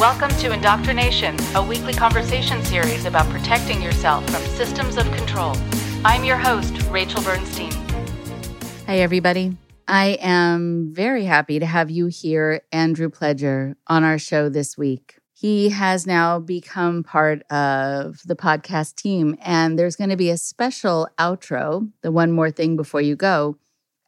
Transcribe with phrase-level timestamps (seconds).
[0.00, 5.54] Welcome to Indoctrination, a weekly conversation series about protecting yourself from systems of control.
[6.06, 7.70] I'm your host, Rachel Bernstein.
[8.86, 9.58] Hi, everybody.
[9.86, 15.18] I am very happy to have you here, Andrew Pledger, on our show this week.
[15.34, 20.38] He has now become part of the podcast team, and there's going to be a
[20.38, 23.58] special outro, the one more thing before you go,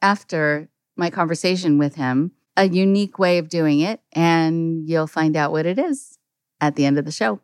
[0.01, 5.51] after my conversation with him a unique way of doing it, and you'll find out
[5.51, 6.17] what it is
[6.61, 7.39] at the end of the show.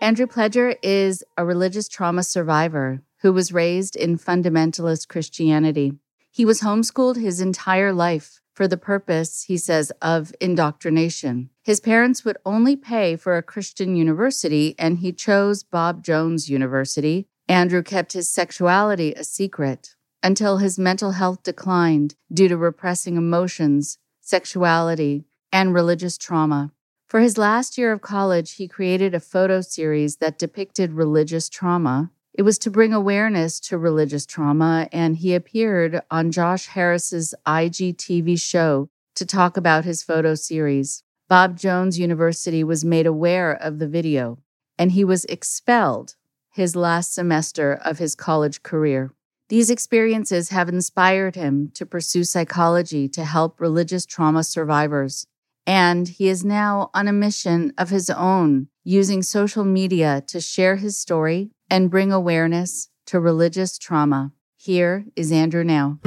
[0.00, 5.94] Andrew Pledger is a religious trauma survivor who was raised in fundamentalist Christianity.
[6.30, 11.50] He was homeschooled his entire life for the purpose, he says, of indoctrination.
[11.62, 17.28] His parents would only pay for a Christian university, and he chose Bob Jones University.
[17.48, 23.98] Andrew kept his sexuality a secret until his mental health declined due to repressing emotions,
[24.20, 26.72] sexuality, and religious trauma.
[27.06, 32.10] For his last year of college, he created a photo series that depicted religious trauma.
[32.34, 38.40] It was to bring awareness to religious trauma, and he appeared on Josh Harris's IGTV
[38.40, 41.02] show to talk about his photo series.
[41.28, 44.38] Bob Jones University was made aware of the video,
[44.78, 46.14] and he was expelled
[46.50, 49.12] his last semester of his college career.
[49.48, 55.26] These experiences have inspired him to pursue psychology to help religious trauma survivors.
[55.66, 60.76] And he is now on a mission of his own, using social media to share
[60.76, 64.32] his story and bring awareness to religious trauma.
[64.56, 65.98] Here is Andrew now.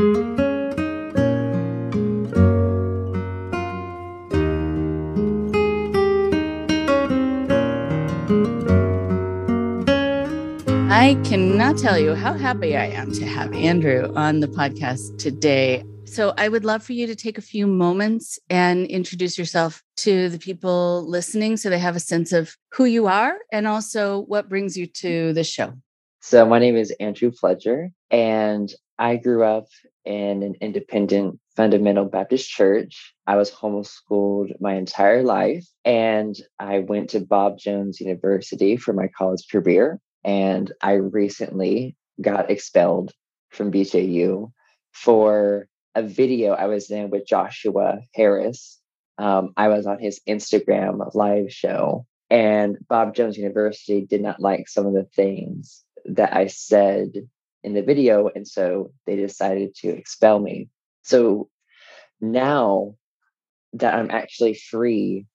[11.02, 15.84] I cannot tell you how happy I am to have Andrew on the podcast today.
[16.06, 20.30] So, I would love for you to take a few moments and introduce yourself to
[20.30, 24.48] the people listening so they have a sense of who you are and also what
[24.48, 25.74] brings you to the show.
[26.20, 29.70] So, my name is Andrew Pledger, and I grew up
[30.06, 33.16] in an independent fundamental Baptist church.
[33.26, 39.08] I was homeschooled my entire life, and I went to Bob Jones University for my
[39.18, 40.00] college career.
[40.24, 43.14] And I recently got expelled
[43.50, 44.52] from BJU
[44.92, 48.80] for a video I was in with Joshua Harris.
[49.18, 54.70] Um, I was on his Instagram live show, and Bob Jones University did not like
[54.70, 57.12] some of the things that I said
[57.64, 58.30] in the video.
[58.34, 60.70] And so they decided to expel me.
[61.04, 61.50] So
[62.20, 62.96] now
[63.74, 65.26] that I'm actually free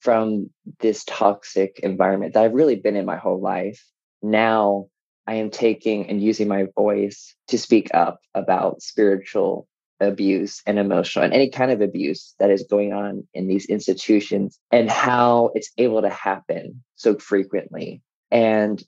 [0.00, 3.84] from this toxic environment that I've really been in my whole life,
[4.22, 4.86] now
[5.26, 9.66] I am taking and using my voice to speak up about spiritual
[10.00, 14.58] abuse and emotional and any kind of abuse that is going on in these institutions
[14.70, 18.02] and how it's able to happen so frequently.
[18.30, 18.82] And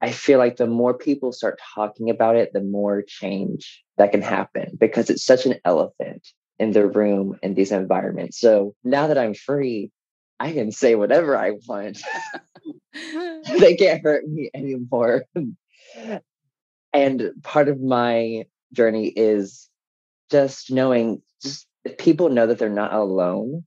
[0.00, 4.22] I feel like the more people start talking about it, the more change that can
[4.22, 6.26] happen because it's such an elephant
[6.58, 8.38] in the room in these environments.
[8.38, 9.90] So now that I'm free,
[10.38, 12.02] I can say whatever I want.
[13.58, 15.24] they can't hurt me anymore.
[16.92, 19.68] and part of my journey is
[20.30, 21.66] just knowing just
[21.98, 23.64] people know that they're not alone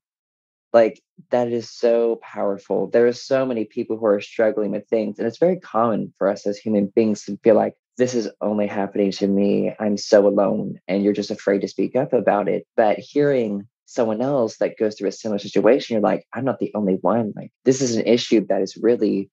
[0.72, 2.89] like that is so powerful.
[2.89, 6.28] There are so many people who are struggling with things and it's very common for
[6.28, 9.73] us as human beings to feel like this is only happening to me.
[9.79, 12.66] I'm so alone and you're just afraid to speak up about it.
[12.75, 16.71] But hearing someone else that goes through a similar situation, you're like, I'm not the
[16.75, 17.33] only one.
[17.35, 19.29] Like, this is an issue that is really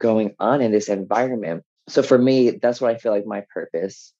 [0.00, 1.64] going on in this environment.
[1.88, 4.12] So for me, that's what I feel like my purpose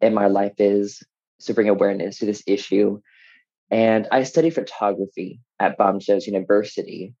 [0.00, 1.02] in my life is
[1.40, 3.00] to bring awareness to this issue.
[3.70, 7.14] And I study photography at Jones University.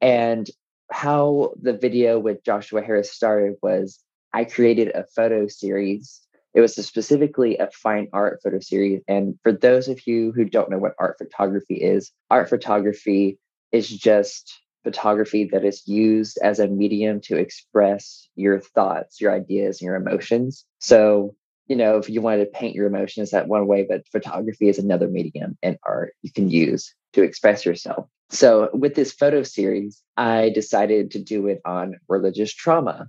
[0.00, 0.48] And
[0.90, 4.00] how the video with Joshua Harris started was
[4.32, 6.20] I created a photo series
[6.54, 9.02] it was specifically a fine art photo series.
[9.08, 13.38] And for those of you who don't know what art photography is, art photography
[13.72, 19.80] is just photography that is used as a medium to express your thoughts, your ideas,
[19.80, 20.64] and your emotions.
[20.78, 21.34] So,
[21.66, 24.78] you know, if you wanted to paint your emotions that one way, but photography is
[24.78, 28.06] another medium and art you can use to express yourself.
[28.30, 33.08] So, with this photo series, I decided to do it on religious trauma.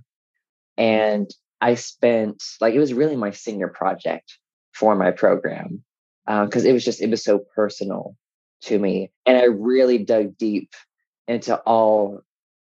[0.76, 1.30] And
[1.60, 4.38] I spent like it was really my senior project
[4.74, 5.82] for my program
[6.26, 8.16] because uh, it was just it was so personal
[8.62, 10.70] to me, and I really dug deep
[11.26, 12.20] into all.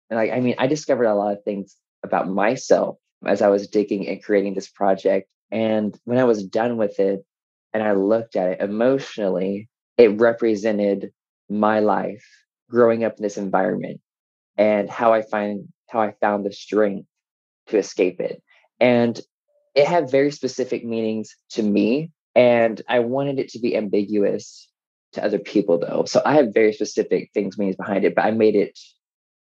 [0.09, 3.67] And like I mean, I discovered a lot of things about myself as I was
[3.67, 5.29] digging and creating this project.
[5.51, 7.25] And when I was done with it,
[7.73, 11.11] and I looked at it emotionally, it represented
[11.49, 12.25] my life
[12.69, 13.99] growing up in this environment
[14.57, 17.07] and how I find how I found the strength
[17.67, 18.41] to escape it.
[18.81, 19.19] And
[19.75, 22.11] it had very specific meanings to me.
[22.35, 24.69] And I wanted it to be ambiguous
[25.13, 26.03] to other people though.
[26.05, 28.77] So I have very specific things meanings behind it, but I made it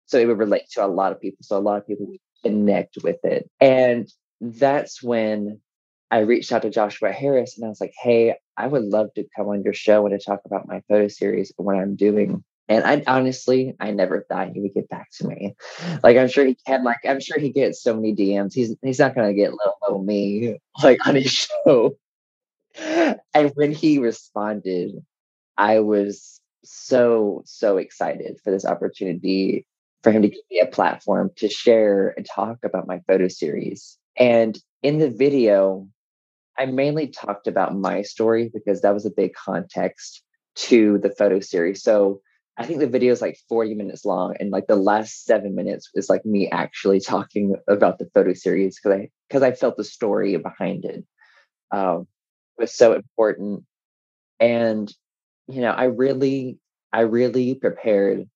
[0.05, 1.39] so it would relate to a lot of people.
[1.41, 3.49] So a lot of people would connect with it.
[3.59, 5.61] And that's when
[6.11, 9.25] I reached out to Joshua Harris and I was like, hey, I would love to
[9.35, 12.43] come on your show and to talk about my photo series and what I'm doing.
[12.69, 15.55] And I honestly, I never thought he would get back to me.
[16.03, 18.53] Like I'm sure he had like I'm sure he gets so many DMs.
[18.53, 21.31] He's he's not gonna get little, little me like on his
[21.65, 21.97] show.
[23.33, 24.91] And when he responded,
[25.57, 29.65] I was so, so excited for this opportunity
[30.03, 33.97] for him to give me a platform to share and talk about my photo series.
[34.15, 35.87] And in the video,
[36.57, 40.23] I mainly talked about my story because that was a big context
[40.55, 41.83] to the photo series.
[41.83, 42.21] So
[42.59, 45.89] I think the video is like 40 minutes long, and like the last seven minutes
[45.95, 49.85] is like me actually talking about the photo series because I because I felt the
[49.85, 51.05] story behind it
[51.71, 52.05] um,
[52.57, 53.63] was so important.
[54.41, 54.93] And
[55.47, 56.59] you know, I really,
[56.91, 58.29] I really prepared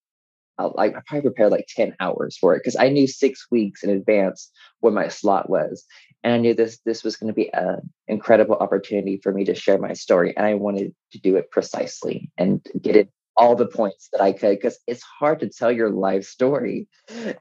[0.58, 3.84] uh, like I probably prepared like 10 hours for it because I knew six weeks
[3.84, 4.50] in advance
[4.80, 5.84] what my slot was.
[6.24, 9.56] And I knew this this was going to be an incredible opportunity for me to
[9.56, 10.36] share my story.
[10.38, 14.32] And I wanted to do it precisely and get it all the points that I
[14.32, 16.88] could because it's hard to tell your life story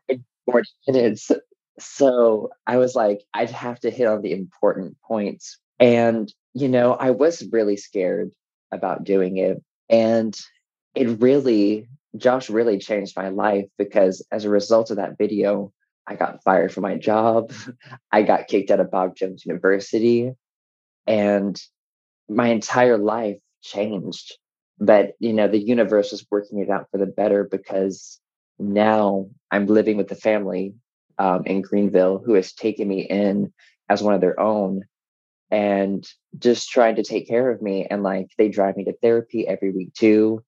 [0.09, 1.31] in 40 minutes.
[1.79, 5.59] So I was like, I'd have to hit on the important points.
[5.79, 8.31] And, you know, I was really scared
[8.71, 9.63] about doing it.
[9.89, 10.39] And
[10.95, 15.73] it really Josh really changed my life because as a result of that video,
[16.07, 17.53] I got fired from my job.
[18.13, 20.33] I got kicked out of Bob Jones University.
[21.07, 21.61] And
[22.29, 24.37] my entire life changed.
[24.83, 28.19] But, you know, the universe is working it out for the better because
[28.59, 30.75] now I'm living with the family
[31.19, 33.53] um, in Greenville who has taken me in
[33.89, 34.83] as one of their own
[35.53, 36.05] and
[36.37, 37.87] just trying to take care of me.
[37.89, 40.43] And like they drive me to therapy every week too.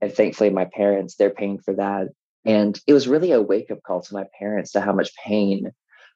[0.00, 2.06] And thankfully my parents they're paying for that.
[2.44, 5.72] And it was really a wake up call to my parents to how much pain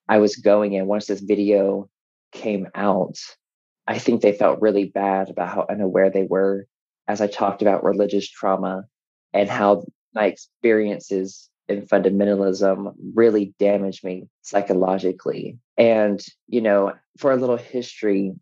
[0.08, 0.86] i was going in.
[0.86, 1.90] Once this video
[2.32, 3.16] came out
[3.86, 6.66] i think they felt really bad about how unaware they were
[7.08, 8.84] as i talked about religious trauma
[9.32, 17.36] and how my experiences in fundamentalism really damaged me psychologically and you know for a
[17.36, 18.32] little history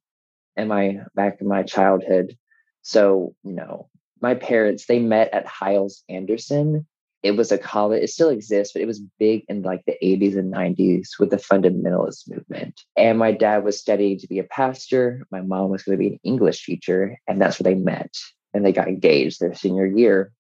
[0.56, 2.36] in my back in my childhood
[2.82, 3.88] so you know
[4.24, 6.86] my parents they met at Hyles Anderson.
[7.22, 10.36] It was a college, it still exists, but it was big in like the 80s
[10.36, 12.82] and 90s with the fundamentalist movement.
[12.96, 15.26] And my dad was studying to be a pastor.
[15.30, 17.18] My mom was going to be an English teacher.
[17.26, 18.14] And that's where they met.
[18.54, 20.32] And they got engaged their senior year.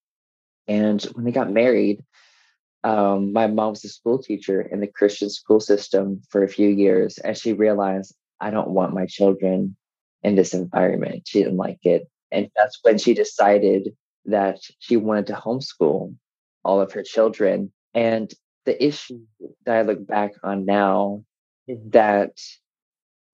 [0.66, 2.02] And when they got married,
[2.84, 6.68] um, my mom was a school teacher in the Christian school system for a few
[6.68, 7.18] years.
[7.18, 9.76] And she realized, I don't want my children
[10.22, 11.24] in this environment.
[11.26, 12.08] She didn't like it.
[12.30, 13.90] And that's when she decided
[14.26, 16.14] that she wanted to homeschool
[16.64, 17.72] all of her children.
[17.94, 18.32] And
[18.64, 19.20] the issue
[19.66, 21.24] that I look back on now
[21.66, 22.38] is that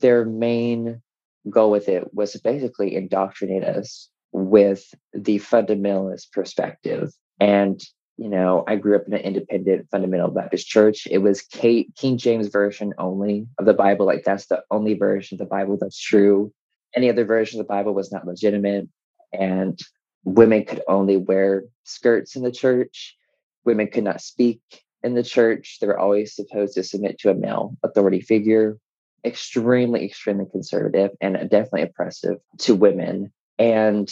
[0.01, 1.03] their main
[1.49, 7.13] goal with it was to basically indoctrinate us with the fundamentalist perspective.
[7.39, 7.81] And,
[8.17, 11.07] you know, I grew up in an independent fundamental Baptist church.
[11.11, 14.07] It was Kate, King James Version only of the Bible.
[14.07, 16.53] Like that's the only version of the Bible that's true
[16.95, 18.89] any other version of the Bible was not legitimate,
[19.33, 19.79] and
[20.25, 23.17] women could only wear skirts in the church.
[23.65, 24.61] Women could not speak
[25.03, 25.79] in the church.
[25.81, 28.79] They were always supposed to submit to a male authority figure.
[29.25, 33.33] Extremely, extremely conservative and definitely oppressive to women.
[33.61, 34.11] And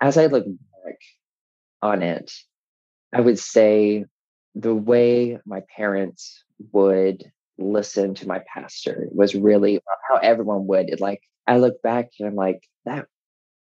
[0.00, 0.98] as I look back
[1.80, 2.30] on it,
[3.12, 4.04] I would say
[4.54, 7.24] the way my parents would
[7.58, 10.90] listen to my pastor was really how everyone would.
[10.90, 13.06] It like I look back and I'm like, that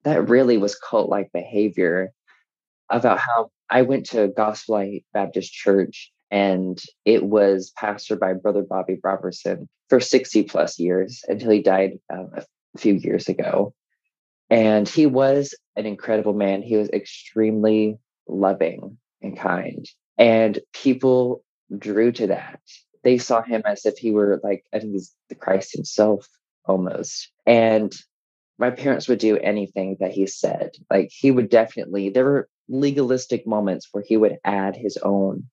[0.03, 2.11] that really was cult like behavior
[2.91, 8.99] about how I went to Gospel Baptist Church and it was pastored by Brother Bobby
[9.03, 13.75] Robertson for 60 plus years until he died um, a few years ago.
[14.51, 16.63] And he was an incredible man.
[16.63, 19.87] He was extremely loving and kind.
[20.17, 21.45] And people
[21.77, 22.61] drew to that.
[23.05, 26.27] They saw him as if he were like, I think he's the Christ himself
[26.65, 27.31] almost.
[27.47, 27.95] And
[28.59, 30.71] my parents would do anything that he said.
[30.91, 35.45] Like he would definitely, there were legalistic moments where he would add his own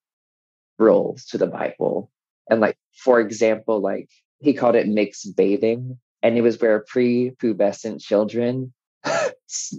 [0.79, 2.11] rules to the Bible.
[2.49, 4.09] And like, for example, like
[4.39, 5.99] he called it mixed bathing.
[6.23, 8.73] And it was where pre-pubescent children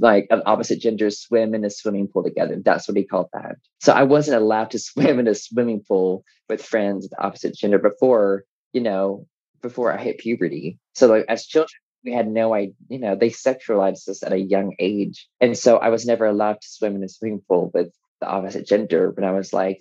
[0.01, 2.57] like an opposite gender swim in a swimming pool together.
[2.65, 3.57] That's what he called that.
[3.81, 7.55] So I wasn't allowed to swim in a swimming pool with friends of the opposite
[7.55, 9.27] gender before, you know,
[9.63, 10.79] before I hit puberty.
[10.95, 14.39] So like as children, we had no idea, you know, they sexualized us at a
[14.39, 15.27] young age.
[15.41, 18.67] And so I was never allowed to swim in a swimming pool with the opposite
[18.67, 19.81] gender when I was like,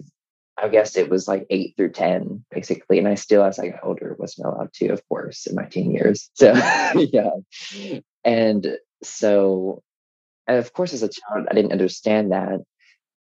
[0.58, 2.98] I guess it was like eight through 10, basically.
[2.98, 5.92] And I still, as I got older, wasn't allowed to, of course, in my teen
[5.92, 6.30] years.
[6.34, 6.54] So,
[6.96, 7.32] yeah.
[8.24, 9.84] And so,
[10.48, 12.62] and of course, as a child, I didn't understand that.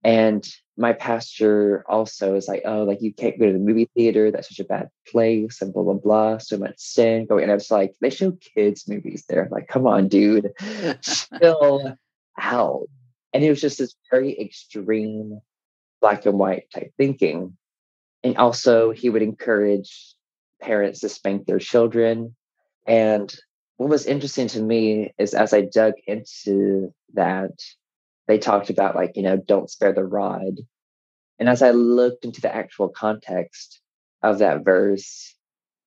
[0.05, 4.31] And my pastor also is like, oh, like you can't go to the movie theater.
[4.31, 6.39] That's such a bad place, and blah blah blah.
[6.39, 7.45] So much sin going.
[7.45, 9.49] And I was like, they show kids movies there.
[9.51, 10.53] like, come on, dude,
[11.03, 11.97] chill
[12.41, 12.89] out.
[13.33, 15.41] And it was just this very extreme
[16.01, 17.57] black and white type thinking.
[18.25, 20.15] And also, he would encourage
[20.61, 22.35] parents to spank their children.
[22.87, 23.35] And
[23.77, 27.53] what was interesting to me is as I dug into that,
[28.29, 30.59] they talked about like, you know, don't spare the rod.
[31.39, 33.81] And as I looked into the actual context
[34.23, 35.35] of that verse,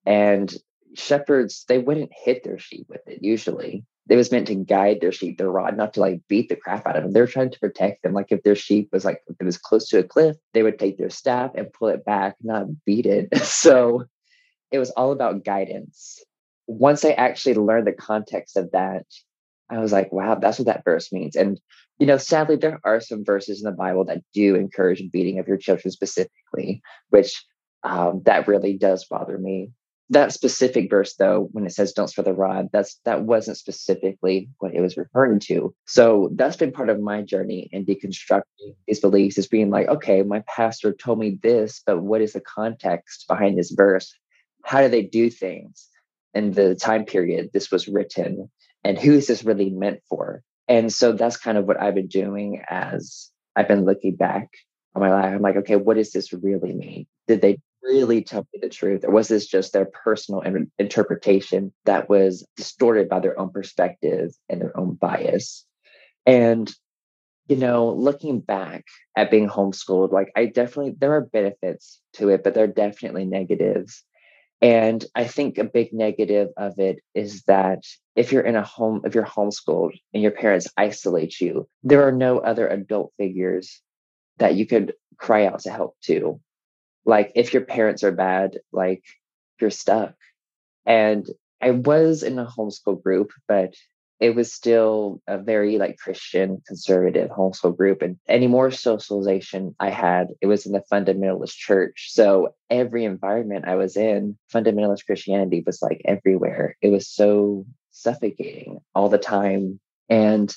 [0.06, 0.54] and
[0.94, 3.86] shepherds, they wouldn't hit their sheep with it usually.
[4.08, 6.86] It was meant to guide their sheep, their rod, not to like beat the crap
[6.86, 7.12] out of them.
[7.12, 8.14] They're trying to protect them.
[8.14, 10.78] Like if their sheep was like, if it was close to a cliff, they would
[10.78, 13.30] take their staff and pull it back, not beat it.
[13.44, 14.06] So
[14.72, 16.24] it was all about guidance.
[16.68, 19.06] Once I actually learned the context of that,
[19.70, 21.36] I was like, wow, that's what that verse means.
[21.36, 21.60] And,
[22.00, 25.48] you know, sadly, there are some verses in the Bible that do encourage beating of
[25.48, 27.44] your children specifically, which
[27.84, 29.72] um, that really does bother me.
[30.12, 34.48] That specific verse, though, when it says "Don't spare the rod," that's that wasn't specifically
[34.60, 35.74] what it was referring to.
[35.88, 40.22] So that's been part of my journey in deconstructing these beliefs, is being like, okay,
[40.22, 44.16] my pastor told me this, but what is the context behind this verse?
[44.64, 45.90] How do they do things
[46.36, 48.50] in the time period this was written?
[48.86, 50.44] and who is this really meant for?
[50.68, 54.50] And so that's kind of what I've been doing as I've been looking back
[54.94, 55.34] on my life.
[55.34, 57.08] I'm like, okay, what does this really mean?
[57.28, 59.04] Did they really tell me the truth?
[59.04, 60.44] Or was this just their personal
[60.78, 65.66] interpretation that was distorted by their own perspective and their own bias?
[66.28, 66.72] And,
[67.48, 68.86] you know, looking back
[69.18, 73.26] at being homeschooled, like I definitely, there are benefits to it, but there are definitely
[73.26, 74.04] negatives.
[74.62, 77.84] And I think a big negative of it is that
[78.16, 82.12] if you're in a home, if you're homeschooled and your parents isolate you, there are
[82.12, 83.82] no other adult figures
[84.38, 86.40] that you could cry out to help to.
[87.06, 89.04] Like if your parents are bad, like
[89.60, 90.16] you're stuck.
[90.86, 91.28] And
[91.62, 93.76] I was in a homeschool group, but
[94.20, 98.02] it was still a very like Christian conservative homeschool group.
[98.02, 102.08] And any more socialization I had, it was in the fundamentalist church.
[102.12, 106.78] So every environment I was in, fundamentalist Christianity was like everywhere.
[106.82, 109.80] It was so suffocating all the time.
[110.10, 110.56] And,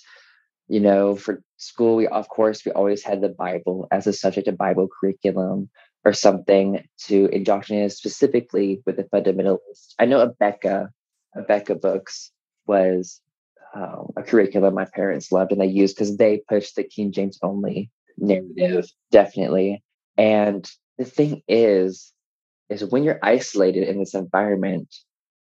[0.68, 4.46] you know, for school, we, of course, we always had the Bible as a subject
[4.46, 5.68] of Bible curriculum
[6.04, 9.94] or something to indoctrinate us specifically with the fundamentalist.
[9.98, 10.90] I know Abeka,
[11.36, 12.30] Abeka books
[12.66, 13.20] was
[13.74, 17.38] um, a curriculum my parents loved and they used because they pushed the King James
[17.42, 19.82] only narrative, definitely.
[20.16, 22.12] And the thing is,
[22.68, 24.94] is when you're isolated in this environment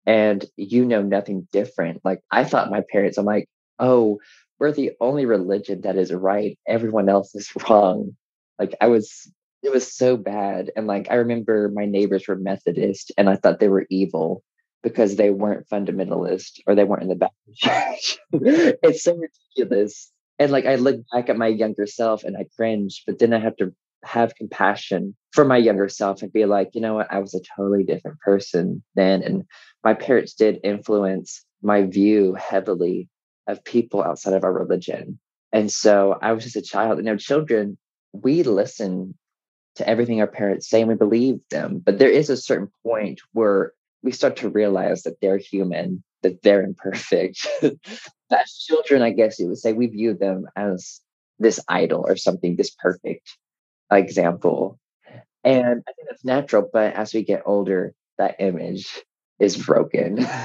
[0.07, 2.01] and you know nothing different.
[2.05, 3.49] Like I thought my parents, I'm like,
[3.79, 4.19] oh,
[4.59, 6.59] we're the only religion that is right.
[6.67, 8.17] Everyone else is wrong.
[8.59, 9.31] Like I was,
[9.63, 10.71] it was so bad.
[10.77, 14.43] And like I remember my neighbors were Methodist and I thought they were evil
[14.83, 18.19] because they weren't fundamentalist or they weren't in the Baptist church.
[18.83, 20.11] it's so ridiculous.
[20.39, 23.39] And like I look back at my younger self and I cringe, but then I
[23.39, 23.73] have to
[24.05, 27.41] have compassion for my younger self and be like, you know what, I was a
[27.57, 29.23] totally different person then.
[29.23, 29.45] And
[29.85, 33.09] my parents did influence my view heavily
[33.47, 35.19] of people outside of our religion.
[35.53, 36.99] And so I was just a child.
[36.99, 37.79] You know, children,
[38.13, 39.15] we listen
[39.77, 41.79] to everything our parents say and we believe them.
[41.85, 46.43] But there is a certain point where we start to realize that they're human, that
[46.43, 47.47] they're imperfect.
[47.63, 51.01] as children, I guess you would say, we view them as
[51.39, 53.37] this idol or something, this perfect
[53.91, 54.79] example.
[55.45, 56.69] And I think that's natural.
[56.73, 59.03] But as we get older, that image
[59.39, 60.27] is broken.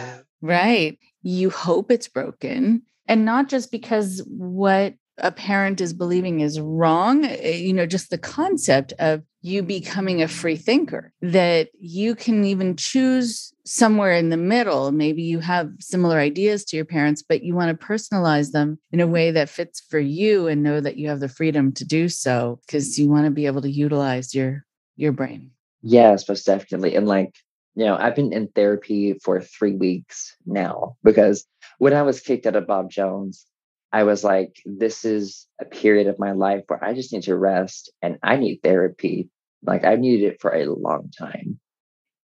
[0.41, 0.99] Right.
[1.23, 2.83] You hope it's broken.
[3.07, 8.09] And not just because what a parent is believing is wrong, eh, you know, just
[8.09, 14.29] the concept of you becoming a free thinker, that you can even choose somewhere in
[14.29, 14.91] the middle.
[14.91, 18.99] Maybe you have similar ideas to your parents, but you want to personalize them in
[18.99, 22.09] a way that fits for you and know that you have the freedom to do
[22.09, 25.51] so because you want to be able to utilize your your brain.
[25.81, 26.95] Yes, most definitely.
[26.95, 27.35] And like,
[27.75, 31.45] you know, I've been in therapy for three weeks now because
[31.77, 33.45] when I was kicked out of Bob Jones,
[33.91, 37.37] I was like, this is a period of my life where I just need to
[37.37, 39.29] rest and I need therapy.
[39.63, 41.59] Like I've needed it for a long time.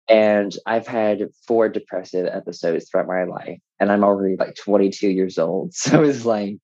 [0.09, 3.61] And I've had four depressive episodes throughout my life.
[3.79, 5.73] And I'm already like 22 years old.
[5.75, 6.57] So it's like,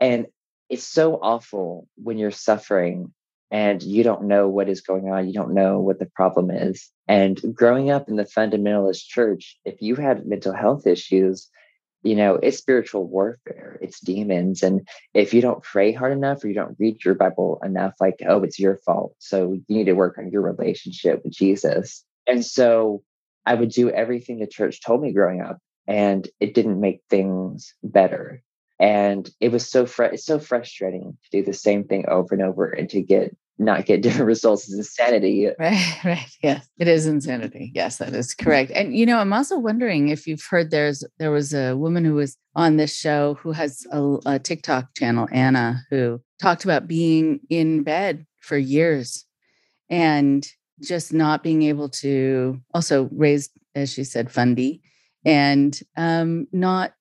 [0.00, 0.26] and
[0.70, 3.12] it's so awful when you're suffering
[3.50, 5.26] and you don't know what is going on.
[5.26, 6.90] You don't know what the problem is.
[7.06, 11.50] And growing up in the fundamentalist church, if you had mental health issues,
[12.02, 14.62] you know, it's spiritual warfare, it's demons.
[14.62, 18.16] And if you don't pray hard enough or you don't read your Bible enough, like,
[18.26, 19.14] oh, it's your fault.
[19.18, 22.04] So you need to work on your relationship with Jesus.
[22.26, 23.02] And so
[23.46, 27.74] I would do everything the church told me growing up, and it didn't make things
[27.82, 28.42] better
[28.82, 32.42] and it was so fr- it's so frustrating to do the same thing over and
[32.42, 35.48] over and to get not get different results is insanity.
[35.58, 36.28] Right right.
[36.42, 36.68] Yes.
[36.78, 37.72] It is insanity.
[37.74, 38.72] Yes that is correct.
[38.74, 42.14] And you know i'm also wondering if you've heard there's there was a woman who
[42.14, 47.40] was on this show who has a, a tiktok channel anna who talked about being
[47.48, 49.24] in bed for years
[49.88, 50.46] and
[50.82, 54.82] just not being able to also raise as she said fundy
[55.24, 56.94] and um, not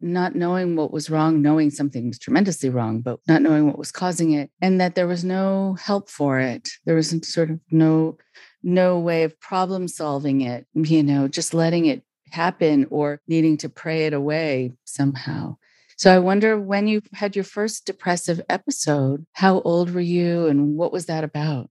[0.00, 3.92] not knowing what was wrong, knowing something was tremendously wrong, but not knowing what was
[3.92, 6.68] causing it, and that there was no help for it.
[6.84, 8.18] There was sort of no
[8.62, 13.68] no way of problem solving it, you know, just letting it happen or needing to
[13.68, 15.56] pray it away somehow.
[15.96, 20.76] So I wonder when you had your first depressive episode, how old were you and
[20.76, 21.68] what was that about?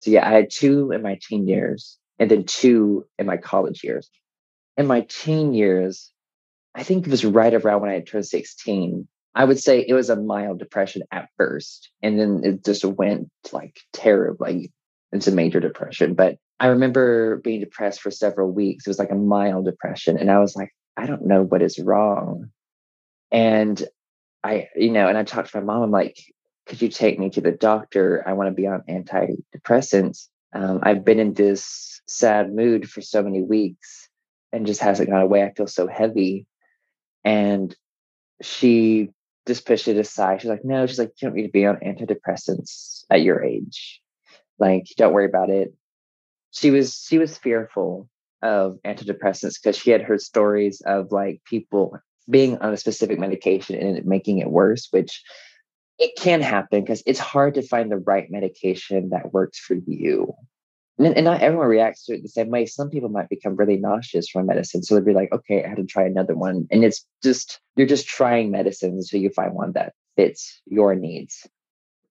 [0.00, 3.82] So yeah, I had two in my teen years and then two in my college
[3.82, 4.10] years.
[4.76, 6.12] In my teen years,
[6.74, 9.06] I think it was right around when I turned 16.
[9.34, 13.28] I would say it was a mild depression at first, and then it just went
[13.52, 14.72] like terribly
[15.12, 16.14] into major depression.
[16.14, 18.86] But I remember being depressed for several weeks.
[18.86, 20.18] It was like a mild depression.
[20.18, 22.50] And I was like, I don't know what is wrong.
[23.32, 23.82] And
[24.42, 26.16] I, you know, and I talked to my mom, I'm like,
[26.66, 28.22] could you take me to the doctor?
[28.26, 30.28] I want to be on antidepressants.
[30.52, 34.08] Um, I've been in this sad mood for so many weeks
[34.52, 35.42] and just hasn't gone away.
[35.42, 36.46] I feel so heavy.
[37.24, 37.74] And
[38.42, 39.10] she
[39.46, 40.40] just pushed it aside.
[40.40, 44.00] She's like, no, she's like, you don't need to be on antidepressants at your age.
[44.58, 45.74] Like, don't worry about it.
[46.50, 48.08] She was she was fearful
[48.42, 51.98] of antidepressants because she had heard stories of like people
[52.30, 55.22] being on a specific medication and it making it worse, which
[55.98, 60.34] it can happen because it's hard to find the right medication that works for you
[60.98, 62.66] and, and not everyone reacts to it the same way.
[62.66, 64.82] Some people might become really nauseous from medicine.
[64.82, 66.66] So they'd be like, okay, I had to try another one.
[66.70, 71.46] And it's just, you're just trying medicines until you find one that fits your needs.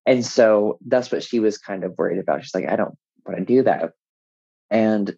[0.06, 2.43] And so that's what she was kind of worried about.
[2.43, 3.93] She's like, I don't want to do that.
[4.69, 5.15] And,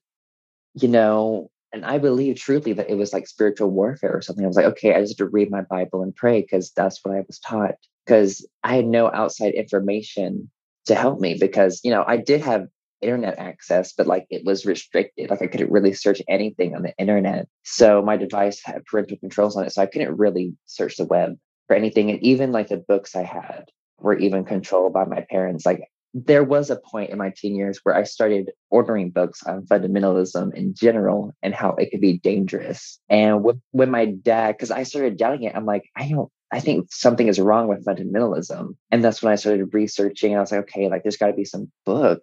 [0.76, 4.46] you know, and I believe truly that it was like spiritual warfare or something.
[4.46, 7.04] I was like, okay, I just have to read my Bible and pray because that's
[7.04, 7.76] what I was taught.
[8.06, 10.52] Because I had no outside information
[10.86, 12.68] to help me because, you know, I did have
[13.06, 15.30] internet access, but like it was restricted.
[15.30, 17.48] Like I couldn't really search anything on the internet.
[17.64, 19.72] So my device had parental controls on it.
[19.72, 21.38] So I couldn't really search the web
[21.68, 22.10] for anything.
[22.10, 23.66] And even like the books I had
[24.00, 25.66] were even controlled by my parents.
[25.66, 29.66] Like there was a point in my teen years where I started ordering books on
[29.66, 33.00] fundamentalism in general and how it could be dangerous.
[33.10, 36.88] And when, my dad, because I started doubting it, I'm like, I don't I think
[36.94, 38.76] something is wrong with fundamentalism.
[38.92, 40.32] And that's when I started researching.
[40.32, 42.22] And I was like, okay, like there's got to be some book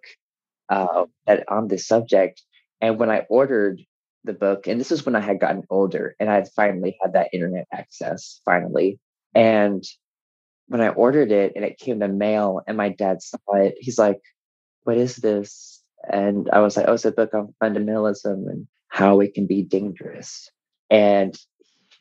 [0.69, 2.41] uh, that on this subject.
[2.81, 3.81] And when I ordered
[4.23, 7.13] the book, and this was when I had gotten older and I had finally had
[7.13, 8.99] that internet access finally.
[9.35, 9.83] And
[10.67, 13.99] when I ordered it and it came to mail and my dad saw it, he's
[13.99, 14.21] like,
[14.83, 15.81] What is this?
[16.09, 19.63] And I was like, Oh, it's a book on fundamentalism and how it can be
[19.63, 20.49] dangerous.
[20.89, 21.35] And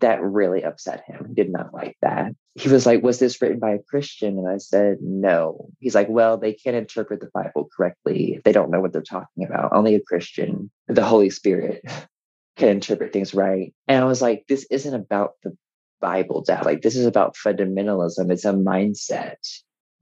[0.02, 1.24] that really upset him.
[1.28, 2.32] He did not like that.
[2.54, 4.38] He was like, Was this written by a Christian?
[4.38, 5.70] And I said, No.
[5.80, 8.40] He's like, Well, they can't interpret the Bible correctly.
[8.44, 9.72] They don't know what they're talking about.
[9.72, 11.82] Only a Christian, the Holy Spirit,
[12.56, 13.74] can interpret things right.
[13.88, 15.56] And I was like, This isn't about the
[16.00, 16.66] Bible, Dad.
[16.66, 18.30] Like, this is about fundamentalism.
[18.30, 19.36] It's a mindset.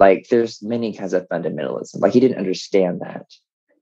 [0.00, 2.00] Like, there's many kinds of fundamentalism.
[2.00, 3.26] Like, he didn't understand that,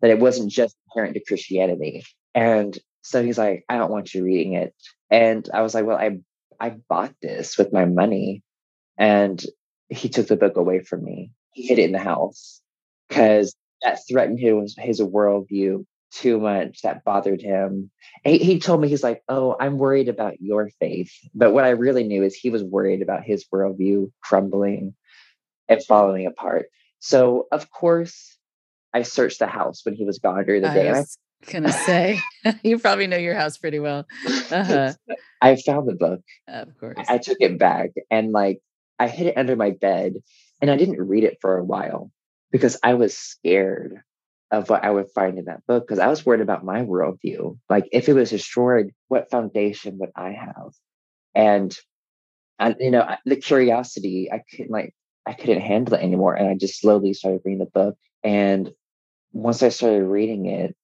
[0.03, 2.05] that it wasn't just inherent to Christianity.
[2.35, 4.75] And so he's like, I don't want you reading it.
[5.11, 6.19] And I was like, well, I
[6.61, 8.43] I bought this with my money.
[8.99, 9.43] And
[9.89, 11.33] he took the book away from me.
[11.53, 12.61] He hid it in the house
[13.09, 16.83] because that threatened his, his worldview too much.
[16.83, 17.91] That bothered him.
[18.25, 21.13] He, he told me, he's like, oh, I'm worried about your faith.
[21.35, 24.95] But what I really knew is he was worried about his worldview crumbling
[25.69, 26.67] and falling apart.
[26.99, 28.37] So, of course,
[28.93, 30.91] I searched the house when he was gone during the day.
[30.91, 32.21] Was gonna say
[32.63, 34.07] you probably know your house pretty well.
[34.51, 34.95] Uh-huh.
[35.41, 36.21] I found the book.
[36.47, 36.99] Of course.
[37.09, 38.61] I took it back and like
[38.99, 40.15] I hid it under my bed
[40.61, 42.11] and I didn't read it for a while
[42.51, 44.01] because I was scared
[44.51, 47.59] of what I would find in that book because I was worried about my worldview.
[47.69, 50.73] Like if it was destroyed, what foundation would I have?
[51.35, 51.77] And
[52.59, 54.95] and you know, the curiosity, I couldn't like
[55.27, 56.35] I couldn't handle it anymore.
[56.35, 57.97] And I just slowly started reading the book.
[58.25, 58.71] And
[59.33, 60.75] once I started reading it,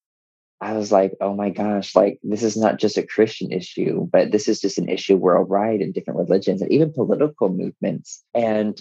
[0.60, 4.30] I was like, oh my gosh, like this is not just a Christian issue, but
[4.32, 8.24] this is just an issue worldwide in different religions and even political movements.
[8.34, 8.80] And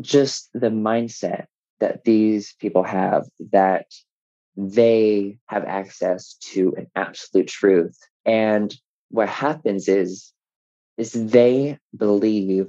[0.00, 1.46] just the mindset
[1.80, 3.86] that these people have that
[4.56, 7.98] they have access to an absolute truth.
[8.24, 8.74] And
[9.10, 10.32] what happens is,
[10.96, 12.68] is they believe,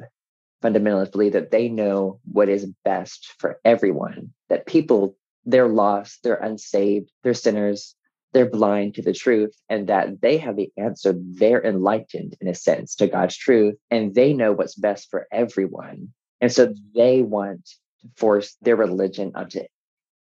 [0.63, 6.35] fundamentalists believe that they know what is best for everyone, that people, they're lost, they're
[6.35, 7.95] unsaved, they're sinners,
[8.33, 11.13] they're blind to the truth, and that they have the answer.
[11.15, 16.13] They're enlightened in a sense to God's truth, and they know what's best for everyone.
[16.39, 19.61] And so they want to force their religion onto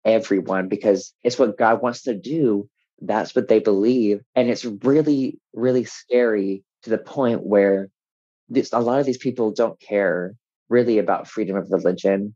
[0.05, 2.69] everyone because it's what God wants to do.
[3.01, 4.21] That's what they believe.
[4.35, 7.89] And it's really, really scary to the point where
[8.49, 10.35] this, a lot of these people don't care
[10.69, 12.35] really about freedom of religion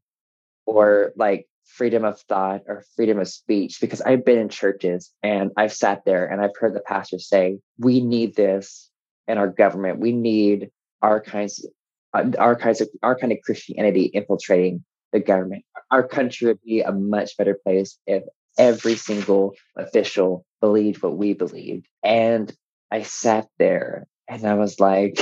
[0.65, 5.51] or like freedom of thought or freedom of speech because I've been in churches and
[5.57, 8.89] I've sat there and I've heard the pastor say, we need this
[9.27, 9.99] in our government.
[9.99, 10.69] We need
[11.01, 11.65] our kinds,
[12.13, 15.63] uh, our kinds of, our kind of Christianity infiltrating the government.
[15.91, 18.23] Our country would be a much better place if
[18.57, 21.87] every single official believed what we believed.
[22.03, 22.51] And
[22.91, 25.19] I sat there and I was like,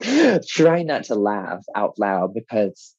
[0.46, 2.93] trying not to laugh out loud because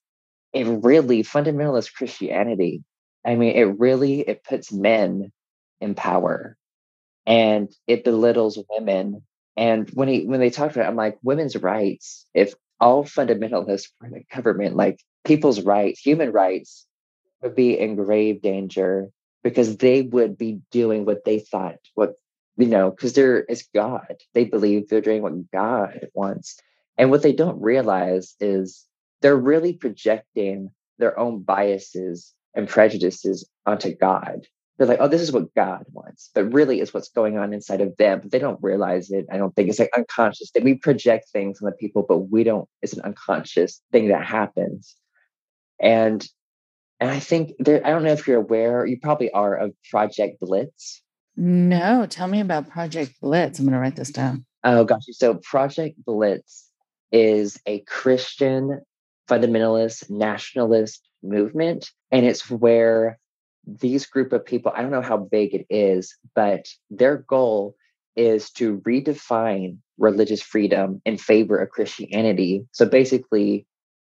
[0.55, 2.83] it really fundamentalist Christianity.
[3.25, 5.33] I mean, it really it puts men
[5.81, 6.57] in power
[7.25, 9.23] and it belittles women.
[9.57, 13.89] And when he when they talk about it, I'm like, women's rights, if all fundamentalists
[13.99, 16.87] were in the government, like people's rights, human rights,
[17.41, 19.09] would be in grave danger
[19.43, 22.13] because they would be doing what they thought, what
[22.55, 24.15] you know, because they're it's God.
[24.33, 26.57] They believe they're doing what God wants.
[26.97, 28.85] And what they don't realize is
[29.21, 34.47] they're really projecting their own biases and prejudices onto God.
[34.77, 36.29] They're like, oh, this is what God wants.
[36.33, 38.19] But really it's what's going on inside of them.
[38.21, 39.25] But they don't realize it.
[39.31, 42.43] I don't think it's like unconscious that we project things on the people, but we
[42.43, 44.95] don't, it's an unconscious thing that happens.
[45.79, 46.25] And
[46.99, 50.39] and I think there, I don't know if you're aware, you probably are of Project
[50.39, 51.01] Blitz.
[51.35, 53.59] No, tell me about Project Blitz.
[53.59, 54.45] I'm going to write this down.
[54.63, 55.03] Oh, gosh.
[55.11, 56.69] So, Project Blitz
[57.11, 58.81] is a Christian
[59.29, 61.91] fundamentalist nationalist movement.
[62.11, 63.19] And it's where
[63.65, 67.75] these group of people, I don't know how big it is, but their goal
[68.15, 72.65] is to redefine religious freedom in favor of Christianity.
[72.71, 73.65] So basically,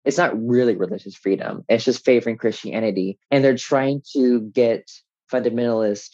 [0.05, 3.19] it's not really religious freedom, it's just favoring Christianity.
[3.29, 4.89] And they're trying to get
[5.31, 6.09] fundamentalist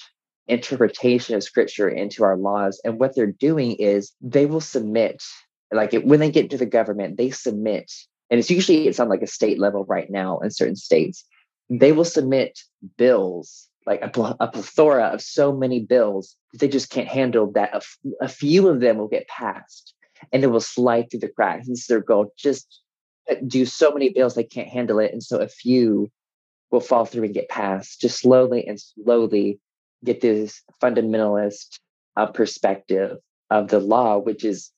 [0.48, 2.82] interpretation of scripture into our laws.
[2.84, 5.24] And what they're doing is they will submit,
[5.72, 7.92] like it, when they get to the government, they submit.
[8.30, 11.26] And it's usually it's on like a state level right now in certain states.
[11.70, 12.60] They will submit
[12.98, 17.74] bills, like a, a plethora of so many bills, that they just can't handle that.
[17.74, 19.94] A, f- a few of them will get passed
[20.32, 21.68] and it will slide through the cracks.
[21.68, 22.34] This is their goal.
[22.38, 22.82] Just
[23.46, 26.10] do so many bills they can't handle it and so a few
[26.72, 29.60] will fall through and get passed just slowly and slowly
[30.04, 31.80] get this fundamentalist
[32.16, 33.18] uh, perspective
[33.50, 34.72] of the law which is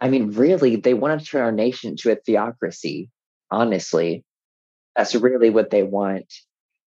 [0.00, 3.10] i mean really they want to turn our nation to a theocracy
[3.50, 4.24] honestly.
[4.96, 6.32] That's really what they want.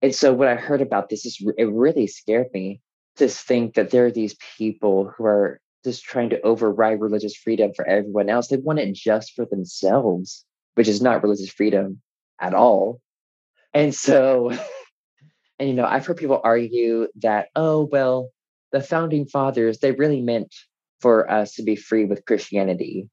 [0.00, 2.80] And so when i heard about this is it really scared me
[3.16, 7.72] to think that there are these people who are just trying to override religious freedom
[7.74, 8.48] for everyone else.
[8.48, 12.00] They want it just for themselves which is not religious freedom
[12.40, 13.00] at all.
[13.74, 14.50] And so,
[15.58, 18.30] and you know, I've heard people argue that, oh, well,
[18.72, 20.54] the founding fathers, they really meant
[21.02, 23.08] for us to be free with Christianity,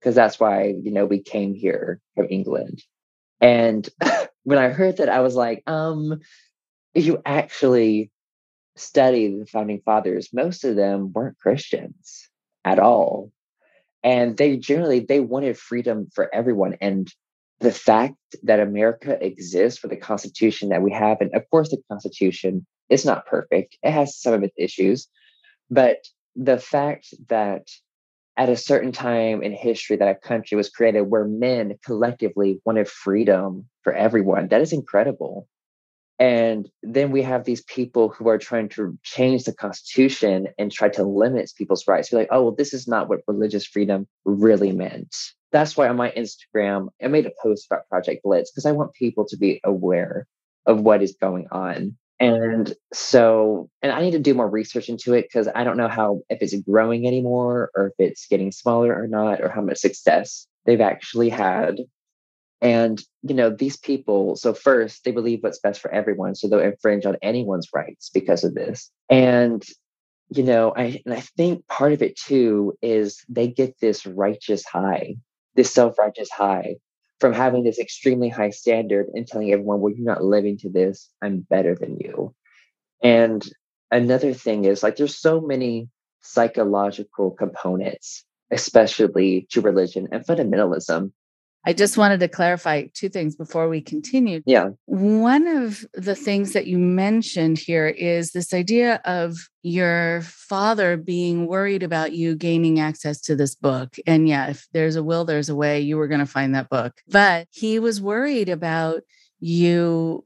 [0.00, 2.82] because that's why, you know, we came here from England.
[3.40, 3.88] And
[4.44, 6.20] when I heard that, I was like, um,
[6.94, 8.10] you actually
[8.76, 12.30] study the founding fathers, most of them weren't Christians
[12.64, 13.32] at all
[14.02, 17.12] and they generally they wanted freedom for everyone and
[17.60, 21.82] the fact that america exists for the constitution that we have and of course the
[21.90, 25.08] constitution is not perfect it has some of its issues
[25.70, 25.98] but
[26.36, 27.68] the fact that
[28.36, 32.88] at a certain time in history that a country was created where men collectively wanted
[32.88, 35.46] freedom for everyone that is incredible
[36.22, 40.88] and then we have these people who are trying to change the Constitution and try
[40.90, 42.12] to limit people's rights.
[42.12, 45.16] You're like, oh, well, this is not what religious freedom really meant.
[45.50, 48.94] that's why on my Instagram, I made a post about Project Blitz because I want
[48.94, 50.28] people to be aware
[50.64, 51.96] of what is going on.
[52.22, 55.88] And so, and I need to do more research into it because I don't know
[55.88, 59.78] how, if it's growing anymore or if it's getting smaller or not, or how much
[59.78, 61.78] success they've actually had.
[62.60, 66.36] And, you know, these people, so first, they believe what's best for everyone.
[66.36, 68.88] So they'll infringe on anyone's rights because of this.
[69.10, 69.64] And,
[70.28, 74.64] you know, I, and I think part of it too is they get this righteous
[74.64, 75.16] high,
[75.56, 76.76] this self righteous high
[77.22, 81.08] from having this extremely high standard and telling everyone, well, you're not living to this.
[81.22, 82.34] I'm better than you.
[83.00, 83.48] And
[83.92, 85.88] another thing is like, there's so many
[86.20, 91.12] psychological components, especially to religion and fundamentalism
[91.64, 94.42] I just wanted to clarify two things before we continue.
[94.46, 94.70] Yeah.
[94.86, 101.46] One of the things that you mentioned here is this idea of your father being
[101.46, 103.96] worried about you gaining access to this book.
[104.06, 106.68] And yeah, if there's a will, there's a way, you were going to find that
[106.68, 107.00] book.
[107.08, 109.02] But he was worried about
[109.38, 110.24] you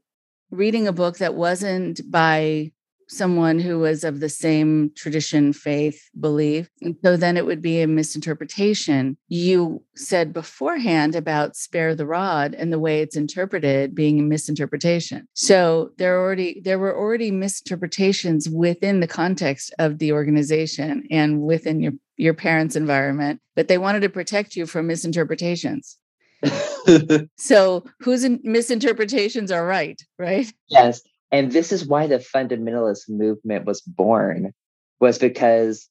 [0.49, 2.71] reading a book that wasn't by
[3.07, 6.69] someone who was of the same tradition, faith, belief.
[6.81, 9.17] And so then it would be a misinterpretation.
[9.27, 15.27] You said beforehand about spare the rod and the way it's interpreted being a misinterpretation.
[15.33, 21.81] So there already there were already misinterpretations within the context of the organization and within
[21.81, 25.97] your your parents' environment, but they wanted to protect you from misinterpretations.
[27.37, 30.51] so whose misinterpretations are right, right?
[30.67, 31.01] Yes.
[31.31, 34.53] And this is why the fundamentalist movement was born,
[34.99, 35.89] was because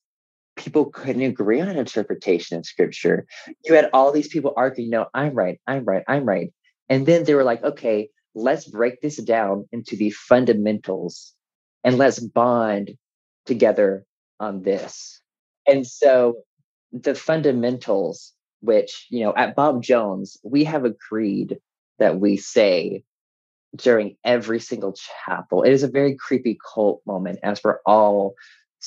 [0.56, 3.26] people couldn't agree on interpretation of scripture.
[3.64, 6.52] You had all these people arguing, no, I'm right, I'm right, I'm right.
[6.88, 11.34] And then they were like, okay, let's break this down into the fundamentals
[11.84, 12.92] and let's bond
[13.44, 14.04] together
[14.40, 15.20] on this.
[15.66, 16.38] And so
[16.92, 21.58] the fundamentals, which, you know, at Bob Jones, we have a creed
[21.98, 23.02] that we say
[23.76, 25.62] during every single chapel.
[25.62, 28.34] It is a very creepy cult moment as we're all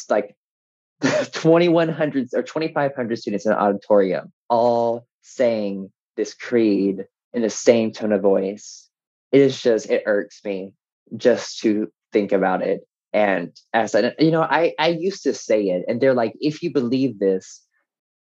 [0.09, 0.35] like
[1.01, 8.11] 2100 or 2500 students in an auditorium all saying this creed in the same tone
[8.11, 8.89] of voice.
[9.31, 10.73] It is just, it irks me
[11.15, 12.81] just to think about it.
[13.13, 16.61] And as I, you know, I, I used to say it and they're like, if
[16.61, 17.63] you believe this,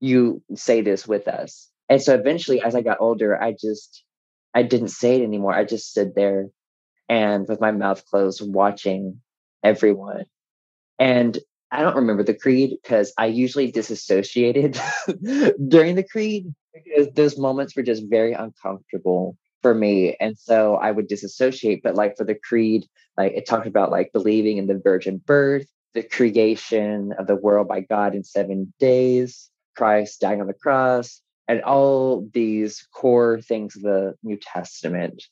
[0.01, 1.69] you say this with us.
[1.89, 4.05] And so eventually, as I got older, I just,
[4.55, 5.55] I didn't say it anymore.
[5.55, 6.49] I just stood there
[7.09, 9.21] and with my mouth closed, watching
[9.63, 10.25] everyone.
[10.99, 11.39] And
[11.71, 14.81] I don't remember the creed because I usually disassociated
[15.69, 20.17] during the creed because those moments were just very uncomfortable for me.
[20.21, 21.83] And so I would disassociate.
[21.83, 25.67] But like for the creed, like it talked about like believing in the virgin birth,
[25.95, 31.21] the creation of the world by God in seven days, Christ dying on the cross,
[31.49, 35.23] and all these core things of the New Testament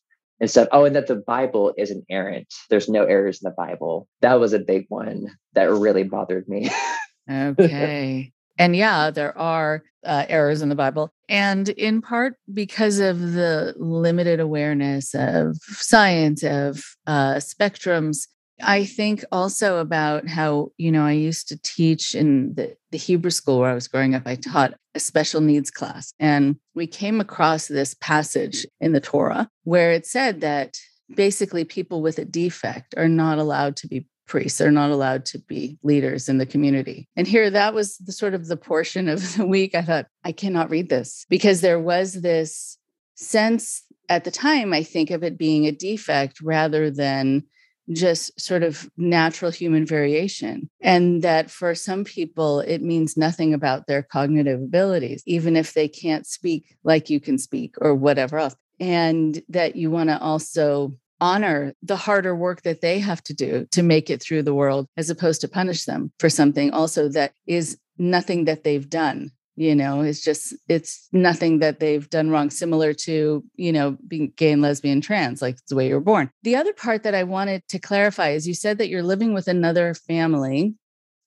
[0.45, 0.69] and stuff.
[0.73, 2.53] Oh, and that the Bible is inerrant.
[2.69, 4.07] There's no errors in the Bible.
[4.21, 6.71] That was a big one that really bothered me.
[7.31, 8.31] okay.
[8.59, 11.11] And yeah, there are uh, errors in the Bible.
[11.31, 18.29] And in part because of the limited awareness of science, of uh, spectrums,
[18.63, 23.31] I think also about how, you know, I used to teach in the, the Hebrew
[23.31, 24.23] school where I was growing up.
[24.27, 26.13] I taught a special needs class.
[26.21, 30.77] And we came across this passage in the Torah where it said that
[31.15, 35.39] basically people with a defect are not allowed to be priests they're not allowed to
[35.39, 39.37] be leaders in the community and here that was the sort of the portion of
[39.37, 42.79] the week i thought i cannot read this because there was this
[43.17, 47.45] sense at the time i think of it being a defect rather than
[47.93, 50.71] just sort of natural human variation.
[50.81, 55.89] And that for some people, it means nothing about their cognitive abilities, even if they
[55.89, 58.57] can't speak like you can speak or whatever else.
[58.81, 63.67] And that you want to also honor the harder work that they have to do
[63.71, 67.33] to make it through the world, as opposed to punish them for something also that
[67.47, 72.51] is nothing that they've done you know it's just it's nothing that they've done wrong
[72.51, 76.31] similar to you know being gay and lesbian trans like the way you were born.
[76.43, 79.49] The other part that i wanted to clarify is you said that you're living with
[79.49, 80.75] another family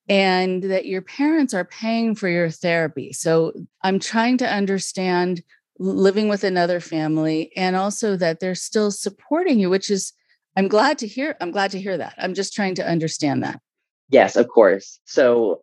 [0.09, 3.13] and that your parents are paying for your therapy.
[3.13, 5.41] So i'm trying to understand
[5.79, 10.11] living with another family and also that they're still supporting you which is
[10.55, 12.15] i'm glad to hear i'm glad to hear that.
[12.17, 13.61] I'm just trying to understand that.
[14.09, 14.99] Yes of course.
[15.05, 15.61] So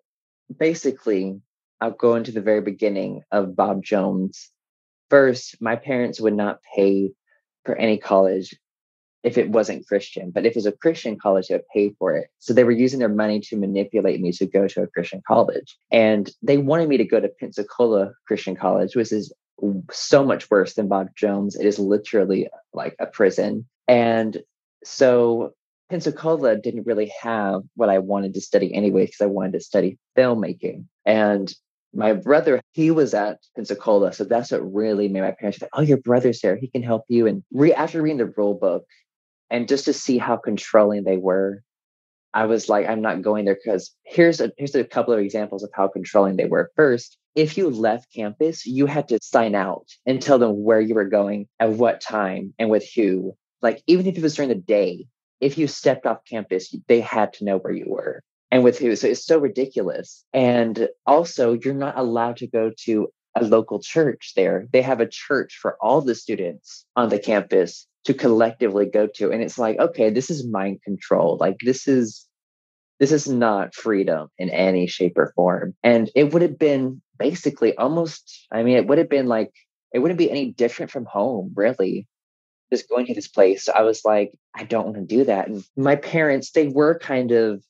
[0.59, 1.40] basically
[1.85, 4.51] I'll go into the very beginning of Bob Jones.
[5.11, 7.12] First, my parents would not pay
[7.66, 8.55] for any college
[9.23, 12.16] if it wasn't Christian, but if it was a Christian college, they would pay for
[12.16, 12.29] it.
[12.38, 15.77] So they were using their money to manipulate me to go to a Christian college.
[15.90, 19.31] And they wanted me to go to Pensacola Christian College, which is
[19.90, 21.55] so much worse than Bob Jones.
[21.55, 23.66] It is literally like a prison.
[23.88, 24.42] And
[24.85, 25.53] so
[25.90, 29.99] Pensacola didn't really have what I wanted to study anyway, because I wanted to study
[30.16, 30.87] filmmaking.
[31.05, 31.55] And
[31.94, 34.12] my brother, he was at Pensacola.
[34.12, 36.57] So that's what really made my parents think, oh, your brother's there.
[36.57, 37.26] He can help you.
[37.26, 38.85] And re- after reading the rule book
[39.50, 41.62] and just to see how controlling they were,
[42.33, 45.62] I was like, I'm not going there because here's a here's a couple of examples
[45.62, 46.72] of how controlling they were.
[46.74, 50.96] First, if you left campus, you had to sign out and tell them where you
[50.96, 53.37] were going, at what time, and with who.
[53.62, 55.07] Like even if it was during the day,
[55.40, 58.22] if you stepped off campus, they had to know where you were
[58.54, 58.94] and with who.
[58.94, 60.24] So it's so ridiculous.
[60.32, 64.68] And also, you're not allowed to go to a local church there.
[64.72, 69.32] They have a church for all the students on the campus to collectively go to
[69.32, 72.26] and it's like okay this is mind control like this is
[73.00, 77.74] this is not freedom in any shape or form and it would have been basically
[77.78, 79.50] almost i mean it would have been like
[79.94, 82.06] it wouldn't be any different from home really
[82.70, 85.48] just going to this place so i was like i don't want to do that
[85.48, 87.64] and my parents they were kind of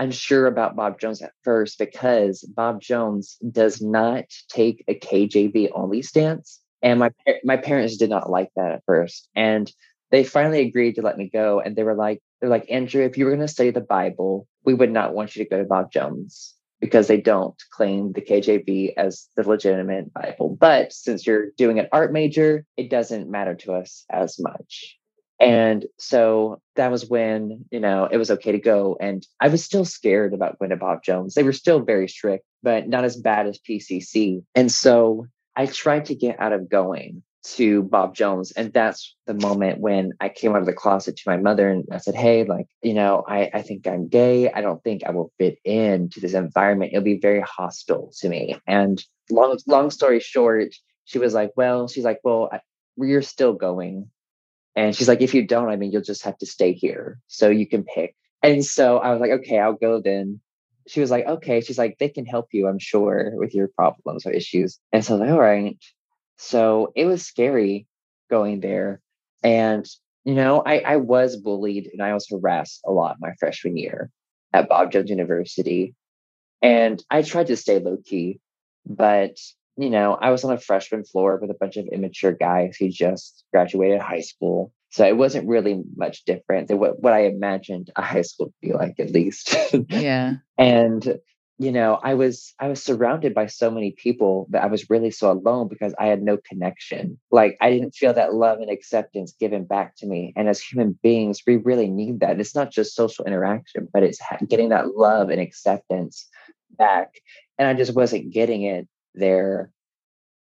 [0.00, 6.02] unsure about bob jones at first because bob jones does not take a kjv only
[6.02, 7.10] stance and my
[7.44, 9.28] my parents did not like that at first.
[9.34, 9.70] And
[10.10, 11.60] they finally agreed to let me go.
[11.60, 14.46] And they were like, they're like, Andrew, if you were going to study the Bible,
[14.64, 18.22] we would not want you to go to Bob Jones because they don't claim the
[18.22, 20.56] KJV as the legitimate Bible.
[20.58, 24.96] But since you're doing an art major, it doesn't matter to us as much.
[25.40, 28.98] And so that was when, you know, it was okay to go.
[29.00, 31.34] And I was still scared about going to Bob Jones.
[31.34, 34.42] They were still very strict, but not as bad as PCC.
[34.54, 35.26] And so
[35.56, 38.52] I tried to get out of going to Bob Jones.
[38.52, 41.84] And that's the moment when I came out of the closet to my mother and
[41.90, 44.50] I said, Hey, like, you know, I, I think I'm gay.
[44.52, 46.92] I don't think I will fit into this environment.
[46.92, 48.58] It'll be very hostile to me.
[48.66, 50.74] And long, long story short,
[51.06, 52.60] she was like, Well, she's like, Well, I,
[52.98, 54.10] you're still going.
[54.76, 57.18] And she's like, If you don't, I mean, you'll just have to stay here.
[57.26, 58.14] So you can pick.
[58.42, 60.40] And so I was like, Okay, I'll go then
[60.90, 61.60] she was like, okay.
[61.60, 64.80] She's like, they can help you, I'm sure, with your problems or issues.
[64.92, 65.78] And so I was like, all right.
[66.36, 67.86] So it was scary
[68.28, 69.00] going there.
[69.42, 69.86] And,
[70.24, 74.10] you know, I, I was bullied and I was harassed a lot my freshman year
[74.52, 75.94] at Bob Jones University.
[76.60, 78.40] And I tried to stay low key,
[78.84, 79.38] but
[79.80, 82.90] you know, I was on a freshman floor with a bunch of immature guys who
[82.90, 84.74] just graduated high school.
[84.90, 88.68] So it wasn't really much different than what, what I imagined a high school would
[88.68, 89.56] be like, at least.
[89.88, 90.34] yeah.
[90.58, 91.18] and
[91.56, 95.10] you know, I was I was surrounded by so many people that I was really
[95.10, 97.18] so alone because I had no connection.
[97.30, 100.32] Like I didn't feel that love and acceptance given back to me.
[100.36, 102.30] And as human beings, we really need that.
[102.30, 106.26] And it's not just social interaction, but it's getting that love and acceptance
[106.70, 107.20] back.
[107.58, 109.72] And I just wasn't getting it there.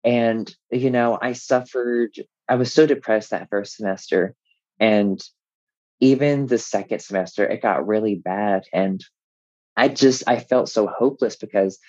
[0.04, 2.12] And you know, I suffered
[2.48, 4.36] I was so depressed that first semester.
[4.80, 5.22] And
[6.00, 8.64] even the second semester, it got really bad.
[8.72, 9.04] And
[9.76, 11.80] I just, I felt so hopeless because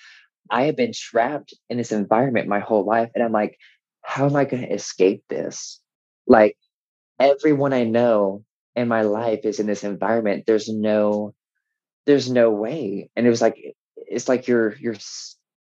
[0.49, 3.09] I had been trapped in this environment my whole life.
[3.15, 3.57] And I'm like,
[4.01, 5.79] how am I going to escape this?
[6.27, 6.57] Like,
[7.19, 8.43] everyone I know
[8.75, 10.45] in my life is in this environment.
[10.45, 11.33] There's no,
[12.05, 13.09] there's no way.
[13.15, 13.57] And it was like,
[13.95, 14.95] it's like you're, you're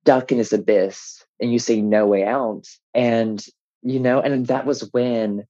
[0.06, 2.64] stuck in this abyss and you say no way out.
[2.94, 3.44] And
[3.82, 5.46] you know, and that was when,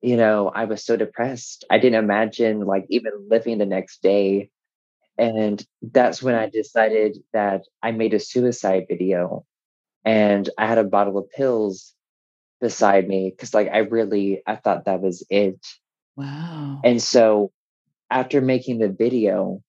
[0.00, 1.64] you know, I was so depressed.
[1.70, 4.50] I didn't imagine like even living the next day.
[5.18, 9.46] And that's when I decided that I made a suicide video
[10.04, 11.94] and I had a bottle of pills
[12.60, 15.64] beside me because like I really I thought that was it.
[16.16, 16.80] Wow.
[16.82, 17.52] And so
[18.10, 19.62] after making the video,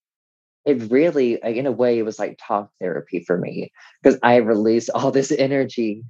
[0.66, 3.72] it really in a way it was like talk therapy for me
[4.02, 6.04] because I released all this energy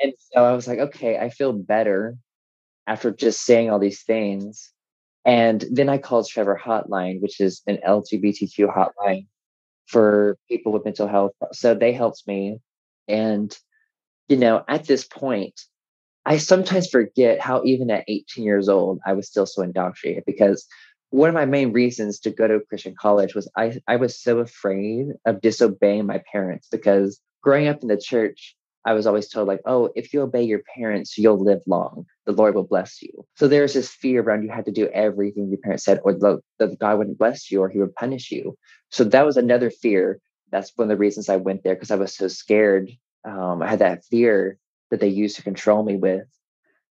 [0.00, 2.16] and so I was like, okay, I feel better
[2.86, 4.72] after just saying all these things.
[5.24, 9.26] And then I called Trevor Hotline, which is an LGBTQ hotline
[9.86, 11.32] for people with mental health.
[11.52, 12.58] So they helped me.
[13.06, 13.56] And,
[14.28, 15.60] you know, at this point,
[16.24, 20.66] I sometimes forget how even at 18 years old, I was still so indoctrinated because
[21.10, 24.38] one of my main reasons to go to Christian college was I, I was so
[24.38, 29.46] afraid of disobeying my parents because growing up in the church, I was always told,
[29.46, 32.06] like, oh, if you obey your parents, you'll live long.
[32.24, 33.26] The Lord will bless you.
[33.36, 36.40] So there's this fear around you had to do everything your parents said, or the,
[36.58, 38.56] the God wouldn't bless you, or He would punish you.
[38.90, 40.18] So that was another fear.
[40.50, 42.90] That's one of the reasons I went there because I was so scared.
[43.24, 44.56] Um, I had that fear
[44.90, 46.26] that they used to control me with,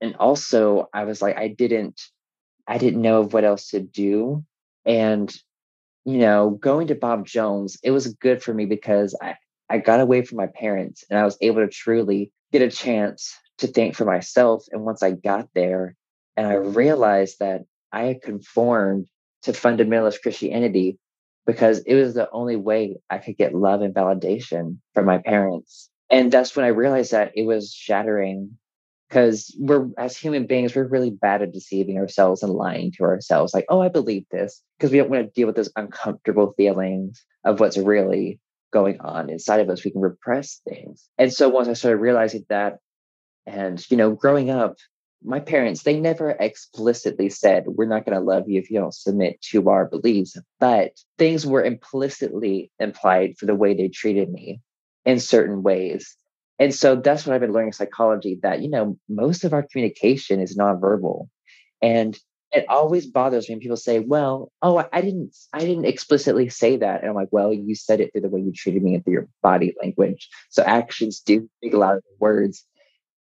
[0.03, 2.01] and also I was like, I didn't,
[2.67, 4.45] I didn't know what else to do,
[4.85, 5.35] and
[6.05, 9.37] you know, going to Bob Jones, it was good for me because I,
[9.69, 13.37] I got away from my parents and I was able to truly get a chance
[13.59, 14.65] to think for myself.
[14.73, 15.95] And once I got there
[16.37, 19.09] and I realized that I had conformed
[19.43, 20.99] to fundamentalist Christianity
[21.47, 25.91] because it was the only way I could get love and validation from my parents.
[26.09, 28.57] And that's when I realized that it was shattering
[29.11, 33.53] because we're as human beings we're really bad at deceiving ourselves and lying to ourselves
[33.53, 37.23] like oh i believe this because we don't want to deal with those uncomfortable feelings
[37.45, 38.41] of what's really
[38.73, 39.85] going on inside of us.
[39.85, 41.09] We can repress things.
[41.19, 42.79] And so once i started realizing that
[43.47, 44.77] and you know growing up
[45.23, 48.95] my parents they never explicitly said we're not going to love you if you don't
[48.95, 54.61] submit to our beliefs but things were implicitly implied for the way they treated me
[55.05, 56.17] in certain ways
[56.61, 60.41] and so that's what I've been learning psychology that, you know, most of our communication
[60.41, 61.27] is nonverbal.
[61.81, 62.17] And
[62.53, 66.77] it always bothers me when people say, well, oh, I didn't, I didn't explicitly say
[66.77, 67.01] that.
[67.01, 69.15] And I'm like, well, you said it through the way you treated me and through
[69.15, 70.29] your body language.
[70.51, 72.67] So actions do speak louder than words.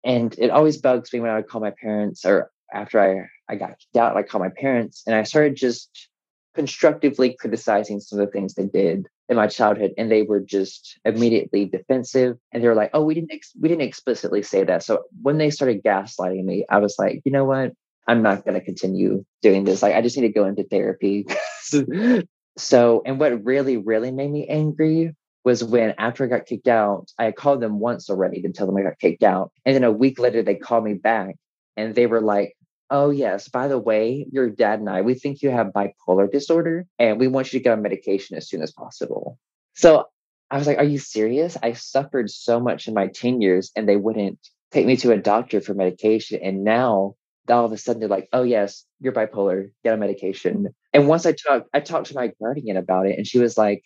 [0.04, 3.56] And it always bugs me when I would call my parents or after I, I
[3.56, 6.10] got kicked out, I call my parents and I started just
[6.56, 11.00] constructively criticizing some of the things they did in my childhood and they were just
[11.04, 14.84] immediately defensive and they were like oh we didn't ex- we didn't explicitly say that.
[14.84, 17.74] So when they started gaslighting me i was like you know what?
[18.10, 19.82] I'm not going to continue doing this.
[19.84, 21.26] Like i just need to go into therapy.
[22.58, 25.14] So and what really really made me angry
[25.46, 28.76] was when after i got kicked out i called them once already to tell them
[28.78, 31.36] i got kicked out and then a week later they called me back
[31.78, 32.57] and they were like
[32.90, 33.50] Oh, yes.
[33.50, 37.28] By the way, your dad and I, we think you have bipolar disorder and we
[37.28, 39.38] want you to get on medication as soon as possible.
[39.74, 40.06] So
[40.50, 41.58] I was like, Are you serious?
[41.62, 44.40] I suffered so much in my teen years and they wouldn't
[44.72, 46.40] take me to a doctor for medication.
[46.42, 47.16] And now
[47.50, 50.64] all of a sudden they're like, Oh, yes, you're bipolar, get on medication.
[50.64, 50.74] Mm.
[50.94, 53.84] And once I talked, I talked to my guardian about it and she was like,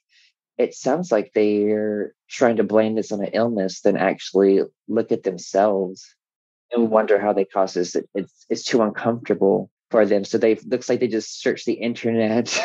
[0.58, 5.24] it sounds like they're trying to blame this on an illness than actually look at
[5.24, 6.16] themselves
[6.72, 7.96] and wonder how they cause this.
[7.96, 10.24] It, it's it's too uncomfortable for them.
[10.24, 12.60] So they looks like they just search the internet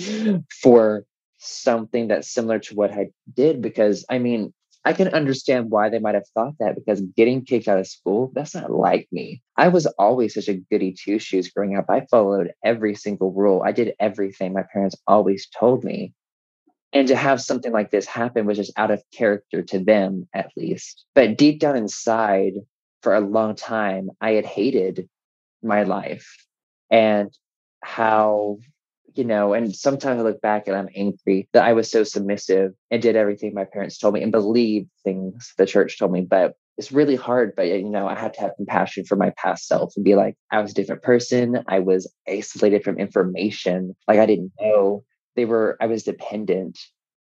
[0.62, 1.04] for
[1.38, 3.62] something that's similar to what I did.
[3.62, 4.52] Because I mean,
[4.84, 8.30] I can understand why they might have thought that because getting kicked out of school,
[8.34, 9.42] that's not like me.
[9.56, 11.86] I was always such a goody two shoes growing up.
[11.88, 13.62] I followed every single rule.
[13.64, 16.12] I did everything my parents always told me.
[16.92, 20.50] And to have something like this happen was just out of character to them, at
[20.56, 21.04] least.
[21.14, 22.52] But deep down inside,
[23.04, 25.08] for a long time, I had hated
[25.62, 26.26] my life
[26.90, 27.30] and
[27.82, 28.58] how,
[29.14, 32.72] you know, and sometimes I look back and I'm angry that I was so submissive
[32.90, 36.22] and did everything my parents told me and believed things the church told me.
[36.22, 37.52] But it's really hard.
[37.54, 40.34] But, you know, I had to have compassion for my past self and be like,
[40.50, 41.62] I was a different person.
[41.68, 43.94] I was isolated from information.
[44.08, 45.04] Like I didn't know
[45.36, 46.78] they were, I was dependent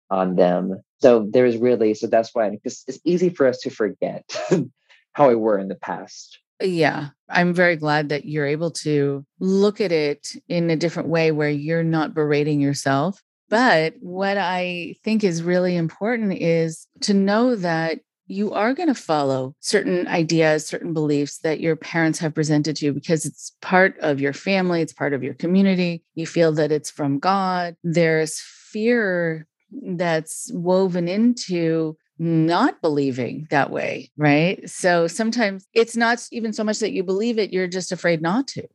[0.09, 0.81] on them.
[0.99, 4.25] So there was really, so that's why because it's easy for us to forget
[5.13, 6.39] how I were in the past.
[6.61, 11.31] Yeah, I'm very glad that you're able to look at it in a different way
[11.31, 13.21] where you're not berating yourself.
[13.49, 18.95] But what I think is really important is to know that you are going to
[18.95, 23.99] follow certain ideas, certain beliefs that your parents have presented to you because it's part
[23.99, 26.01] of your family, it's part of your community.
[26.15, 27.75] You feel that it's from God.
[27.83, 29.47] There's fear
[29.95, 34.69] that's woven into not believing that way, right?
[34.69, 38.47] So sometimes it's not even so much that you believe it, you're just afraid not
[38.49, 38.67] to.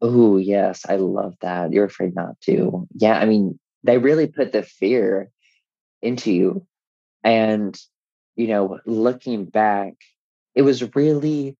[0.00, 0.86] Oh, yes.
[0.88, 1.72] I love that.
[1.72, 2.86] You're afraid not to.
[2.94, 3.18] Yeah.
[3.18, 5.28] I mean, they really put the fear
[6.02, 6.66] into you.
[7.24, 7.76] And,
[8.36, 9.94] you know, looking back,
[10.54, 11.56] it was really,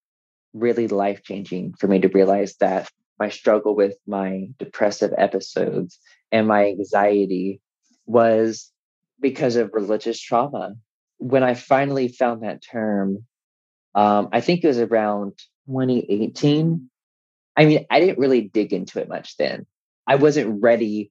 [0.53, 5.99] really life changing for me to realize that my struggle with my depressive episodes
[6.31, 7.61] and my anxiety
[8.07, 8.71] was
[9.21, 10.77] because of religious trauma
[11.25, 13.25] when I finally found that term,
[13.95, 16.91] um, I think it was around 2018.
[17.57, 19.67] I mean, I didn't really dig into it much then.
[20.07, 21.11] I wasn't ready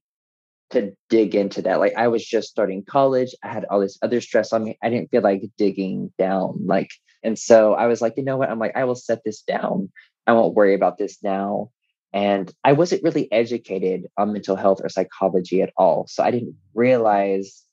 [0.70, 1.80] to dig into that.
[1.80, 3.34] Like I was just starting college.
[3.42, 4.78] I had all this other stress on me.
[4.80, 6.60] I didn't feel like digging down.
[6.64, 6.90] Like,
[7.24, 8.50] and so I was like, you know what?
[8.50, 9.90] I'm like, I will set this down.
[10.28, 11.70] I won't worry about this now.
[12.12, 16.06] And I wasn't really educated on mental health or psychology at all.
[16.08, 17.64] So I didn't realize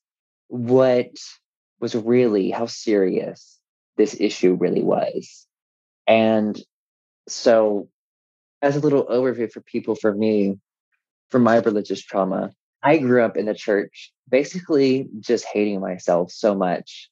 [0.47, 1.11] what
[1.81, 3.59] was really how serious
[3.97, 5.47] this issue really was.
[6.07, 6.59] And
[7.27, 7.89] so,
[8.61, 10.59] as a little overview for people, for me,
[11.29, 12.51] for my religious trauma,
[12.83, 17.09] I grew up in the church basically just hating myself so much.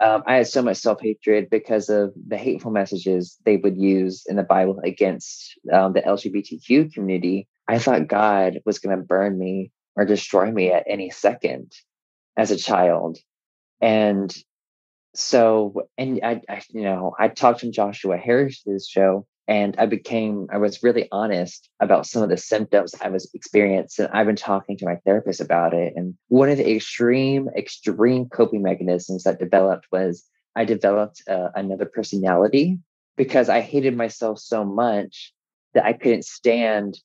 [0.00, 4.24] Um, I had so much self hatred because of the hateful messages they would use
[4.26, 7.46] in the Bible against um, the LGBTQ community.
[7.68, 11.72] I thought God was going to burn me or destroy me at any second
[12.36, 13.18] as a child.
[13.82, 14.34] And
[15.14, 20.46] so, and I, I, you know, I talked on Joshua Harris's show and I became,
[20.50, 24.06] I was really honest about some of the symptoms I was experiencing.
[24.12, 25.92] I've been talking to my therapist about it.
[25.96, 30.24] And one of the extreme, extreme coping mechanisms that developed was
[30.54, 32.78] I developed uh, another personality
[33.16, 35.32] because I hated myself so much
[35.74, 36.98] that I couldn't stand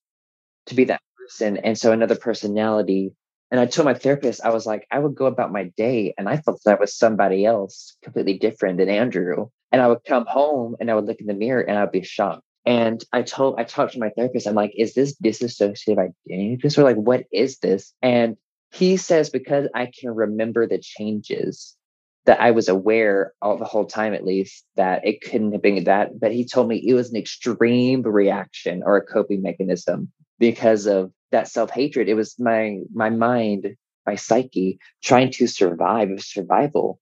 [0.68, 1.58] to be that person.
[1.58, 3.14] And so another personality.
[3.50, 6.28] And I told my therapist, I was like, I would go about my day and
[6.28, 9.48] I thought that was somebody else completely different than Andrew.
[9.72, 12.04] And I would come home and I would look in the mirror and I'd be
[12.04, 12.44] shocked.
[12.66, 16.90] And I told, I talked to my therapist, I'm like, is this dissociative identity disorder?
[16.90, 17.94] Like, what is this?
[18.02, 18.36] And
[18.74, 21.78] he says, because I can remember the changes
[22.26, 25.86] that I was aware all the whole time, at least, that it couldn't have been
[25.86, 26.20] that.
[26.20, 31.12] But he told me it was an extreme reaction or a coping mechanism because of
[31.32, 32.08] that self-hatred.
[32.10, 33.76] It was my my mind,
[34.06, 37.00] my psyche trying to survive, a survival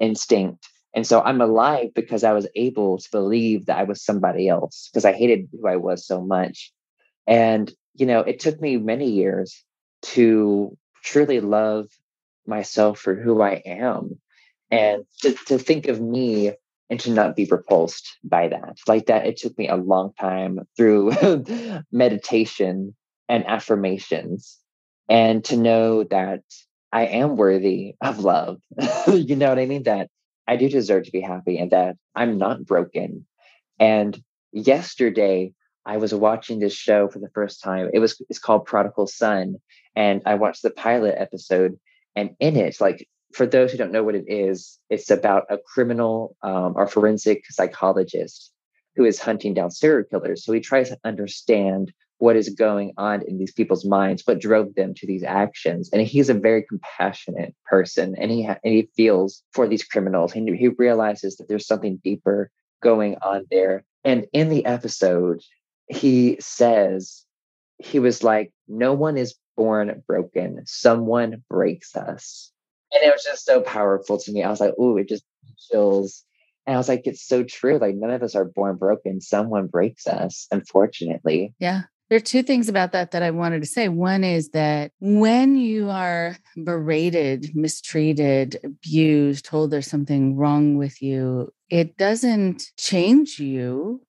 [0.00, 0.68] instinct.
[0.94, 4.88] And so I'm alive because I was able to believe that I was somebody else
[4.90, 6.72] because I hated who I was so much.
[7.26, 9.62] And, you know, it took me many years
[10.02, 11.88] to truly love
[12.46, 14.18] myself for who I am
[14.70, 16.52] and to, to think of me
[16.88, 18.78] and to not be repulsed by that.
[18.86, 21.12] Like that it took me a long time through
[21.92, 22.94] meditation
[23.28, 24.58] and affirmations
[25.08, 26.42] and to know that
[26.92, 28.60] i am worthy of love.
[29.08, 29.84] You know what i mean?
[29.84, 30.08] That
[30.46, 33.26] i do deserve to be happy and that i'm not broken.
[33.78, 34.20] And
[34.52, 35.52] yesterday
[35.84, 37.90] i was watching this show for the first time.
[37.92, 39.56] It was it's called prodigal son
[39.96, 41.78] and i watched the pilot episode
[42.14, 45.58] and in it like for those who don't know what it is, it's about a
[45.58, 48.52] criminal um, or forensic psychologist
[48.94, 50.44] who is hunting down serial killers.
[50.44, 54.74] So he tries to understand what is going on in these people's minds, what drove
[54.74, 55.90] them to these actions.
[55.92, 60.32] And he's a very compassionate person, and he ha- and he feels for these criminals.
[60.32, 62.50] He he realizes that there's something deeper
[62.82, 63.84] going on there.
[64.04, 65.42] And in the episode,
[65.88, 67.24] he says
[67.78, 70.62] he was like, "No one is born broken.
[70.64, 72.50] Someone breaks us."
[72.92, 74.42] And it was just so powerful to me.
[74.42, 75.24] I was like, "Ooh, it just
[75.70, 76.24] chills."
[76.66, 77.78] And I was like, "It's so true.
[77.78, 79.20] Like none of us are born broken.
[79.20, 81.82] Someone breaks us, unfortunately." Yeah.
[82.08, 83.88] There are two things about that that I wanted to say.
[83.88, 91.52] One is that when you are berated, mistreated, abused, told there's something wrong with you,
[91.68, 94.02] it doesn't change you.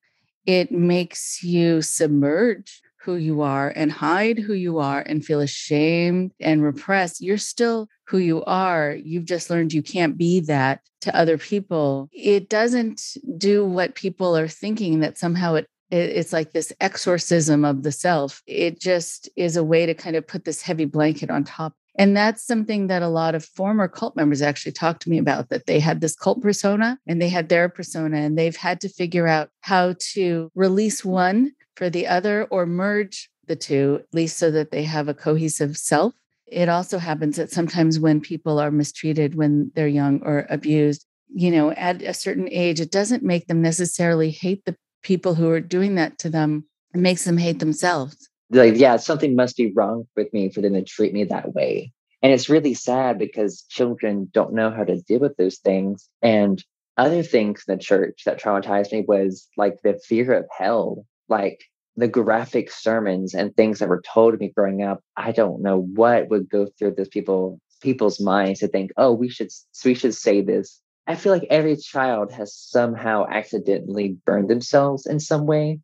[0.46, 6.34] It makes you submerge who you are and hide who you are and feel ashamed
[6.42, 8.98] and repressed, you're still who you are.
[9.02, 12.10] You've just learned you can't be that to other people.
[12.12, 13.02] It doesn't
[13.38, 18.44] do what people are thinking that somehow it it's like this exorcism of the self.
[18.46, 21.76] It just is a way to kind of put this heavy blanket on top.
[21.98, 25.48] And that's something that a lot of former cult members actually talked to me about
[25.48, 28.90] that they had this cult persona and they had their persona, and they've had to
[28.90, 34.38] figure out how to release one for the other or merge the two, at least
[34.38, 36.14] so that they have a cohesive self.
[36.48, 41.52] It also happens that sometimes when people are mistreated when they're young or abused, you
[41.52, 45.62] know, at a certain age, it doesn't make them necessarily hate the people who are
[45.62, 46.66] doing that to them.
[46.96, 48.28] It makes them hate themselves.
[48.50, 51.92] Like, yeah, something must be wrong with me for them to treat me that way.
[52.24, 56.10] And it's really sad because children don't know how to deal with those things.
[56.24, 56.64] And
[56.98, 61.64] other things in the church that traumatized me was like the fear of hell like
[61.96, 65.80] the graphic sermons and things that were told to me growing up, I don't know
[65.80, 69.50] what would go through those people people's minds to think, oh, we should
[69.86, 70.82] we should say this.
[71.08, 75.80] I feel like every child has somehow accidentally burned themselves in some way.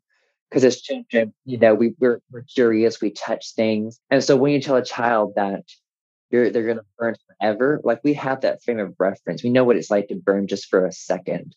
[0.50, 3.98] Because as children, you know, we, we're, we're curious, we touch things.
[4.10, 5.64] And so when you tell a child that
[6.30, 9.42] you're they're gonna burn forever, like we have that frame of reference.
[9.42, 11.56] We know what it's like to burn just for a second.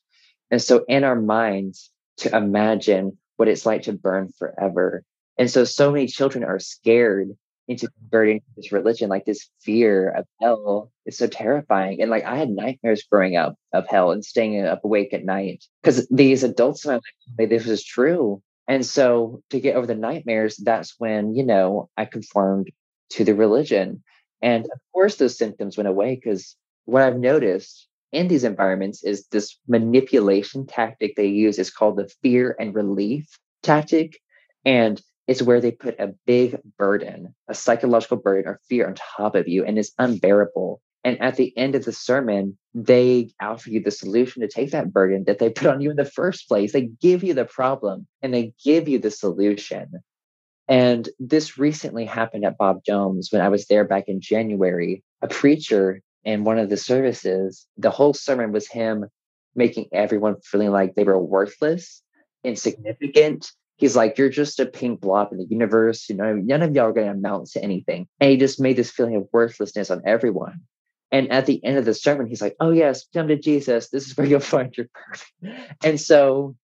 [0.50, 5.04] And so in our minds, to imagine what it's like to burn forever.
[5.38, 7.30] And so, so many children are scared
[7.68, 9.10] into converting to this religion.
[9.10, 12.02] Like this fear of hell is so terrifying.
[12.02, 15.66] And like I had nightmares growing up of hell and staying up awake at night
[15.82, 17.00] because these adults in my
[17.38, 18.42] life, this was true.
[18.68, 22.70] And so to get over the nightmares, that's when, you know, I conformed
[23.12, 24.04] to the religion.
[24.42, 29.28] And of course, those symptoms went away because what I've noticed in these environments is
[29.28, 31.60] this manipulation tactic they use.
[31.60, 33.28] Is called the fear and relief
[33.64, 34.20] tactic
[34.66, 39.36] and it's where they put a big burden a psychological burden or fear on top
[39.36, 40.82] of you and it's unbearable.
[41.04, 44.94] And at the end of the sermon they offer you the solution to take that
[44.94, 46.74] burden that they put on you in the first place.
[46.74, 49.92] They give you the problem and they give you the solution.
[50.68, 55.04] And this recently happened at Bob Jones when I was there back in January.
[55.22, 59.06] A preacher in one of the services, the whole sermon was him
[59.56, 62.02] making everyone feeling like they were worthless,
[62.44, 63.52] insignificant.
[63.78, 66.10] He's like, You're just a pink blob in the universe.
[66.10, 68.08] You know, none of y'all are going to amount to anything.
[68.20, 70.62] And he just made this feeling of worthlessness on everyone.
[71.12, 73.90] And at the end of the sermon, he's like, Oh, yes, come to Jesus.
[73.90, 75.26] This is where you'll find your purpose.
[75.84, 76.56] And so,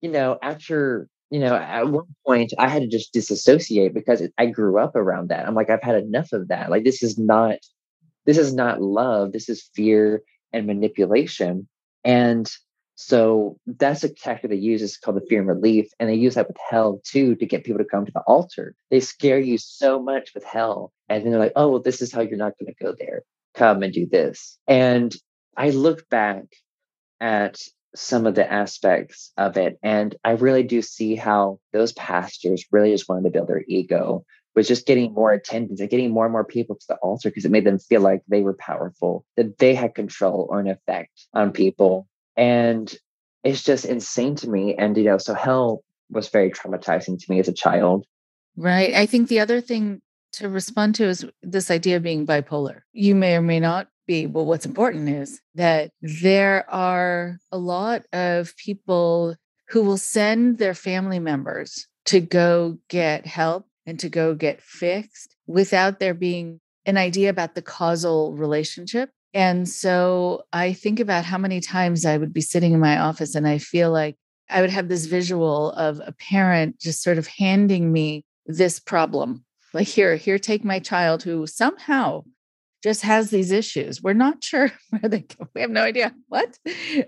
[0.00, 4.46] you know, after, you know, at one point, I had to just disassociate because I
[4.46, 5.46] grew up around that.
[5.46, 6.70] I'm like, I've had enough of that.
[6.70, 7.58] Like, this is not,
[8.30, 9.32] this is not love.
[9.32, 10.22] This is fear
[10.52, 11.66] and manipulation.
[12.04, 12.48] And
[12.94, 14.82] so that's a tactic they use.
[14.82, 15.88] It's called the fear and relief.
[15.98, 18.76] And they use that with hell too to get people to come to the altar.
[18.88, 20.92] They scare you so much with hell.
[21.08, 23.22] And then they're like, oh, well, this is how you're not going to go there.
[23.54, 24.58] Come and do this.
[24.68, 25.12] And
[25.56, 26.44] I look back
[27.20, 27.60] at
[27.96, 29.76] some of the aspects of it.
[29.82, 34.24] And I really do see how those pastors really just wanted to build their ego,
[34.54, 37.44] was just getting more attendance and getting more and more people to the altar because
[37.44, 41.26] it made them feel like they were powerful, that they had control or an effect
[41.34, 42.08] on people.
[42.36, 42.92] And
[43.44, 44.74] it's just insane to me.
[44.74, 48.04] And, you know, so hell was very traumatizing to me as a child.
[48.56, 48.94] Right.
[48.94, 50.00] I think the other thing
[50.32, 52.80] to respond to is this idea of being bipolar.
[52.92, 58.02] You may or may not be, but what's important is that there are a lot
[58.12, 59.36] of people
[59.68, 65.36] who will send their family members to go get help and to go get fixed
[65.46, 69.10] without there being an idea about the causal relationship.
[69.32, 73.34] And so I think about how many times I would be sitting in my office
[73.34, 74.16] and I feel like
[74.48, 79.44] I would have this visual of a parent just sort of handing me this problem.
[79.72, 82.24] Like, here, here, take my child who somehow
[82.82, 84.02] just has these issues.
[84.02, 85.48] We're not sure where they go.
[85.54, 86.58] We have no idea what.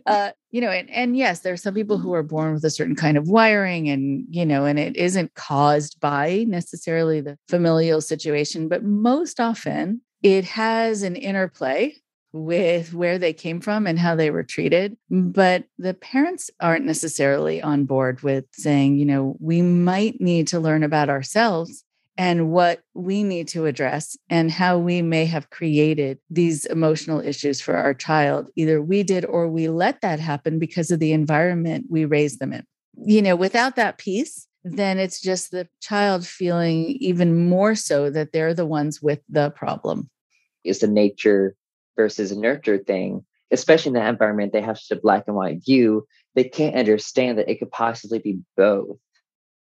[0.07, 2.71] Uh, you know, and, and yes, there are some people who are born with a
[2.71, 8.01] certain kind of wiring, and you know, and it isn't caused by necessarily the familial
[8.01, 11.95] situation, but most often it has an interplay
[12.33, 14.97] with where they came from and how they were treated.
[15.11, 20.61] But the parents aren't necessarily on board with saying, you know, we might need to
[20.61, 21.85] learn about ourselves
[22.19, 27.61] and what we need to address and how we may have created these emotional issues
[27.61, 28.49] for our child.
[28.57, 32.53] Either we did or we let that happen because of the environment we raised them
[32.53, 32.65] in.
[33.05, 38.33] You know, without that piece, then it's just the child feeling even more so that
[38.33, 40.11] they're the ones with the problem.
[40.65, 41.57] It's a nature
[41.97, 46.07] versus nurture thing, especially in that environment, they have such a black and white view.
[46.35, 48.99] They can't understand that it could possibly be both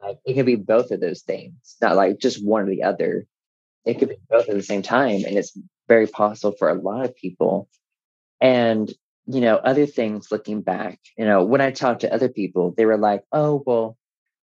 [0.04, 3.26] like it could be both of those things, not like just one or the other.
[3.86, 5.24] It could be both at the same time.
[5.26, 7.68] And it's very possible for a lot of people.
[8.40, 8.92] And,
[9.26, 12.86] you know, other things looking back, you know, when I talked to other people, they
[12.86, 13.98] were like, oh, well,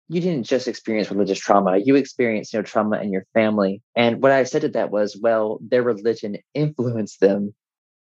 [0.09, 3.81] you didn't just experience religious trauma, you experienced, you know, trauma in your family.
[3.95, 7.53] And what I said to that was, well, their religion influenced them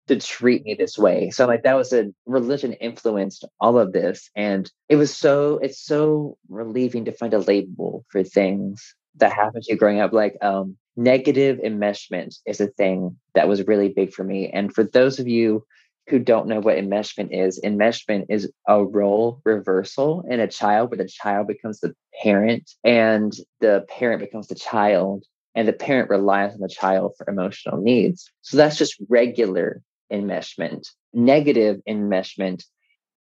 [0.09, 1.31] to treat me this way.
[1.31, 4.31] So like that was a religion influenced all of this.
[4.37, 9.65] And it was so it's so relieving to find a label for things that happened
[9.65, 10.13] to you growing up.
[10.13, 14.51] Like um negative enmeshment is a thing that was really big for me.
[14.51, 15.65] And for those of you
[16.09, 20.99] who don't know what enmeshment is, enmeshment is a role reversal in a child where
[20.99, 25.25] the child becomes the parent and the parent becomes the child
[25.55, 28.31] and the parent relies on the child for emotional needs.
[28.43, 29.81] So that's just regular
[30.15, 30.89] enmeshment.
[31.13, 32.65] Negative enmeshment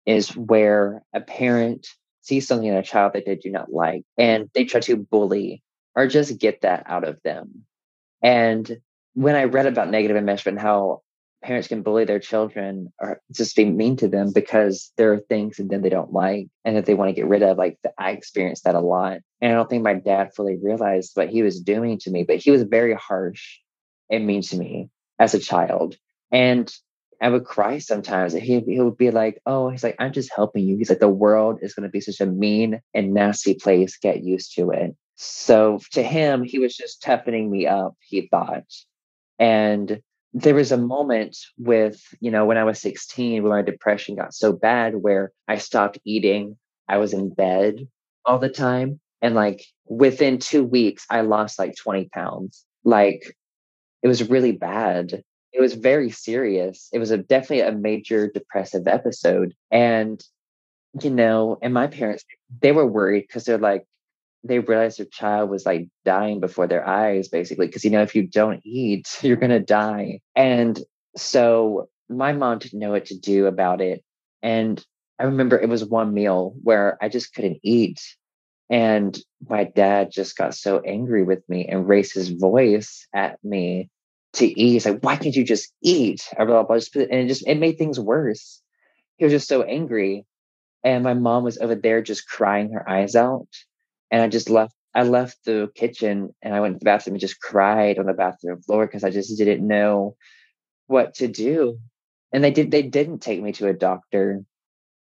[0.06, 1.88] is where a parent
[2.22, 5.64] sees something in a child that they do not like and they try to bully
[5.96, 7.66] or just get that out of them.
[8.22, 8.80] And
[9.14, 11.02] when I read about negative enmeshment, how
[11.44, 15.60] parents can bully their children or just be mean to them because there are things
[15.60, 17.58] in them they don't like and that they want to get rid of.
[17.58, 19.20] Like I experienced that a lot.
[19.42, 22.38] And I don't think my dad fully realized what he was doing to me, but
[22.38, 23.58] he was very harsh
[24.10, 25.96] and mean to me as a child.
[26.32, 26.72] And
[27.22, 28.34] I would cry sometimes.
[28.34, 30.78] He, he would be like, Oh, he's like, I'm just helping you.
[30.78, 33.98] He's like, The world is going to be such a mean and nasty place.
[33.98, 34.96] Get used to it.
[35.16, 38.66] So to him, he was just toughening me up, he thought.
[39.38, 40.02] And
[40.34, 44.34] there was a moment with, you know, when I was 16, when my depression got
[44.34, 46.58] so bad where I stopped eating.
[46.88, 47.88] I was in bed
[48.26, 49.00] all the time.
[49.22, 52.66] And like within two weeks, I lost like 20 pounds.
[52.84, 53.36] Like
[54.02, 55.24] it was really bad
[55.54, 56.90] it was very serious.
[56.94, 59.54] It was a definitely a major depressive episode.
[59.70, 60.24] And,
[61.02, 62.24] you know, and my parents,
[62.62, 63.86] they were worried because they're like,
[64.44, 67.68] they realized their child was like dying before their eyes, basically.
[67.68, 70.22] Because, you know, if you don't eat, you're going to die.
[70.36, 70.80] And
[71.16, 74.04] so my mom didn't know what to do about it.
[74.42, 74.84] And
[75.20, 78.02] I remember it was one meal where I just couldn't eat.
[78.70, 83.90] And my dad just got so angry with me and raised his voice at me
[84.34, 84.72] to eat.
[84.74, 86.28] He's like, why can't you just eat?
[86.38, 88.62] And it just it made things worse.
[89.18, 90.26] He was just so angry.
[90.84, 93.48] And my mom was over there just crying her eyes out.
[94.10, 97.22] And I just left I left the kitchen and I went to the bathroom and
[97.22, 100.16] just cried on the bathroom floor because I just didn't know
[100.88, 101.80] what to do.
[102.34, 104.44] And they did they didn't take me to a doctor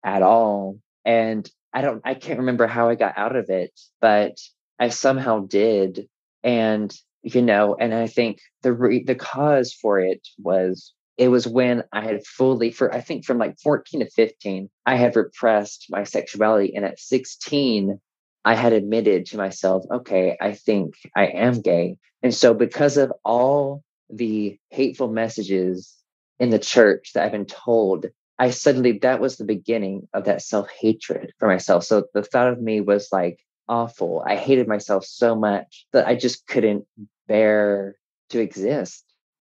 [0.05, 0.79] at all.
[1.05, 4.39] And I don't I can't remember how I got out of it, but
[4.79, 6.09] I somehow did.
[6.43, 6.95] And
[7.35, 11.83] you know, and I think the re- the cause for it was it was when
[11.93, 16.05] I had fully for I think from like 14 to 15, I had repressed my
[16.05, 16.77] sexuality.
[16.77, 17.99] And at 16,
[18.45, 21.97] I had admitted to myself, okay, I think I am gay.
[22.22, 25.93] And so because of all the hateful messages
[26.39, 28.07] in the church that I've been told,
[28.39, 31.83] I suddenly that was the beginning of that self-hatred for myself.
[31.83, 34.23] So the thought of me was like awful.
[34.27, 36.87] I hated myself so much that I just couldn't
[37.27, 37.97] bear
[38.31, 39.05] to exist.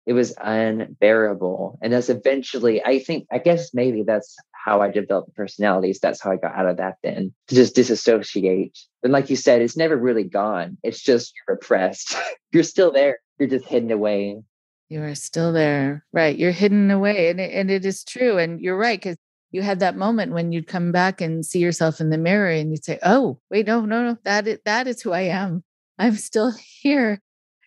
[0.07, 1.79] It was unbearable.
[1.83, 5.99] And that's eventually, I think, I guess maybe that's how I developed personalities.
[6.01, 8.79] That's how I got out of that then to just disassociate.
[9.03, 10.79] And like you said, it's never really gone.
[10.83, 12.17] It's just repressed.
[12.53, 13.19] you're still there.
[13.39, 14.41] You're just hidden away.
[14.89, 16.05] You are still there.
[16.13, 16.37] Right.
[16.37, 17.29] You're hidden away.
[17.29, 18.39] And and it is true.
[18.39, 18.99] And you're right.
[18.99, 19.19] Because
[19.51, 22.71] you had that moment when you'd come back and see yourself in the mirror and
[22.71, 25.65] you'd say, Oh, wait, no, no, no, that is, that is who I am.
[25.99, 27.21] I'm still here.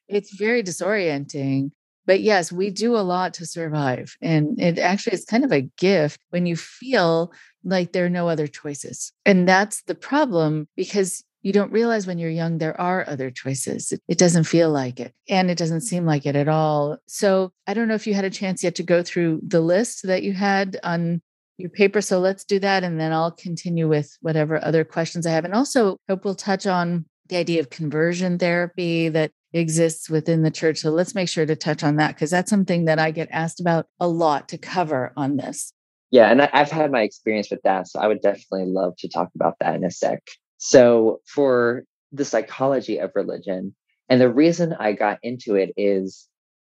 [0.07, 1.71] It's very disorienting.
[2.05, 4.15] But yes, we do a lot to survive.
[4.21, 7.31] And it actually is kind of a gift when you feel
[7.63, 9.13] like there are no other choices.
[9.25, 13.93] And that's the problem because you don't realize when you're young there are other choices.
[14.07, 16.97] It doesn't feel like it and it doesn't seem like it at all.
[17.07, 20.05] So I don't know if you had a chance yet to go through the list
[20.07, 21.21] that you had on
[21.61, 22.01] your paper.
[22.01, 22.83] So let's do that.
[22.83, 25.45] And then I'll continue with whatever other questions I have.
[25.45, 30.51] And also hope we'll touch on the idea of conversion therapy that exists within the
[30.51, 30.79] church.
[30.79, 33.59] So let's make sure to touch on that because that's something that I get asked
[33.59, 35.73] about a lot to cover on this.
[36.11, 37.87] Yeah, and I've had my experience with that.
[37.87, 40.21] So I would definitely love to talk about that in a sec.
[40.57, 43.73] So, for the psychology of religion,
[44.09, 46.27] and the reason I got into it is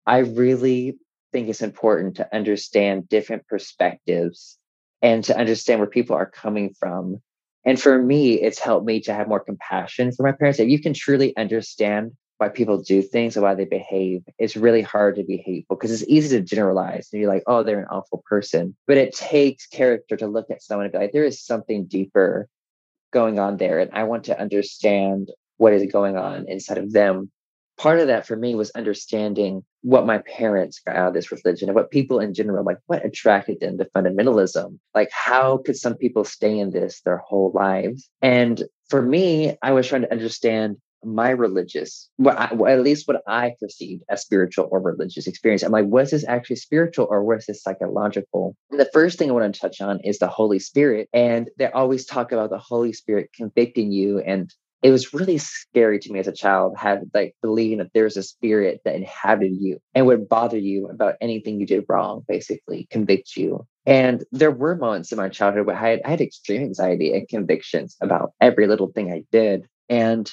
[0.06, 0.98] I really
[1.32, 4.59] think it's important to understand different perspectives
[5.02, 7.22] and to understand where people are coming from.
[7.66, 10.60] And for me, it's helped me to have more compassion for my parents.
[10.60, 14.82] If you can truly understand why people do things and why they behave, it's really
[14.82, 17.88] hard to be hateful because it's easy to generalize and you're like, oh, they're an
[17.92, 18.76] awful person.
[18.88, 22.48] But it takes character to look at someone and be like, there is something deeper
[23.12, 23.80] going on there.
[23.80, 27.30] And I want to understand what is going on inside of them.
[27.80, 31.70] Part of that for me was understanding what my parents got out of this religion
[31.70, 34.78] and what people in general, like what attracted them to fundamentalism.
[34.94, 35.64] Like, how mm-hmm.
[35.64, 38.10] could some people stay in this their whole lives?
[38.22, 43.08] And for me, I was trying to understand my religious, what I, well, at least
[43.08, 45.64] what I perceived as spiritual or religious experience.
[45.64, 48.56] I'm like, was this actually spiritual or was this psychological?
[48.72, 51.08] And the first thing I want to touch on is the Holy Spirit.
[51.14, 54.20] And they always talk about the Holy Spirit convicting you.
[54.20, 58.16] And it was really scary to me as a child, have like believing that there's
[58.16, 62.88] a spirit that inhabited you and would bother you about anything you did wrong, basically
[62.90, 63.66] convict you.
[63.86, 67.28] And there were moments in my childhood where I had, I had extreme anxiety and
[67.28, 69.68] convictions about every little thing I did.
[69.90, 70.32] And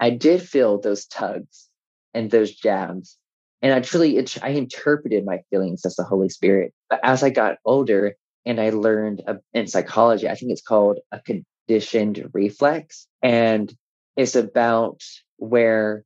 [0.00, 1.68] I did feel those tugs
[2.14, 3.18] and those jabs.
[3.60, 6.72] And I truly, I interpreted my feelings as the Holy Spirit.
[6.88, 8.16] But as I got older
[8.46, 13.06] and I learned uh, in psychology, I think it's called a conditioned reflex.
[13.22, 13.72] And
[14.16, 15.02] it's about
[15.36, 16.04] where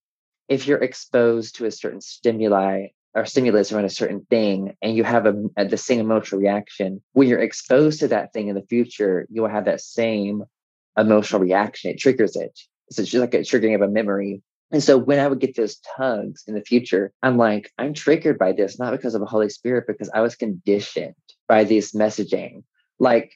[0.48, 5.04] if you're exposed to a certain stimuli or stimulus around a certain thing and you
[5.04, 8.66] have a, a, the same emotional reaction, when you're exposed to that thing in the
[8.68, 10.44] future, you will have that same
[10.96, 11.90] emotional reaction.
[11.90, 12.58] It triggers it.
[12.90, 14.42] So it's just like a triggering of a memory.
[14.72, 18.38] And so when I would get those tugs in the future, I'm like, I'm triggered
[18.38, 21.14] by this, not because of the Holy Spirit, because I was conditioned
[21.48, 22.64] by this messaging.
[22.98, 23.32] Like,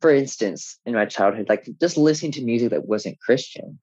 [0.00, 3.78] for instance, in my childhood, like just listening to music that wasn't Christian.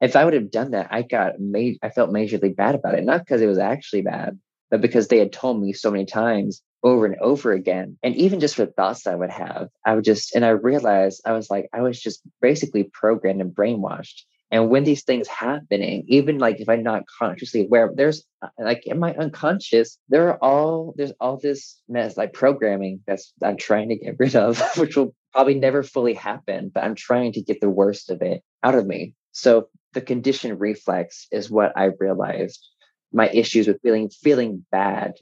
[0.00, 3.04] If I would have done that, I got made, I felt majorly bad about it,
[3.04, 4.38] not because it was actually bad,
[4.70, 7.98] but because they had told me so many times over and over again.
[8.02, 11.32] And even just for thoughts I would have, I would just, and I realized I
[11.32, 16.38] was like, I was just basically programmed and brainwashed and when these things happening, even
[16.38, 18.24] like if I'm not consciously aware, there's
[18.58, 23.56] like in my unconscious, there are all there's all this mess like programming that's I'm
[23.56, 27.42] trying to get rid of, which will probably never fully happen, but I'm trying to
[27.42, 29.14] get the worst of it out of me.
[29.36, 32.66] So the condition reflex is what I realized
[33.12, 35.12] my issues with feeling feeling bad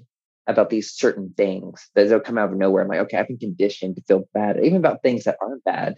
[0.46, 2.82] about these certain things that they'll come out of nowhere.
[2.84, 5.96] I'm like, okay, I've been conditioned to feel bad, even about things that aren't bad,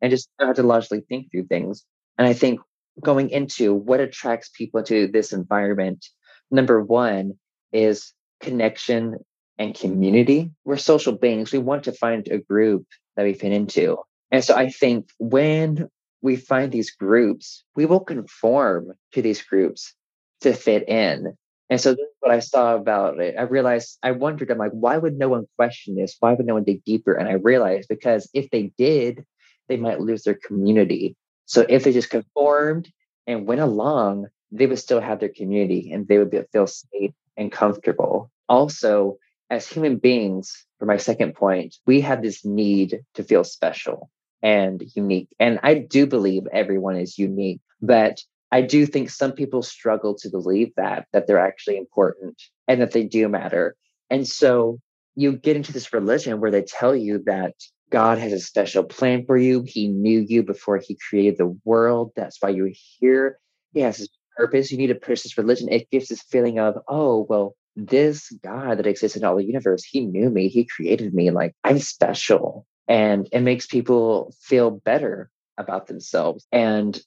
[0.00, 1.84] and just have to logically think through things.
[2.16, 2.60] And I think
[3.02, 6.06] going into what attracts people to this environment,
[6.52, 7.32] number one
[7.72, 9.16] is connection
[9.58, 10.52] and community.
[10.64, 11.50] We're social beings.
[11.50, 12.86] We want to find a group
[13.16, 13.98] that we fit into.
[14.30, 15.88] And so I think when
[16.22, 19.94] we find these groups, we will conform to these groups
[20.40, 21.36] to fit in.
[21.70, 23.34] And so this is what I saw about it.
[23.38, 26.16] I realized, I wondered, I'm like, why would no one question this?
[26.18, 27.12] Why would no one dig deeper?
[27.12, 29.24] And I realized because if they did,
[29.68, 31.14] they might lose their community.
[31.44, 32.90] So if they just conformed
[33.26, 37.12] and went along, they would still have their community and they would be, feel safe
[37.36, 38.30] and comfortable.
[38.48, 39.18] Also,
[39.50, 44.10] as human beings, for my second point, we have this need to feel special
[44.42, 45.28] and unique.
[45.38, 48.20] And I do believe everyone is unique, but
[48.50, 52.92] I do think some people struggle to believe that, that they're actually important and that
[52.92, 53.76] they do matter.
[54.10, 54.78] And so
[55.14, 57.54] you get into this religion where they tell you that
[57.90, 59.64] God has a special plan for you.
[59.66, 62.12] He knew you before he created the world.
[62.16, 63.38] That's why you're here.
[63.72, 64.70] He has his purpose.
[64.70, 65.68] You need to push this religion.
[65.70, 69.84] It gives this feeling of, oh, well, this God that exists in all the universe,
[69.84, 70.48] he knew me.
[70.48, 71.30] He created me.
[71.30, 72.66] Like I'm special.
[72.88, 76.46] And it makes people feel better about themselves.
[76.52, 77.00] And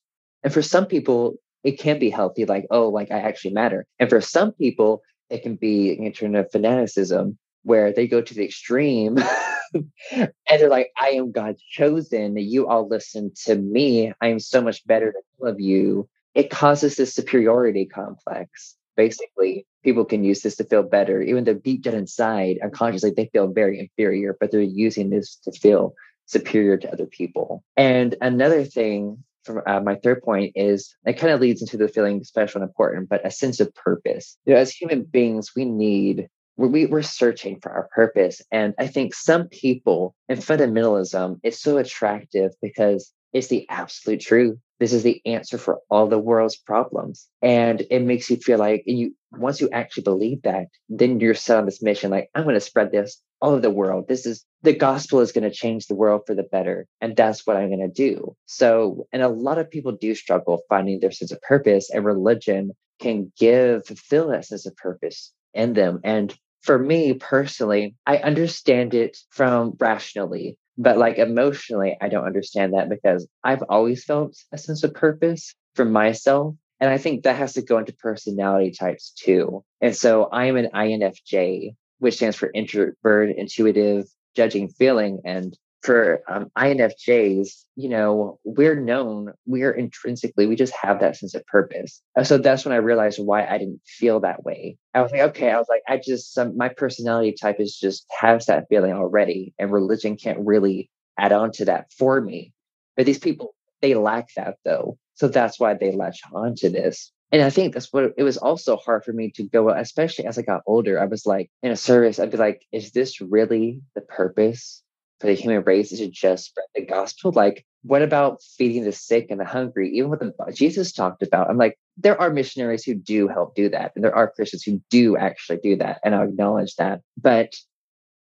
[0.43, 3.85] and for some people, it can be healthy, like, oh, like I actually matter.
[3.99, 8.43] And for some people, it can be an of fanaticism where they go to the
[8.43, 9.17] extreme
[10.11, 12.37] and they're like, I am God's chosen.
[12.37, 14.11] You all listen to me.
[14.21, 16.09] I am so much better than all of you.
[16.33, 18.75] It causes this superiority complex.
[19.01, 23.31] Basically, people can use this to feel better, even though deep down inside, unconsciously, they
[23.33, 25.95] feel very inferior, but they're using this to feel
[26.27, 27.63] superior to other people.
[27.75, 31.87] And another thing from uh, my third point is it kind of leads into the
[31.87, 34.37] feeling special and important, but a sense of purpose.
[34.45, 38.39] You know, as human beings, we need we, we're searching for our purpose.
[38.51, 44.59] And I think some people in fundamentalism is so attractive because it's the absolute truth.
[44.81, 47.27] This is the answer for all the world's problems.
[47.43, 51.35] And it makes you feel like and you once you actually believe that, then you're
[51.35, 54.07] set on this mission, like, I'm going to spread this all over the world.
[54.07, 56.87] This is the gospel is going to change the world for the better.
[56.99, 58.35] And that's what I'm going to do.
[58.47, 62.71] So, and a lot of people do struggle finding their sense of purpose, and religion
[62.99, 65.99] can give, fulfill that sense of purpose in them.
[66.03, 72.73] And for me personally, I understand it from rationally, but like emotionally, I don't understand
[72.73, 76.55] that because I've always felt a sense of purpose for myself.
[76.79, 79.63] And I think that has to go into personality types too.
[79.79, 84.05] And so I am an INFJ, which stands for introvert, intuitive,
[84.35, 85.21] judging, feeling.
[85.23, 91.33] And for um, INFJs, you know, we're known, we're intrinsically, we just have that sense
[91.33, 92.01] of purpose.
[92.23, 94.77] So that's when I realized why I didn't feel that way.
[94.93, 98.05] I was like, okay, I was like, I just, some, my personality type is just
[98.19, 99.53] has that feeling already.
[99.57, 102.53] And religion can't really add on to that for me.
[102.95, 104.97] But these people, they lack that though.
[105.15, 107.11] So that's why they latch on to this.
[107.31, 110.37] And I think that's what it was also hard for me to go, especially as
[110.37, 110.99] I got older.
[110.99, 114.83] I was like, in a service, I'd be like, is this really the purpose
[115.21, 117.31] for the human race is to just spread the gospel.
[117.31, 119.91] Like, what about feeding the sick and the hungry?
[119.91, 121.49] Even what the, Jesus talked about.
[121.49, 123.91] I'm like, there are missionaries who do help do that.
[123.95, 125.99] And there are Christians who do actually do that.
[126.03, 127.01] And I acknowledge that.
[127.21, 127.53] But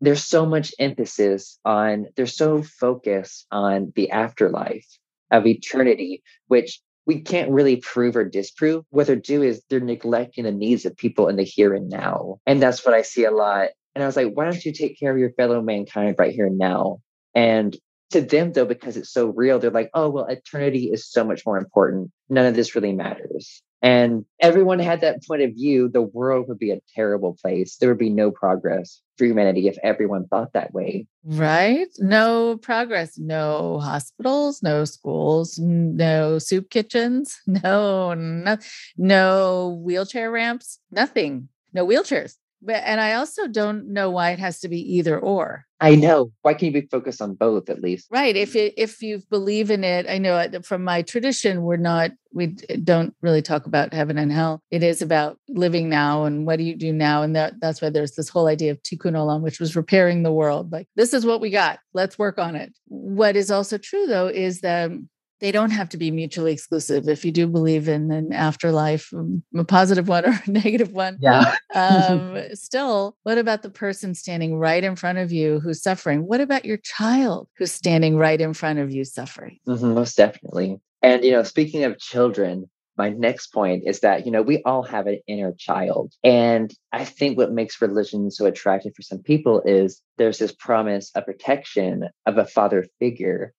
[0.02, 4.88] there's so much emphasis on, they're so focused on the afterlife
[5.32, 8.86] of eternity, which we can't really prove or disprove.
[8.90, 12.40] What they're doing is they're neglecting the needs of people in the here and now.
[12.46, 15.00] And that's what I see a lot and I was like, why don't you take
[15.00, 17.00] care of your fellow mankind right here now?
[17.34, 17.76] And
[18.12, 21.48] to them, though, because it's so real, they're like, oh, well, eternity is so much
[21.48, 22.12] more important.
[22.30, 23.64] None of this really matters.
[23.82, 27.78] And everyone had that point of view, the world would be a terrible place.
[27.78, 31.08] There would be no progress for humanity if everyone thought that way.
[31.26, 31.88] Right?
[31.98, 38.58] No progress, no hospitals, no schools, no soup kitchens, no, no,
[38.96, 42.36] no wheelchair ramps, nothing, no wheelchairs.
[42.62, 45.66] But and I also don't know why it has to be either or.
[45.80, 46.32] I know.
[46.42, 48.08] Why can't you be focused on both at least?
[48.10, 48.36] Right.
[48.36, 52.12] If it, if you believe in it, I know uh, from my tradition, we're not
[52.34, 52.48] we
[52.84, 54.62] don't really talk about heaven and hell.
[54.72, 57.90] It is about living now and what do you do now, and that that's why
[57.90, 60.72] there's this whole idea of tikkun olam, which was repairing the world.
[60.72, 61.80] Like this is what we got.
[61.94, 62.74] Let's work on it.
[62.88, 64.92] What is also true though is that
[65.40, 67.08] they don't have to be mutually exclusive.
[67.08, 71.18] If you do believe in an afterlife, um, a positive one or a negative one,
[71.22, 71.56] yeah.
[71.76, 76.26] um, still, what about the person standing right in front of you who's suffering?
[76.26, 79.60] What about your child who's standing right in front of you suffering?
[79.68, 80.80] Mm-hmm, most definitely.
[81.02, 84.84] And you know, speaking of children, my next point is that you know we all
[84.84, 89.62] have an inner child and i think what makes religion so attractive for some people
[89.66, 93.54] is there's this promise of protection of a father figure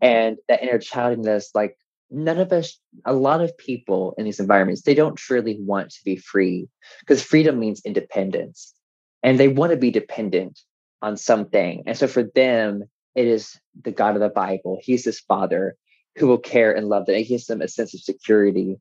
[0.00, 1.76] and that inner childness like
[2.10, 6.04] none of us a lot of people in these environments they don't truly want to
[6.04, 6.68] be free
[7.00, 8.74] because freedom means independence
[9.22, 10.60] and they want to be dependent
[11.02, 11.82] on something.
[11.86, 12.84] And so for them,
[13.14, 14.78] it is the God of the Bible.
[14.82, 15.76] He's this father
[16.16, 17.16] who will care and love them.
[17.16, 18.78] It gives them a sense of security.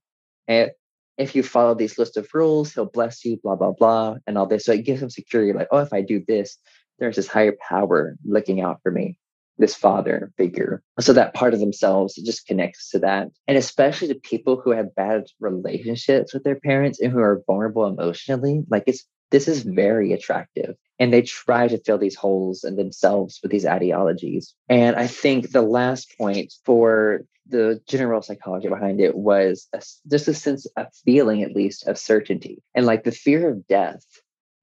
[0.47, 0.72] And
[1.17, 4.45] if you follow these list of rules, he'll bless you, blah, blah, blah, and all
[4.45, 4.65] this.
[4.65, 6.57] So it gives them security, like, oh, if I do this,
[6.99, 9.17] there's this higher power looking out for me,
[9.60, 10.82] this father figure.
[10.99, 13.28] So that part of themselves just connects to that.
[13.47, 17.86] And especially to people who have bad relationships with their parents and who are vulnerable
[17.86, 20.76] emotionally, like it's this is very attractive.
[20.97, 24.55] And they try to fill these holes in themselves with these ideologies.
[24.68, 30.28] And I think the last point for the general psychology behind it was a, just
[30.28, 34.03] a sense, a feeling at least of certainty and like the fear of death.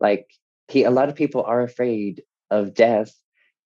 [0.01, 0.26] Like
[0.68, 3.12] he, a lot of people are afraid of death.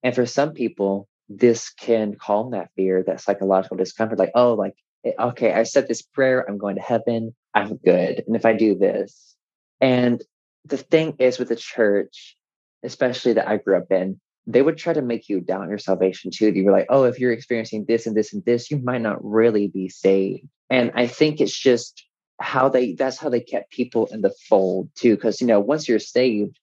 [0.03, 4.19] And for some people, this can calm that fear, that psychological discomfort.
[4.19, 4.75] Like, oh, like,
[5.05, 8.25] eh, okay, I said this prayer, I'm going to heaven, I'm good.
[8.27, 9.37] And if I do this,
[9.81, 10.23] and
[10.65, 12.37] the thing is with the church,
[12.83, 16.33] especially that I grew up in, they would try to make you doubt your salvation
[16.33, 16.51] too.
[16.51, 19.25] You were like, oh, if you're experiencing this and this and this, you might not
[19.25, 20.49] really be saved.
[20.69, 22.05] And I think it's just
[22.41, 25.15] how they that's how they kept people in the fold too.
[25.15, 26.59] Because you know, once you're saved,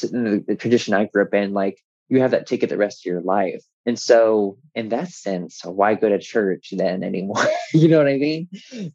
[0.00, 3.10] the, the tradition I grew up in, like you have that ticket the rest of
[3.10, 3.62] your life.
[3.86, 7.46] And so, in that sense, why go to church then anymore?
[7.72, 8.48] you know what I mean?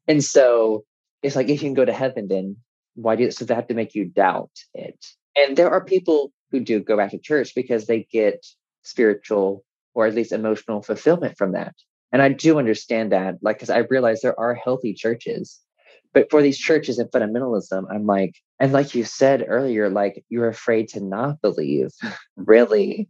[0.08, 0.84] And so,
[1.24, 2.58] it's like if you can go to heaven, then
[2.96, 5.04] why do you, so they have to make you doubt it?
[5.36, 8.46] And there are people who do go back to church because they get
[8.84, 9.64] spiritual
[9.94, 11.74] or at least emotional fulfillment from that.
[12.12, 15.60] And I do understand that, like, because I realize there are healthy churches.
[16.14, 20.50] But for these churches and fundamentalism, I'm like, and like you said earlier, like you're
[20.50, 21.92] afraid to not believe,
[22.36, 23.10] really.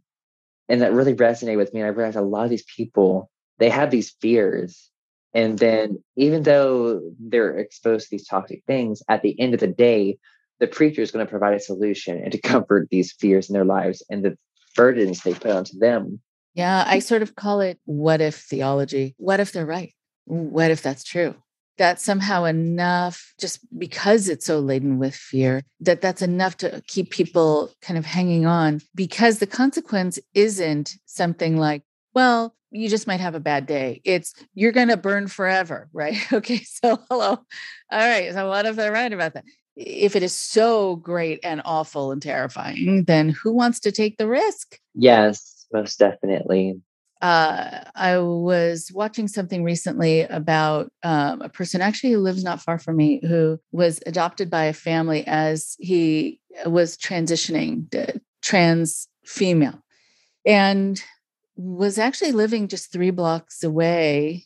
[0.68, 1.80] And that really resonated with me.
[1.80, 4.90] And I realized a lot of these people, they have these fears
[5.34, 9.66] and then, even though they're exposed to these toxic things, at the end of the
[9.66, 10.18] day,
[10.60, 13.64] the preacher is going to provide a solution and to comfort these fears in their
[13.64, 14.36] lives and the
[14.76, 16.20] burdens they put onto them.
[16.54, 19.14] Yeah, I sort of call it what if theology.
[19.16, 19.94] What if they're right?
[20.26, 21.34] What if that's true?
[21.82, 27.10] That somehow enough, just because it's so laden with fear, that that's enough to keep
[27.10, 31.82] people kind of hanging on because the consequence isn't something like,
[32.14, 34.00] well, you just might have a bad day.
[34.04, 36.16] It's you're going to burn forever, right?
[36.32, 36.58] Okay.
[36.58, 37.30] So, hello.
[37.30, 37.38] All
[37.90, 38.32] right.
[38.32, 39.44] So, what if they're right about that?
[39.74, 44.28] If it is so great and awful and terrifying, then who wants to take the
[44.28, 44.78] risk?
[44.94, 46.80] Yes, most definitely.
[47.22, 52.80] Uh, I was watching something recently about um, a person actually who lives not far
[52.80, 57.88] from me who was adopted by a family as he was transitioning
[58.42, 59.80] trans female.
[60.44, 61.00] And
[61.54, 64.44] was actually living just three blocks away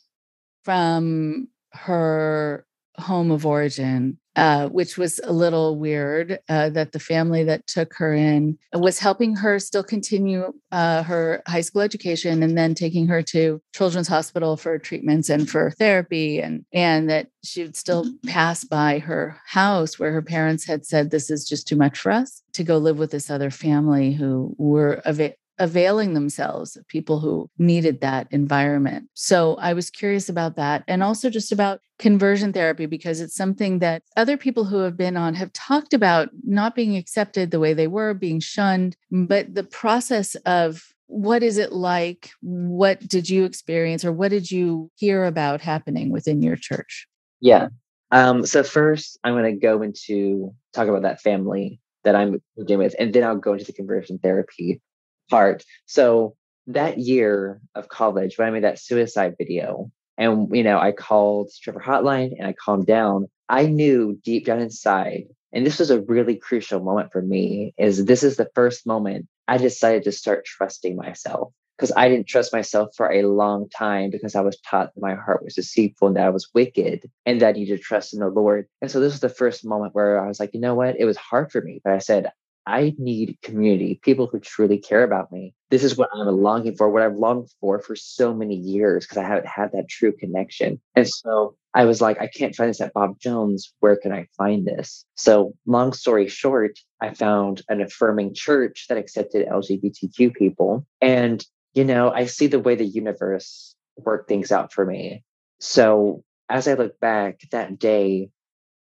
[0.62, 2.66] from her
[2.98, 7.94] home of origin, uh, which was a little weird uh, that the family that took
[7.94, 13.06] her in was helping her still continue uh, her high school education and then taking
[13.06, 18.04] her to Children's Hospital for treatments and for therapy, and, and that she would still
[18.04, 18.28] mm-hmm.
[18.28, 22.12] pass by her house where her parents had said, This is just too much for
[22.12, 27.20] us to go live with this other family who were it availing themselves of people
[27.20, 29.08] who needed that environment.
[29.14, 33.78] So I was curious about that and also just about conversion therapy because it's something
[33.78, 37.72] that other people who have been on have talked about not being accepted the way
[37.72, 42.30] they were, being shunned, but the process of what is it like?
[42.42, 47.06] What did you experience or what did you hear about happening within your church?
[47.40, 47.68] Yeah.
[48.10, 52.84] Um, so first I'm going to go into talk about that family that I'm dealing
[52.84, 54.80] with, and then I'll go into the conversion therapy
[55.28, 55.64] part.
[55.86, 56.36] So
[56.68, 61.50] that year of college, when I made that suicide video, and you know, I called
[61.62, 63.26] Trevor Hotline and I calmed down.
[63.48, 68.04] I knew deep down inside, and this was a really crucial moment for me, is
[68.04, 72.52] this is the first moment I decided to start trusting myself because I didn't trust
[72.52, 76.16] myself for a long time because I was taught that my heart was deceitful and
[76.16, 78.66] that I was wicked and that I needed to trust in the Lord.
[78.80, 80.96] And so this was the first moment where I was like, you know what?
[80.98, 82.30] It was hard for me, but I said,
[82.66, 85.54] I need community, people who truly care about me.
[85.70, 89.18] This is what I'm longing for, what I've longed for for so many years because
[89.18, 90.80] I haven't had that true connection.
[90.94, 93.72] And so I was like, I can't find this at Bob Jones.
[93.80, 95.04] Where can I find this?
[95.14, 100.86] So, long story short, I found an affirming church that accepted LGBTQ people.
[101.00, 101.44] And,
[101.74, 105.22] you know, I see the way the universe worked things out for me.
[105.60, 108.30] So, as I look back that day,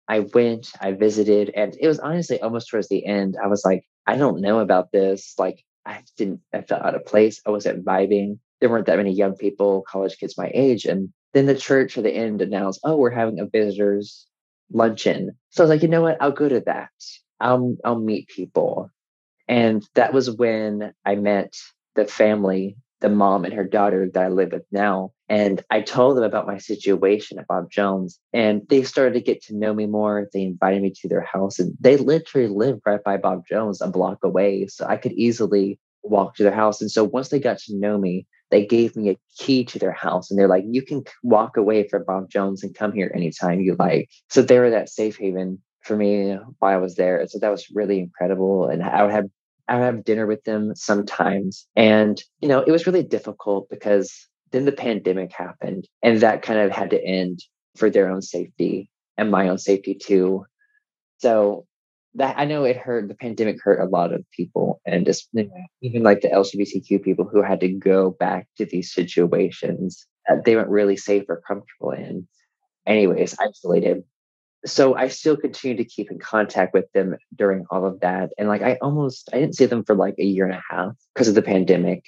[0.07, 3.37] I went, I visited, and it was honestly almost towards the end.
[3.41, 5.33] I was like, I don't know about this.
[5.37, 7.41] Like, I didn't, I felt out of place.
[7.45, 8.39] I wasn't vibing.
[8.59, 10.85] There weren't that many young people, college kids my age.
[10.85, 14.27] And then the church at the end announced, oh, we're having a visitors
[14.71, 15.37] luncheon.
[15.49, 16.17] So I was like, you know what?
[16.21, 16.89] I'll go to that.
[17.39, 18.89] I'll, I'll meet people.
[19.47, 21.53] And that was when I met
[21.95, 25.11] the family, the mom and her daughter that I live with now.
[25.27, 29.41] And I told them about my situation at Bob Jones, and they started to get
[29.43, 30.27] to know me more.
[30.33, 33.87] They invited me to their house, and they literally live right by Bob Jones, a
[33.87, 34.67] block away.
[34.67, 36.81] So I could easily walk to their house.
[36.81, 39.91] And so once they got to know me, they gave me a key to their
[39.91, 43.59] house and they're like, you can walk away from Bob Jones and come here anytime
[43.59, 44.09] you like.
[44.29, 47.25] So they were that safe haven for me while I was there.
[47.27, 48.67] So that was really incredible.
[48.67, 49.25] And I would have
[49.67, 51.67] I would have dinner with them sometimes.
[51.75, 56.59] And, you know, it was really difficult because then the pandemic happened and that kind
[56.59, 57.39] of had to end
[57.75, 60.45] for their own safety and my own safety too.
[61.19, 61.65] So
[62.15, 63.07] that I know it hurt.
[63.07, 65.29] The pandemic hurt a lot of people, and just
[65.81, 70.55] even like the LGBTQ people who had to go back to these situations that they
[70.55, 72.27] weren't really safe or comfortable in.
[72.87, 74.03] Anyways, isolated.
[74.65, 78.47] So I still continue to keep in contact with them during all of that, and
[78.47, 81.27] like I almost I didn't see them for like a year and a half because
[81.27, 82.05] of the pandemic,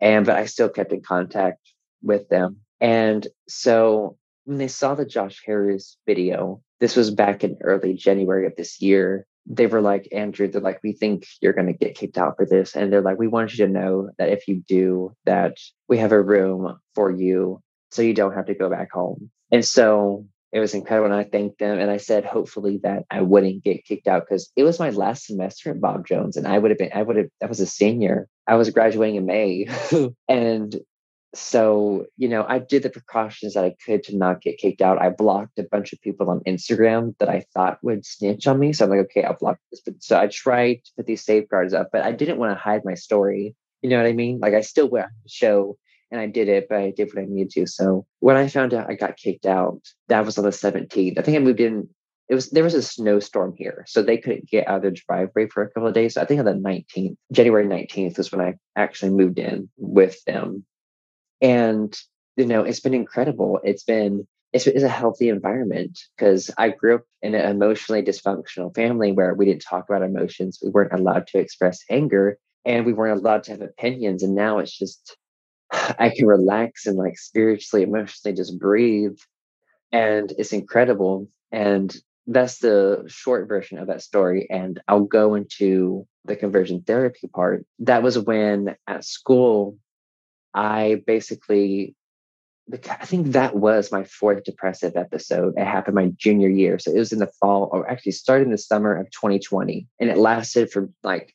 [0.00, 1.60] and but I still kept in contact
[2.02, 2.58] with them.
[2.80, 8.46] And so when they saw the Josh Harris video, this was back in early January
[8.46, 9.26] of this year.
[9.46, 12.46] They were like, Andrew, they're like, we think you're going to get kicked out for
[12.46, 12.76] this.
[12.76, 15.56] And they're like, we want you to know that if you do, that
[15.88, 19.30] we have a room for you so you don't have to go back home.
[19.50, 21.12] And so it was incredible.
[21.12, 24.50] And I thanked them and I said, hopefully that I wouldn't get kicked out because
[24.56, 26.36] it was my last semester at Bob Jones.
[26.36, 28.28] And I would have been, I would have, I was a senior.
[28.46, 29.68] I was graduating in May.
[30.28, 30.74] and
[31.34, 35.00] so you know i did the precautions that i could to not get kicked out
[35.00, 38.72] i blocked a bunch of people on instagram that i thought would snitch on me
[38.72, 41.74] so i'm like okay i'll block this but so i tried to put these safeguards
[41.74, 44.54] up but i didn't want to hide my story you know what i mean like
[44.54, 45.46] i still went the mm-hmm.
[45.46, 45.76] show
[46.10, 47.66] and i did it but i did what i needed to.
[47.66, 51.22] So when i found out i got kicked out that was on the 17th i
[51.22, 51.88] think i moved in
[52.28, 55.48] it was there was a snowstorm here, so they couldn't get out of their driveway
[55.48, 56.14] for a couple of days.
[56.14, 60.22] So I think on the 19th, January 19th, was when I actually moved in with
[60.24, 60.64] them.
[61.40, 61.98] And
[62.36, 63.60] you know it's been incredible.
[63.64, 68.74] It's been it's, it's a healthy environment because i grew up in an emotionally dysfunctional
[68.74, 70.58] family where we didn't talk about emotions.
[70.62, 74.22] We weren't allowed to express anger and we weren't allowed to have opinions.
[74.22, 75.16] And now it's just
[75.98, 79.18] i can relax and like spiritually emotionally just breathe
[79.92, 86.06] and it's incredible and that's the short version of that story and i'll go into
[86.24, 89.78] the conversion therapy part that was when at school
[90.54, 91.94] I basically,
[92.72, 95.54] I think that was my fourth depressive episode.
[95.56, 96.78] It happened my junior year.
[96.78, 99.86] So it was in the fall, or actually started in the summer of 2020.
[100.00, 101.34] And it lasted from like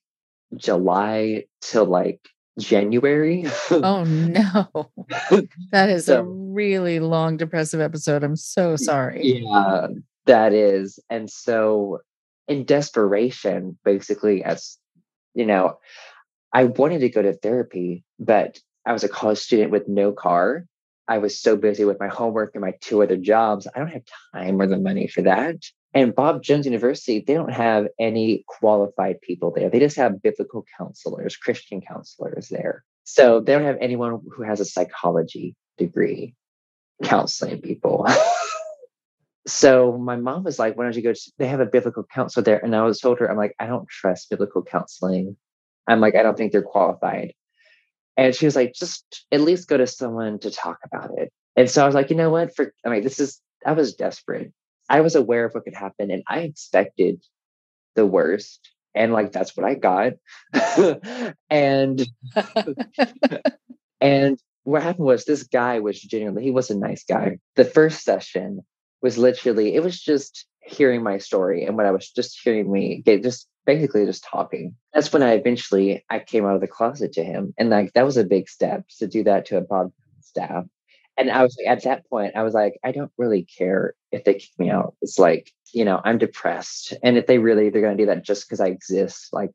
[0.56, 2.20] July till like
[2.60, 3.46] January.
[3.72, 4.92] oh no.
[5.72, 8.24] That is so, a really long depressive episode.
[8.24, 9.42] I'm so sorry.
[9.44, 9.88] Yeah,
[10.26, 11.00] that is.
[11.10, 12.00] And so
[12.48, 14.78] in desperation, basically, as
[15.34, 15.80] you know,
[16.52, 20.66] I wanted to go to therapy, but I was a college student with no car.
[21.08, 23.68] I was so busy with my homework and my two other jobs.
[23.74, 25.56] I don't have time or the money for that.
[25.94, 29.70] And Bob Jones University, they don't have any qualified people there.
[29.70, 32.84] They just have biblical counselors, Christian counselors there.
[33.04, 36.36] So they don't have anyone who has a psychology degree
[37.04, 38.08] counseling people.
[39.48, 41.14] so my mom was like, why don't you go?
[41.14, 42.64] To, they have a biblical counselor there.
[42.64, 45.36] And I was told her, I'm like, I don't trust biblical counseling.
[45.88, 47.34] I'm like, I don't think they're qualified.
[48.16, 51.32] And she was like, just at least go to someone to talk about it.
[51.56, 52.56] And so I was like, you know what?
[52.56, 54.54] For I mean, this is I was desperate.
[54.94, 57.20] I was aware of what could happen and I expected
[57.96, 58.60] the worst.
[58.94, 60.14] And like that's what I got.
[61.50, 62.08] and
[64.00, 67.40] and what happened was this guy was genuinely he was a nice guy.
[67.56, 68.60] The first session
[69.02, 73.02] was literally, it was just hearing my story and what I was just hearing me
[73.04, 74.76] get just basically just talking.
[74.94, 77.56] That's when I eventually I came out of the closet to him.
[77.58, 79.92] And like that was a big step to do that to a pod
[80.22, 80.66] staff.
[81.18, 84.24] And I was like, at that point, I was like, I don't really care if
[84.24, 84.96] they kick me out.
[85.02, 86.94] It's like, you know, I'm depressed.
[87.04, 89.52] And if they really they're gonna do that just because I exist, like,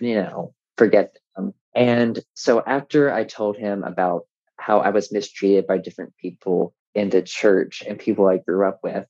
[0.00, 1.54] you know, forget them.
[1.74, 4.26] And so after I told him about
[4.56, 8.80] how I was mistreated by different people in the church and people I grew up
[8.82, 9.06] with,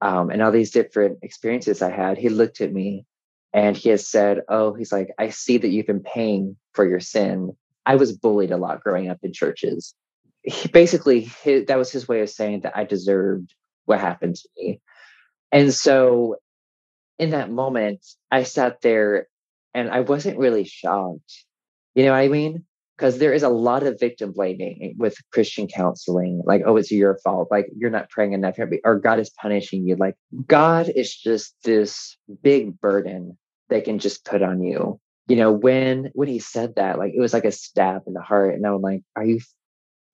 [0.00, 3.06] um, and all these different experiences I had, he looked at me
[3.52, 7.00] and he has said, Oh, he's like, I see that you've been paying for your
[7.00, 7.56] sin.
[7.86, 9.94] I was bullied a lot growing up in churches.
[10.42, 13.54] He basically, his, that was his way of saying that I deserved
[13.84, 14.80] what happened to me.
[15.50, 16.36] And so
[17.18, 19.28] in that moment, I sat there
[19.74, 21.44] and I wasn't really shocked.
[21.94, 22.64] You know what I mean?
[22.96, 26.42] Because there is a lot of victim blaming with Christian counseling.
[26.44, 27.48] Like, oh, it's your fault.
[27.50, 29.96] Like, you're not praying enough, or God is punishing you.
[29.96, 30.14] Like,
[30.46, 33.36] God is just this big burden
[33.68, 35.00] they can just put on you.
[35.28, 38.20] you know, when when he said that, like it was like a stab in the
[38.20, 38.54] heart.
[38.54, 39.40] And I'm like, are you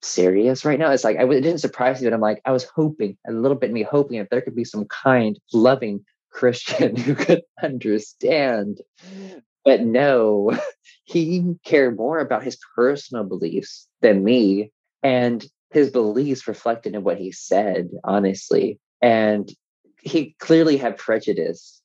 [0.01, 0.91] serious right now?
[0.91, 3.57] It's like I it didn't surprise me, but I'm like, I was hoping a little
[3.57, 8.81] bit me hoping that there could be some kind, loving Christian who could understand.
[9.65, 10.57] But no,
[11.03, 14.71] he cared more about his personal beliefs than me.
[15.03, 18.79] And his beliefs reflected in what he said, honestly.
[19.01, 19.49] And
[20.01, 21.81] he clearly had prejudice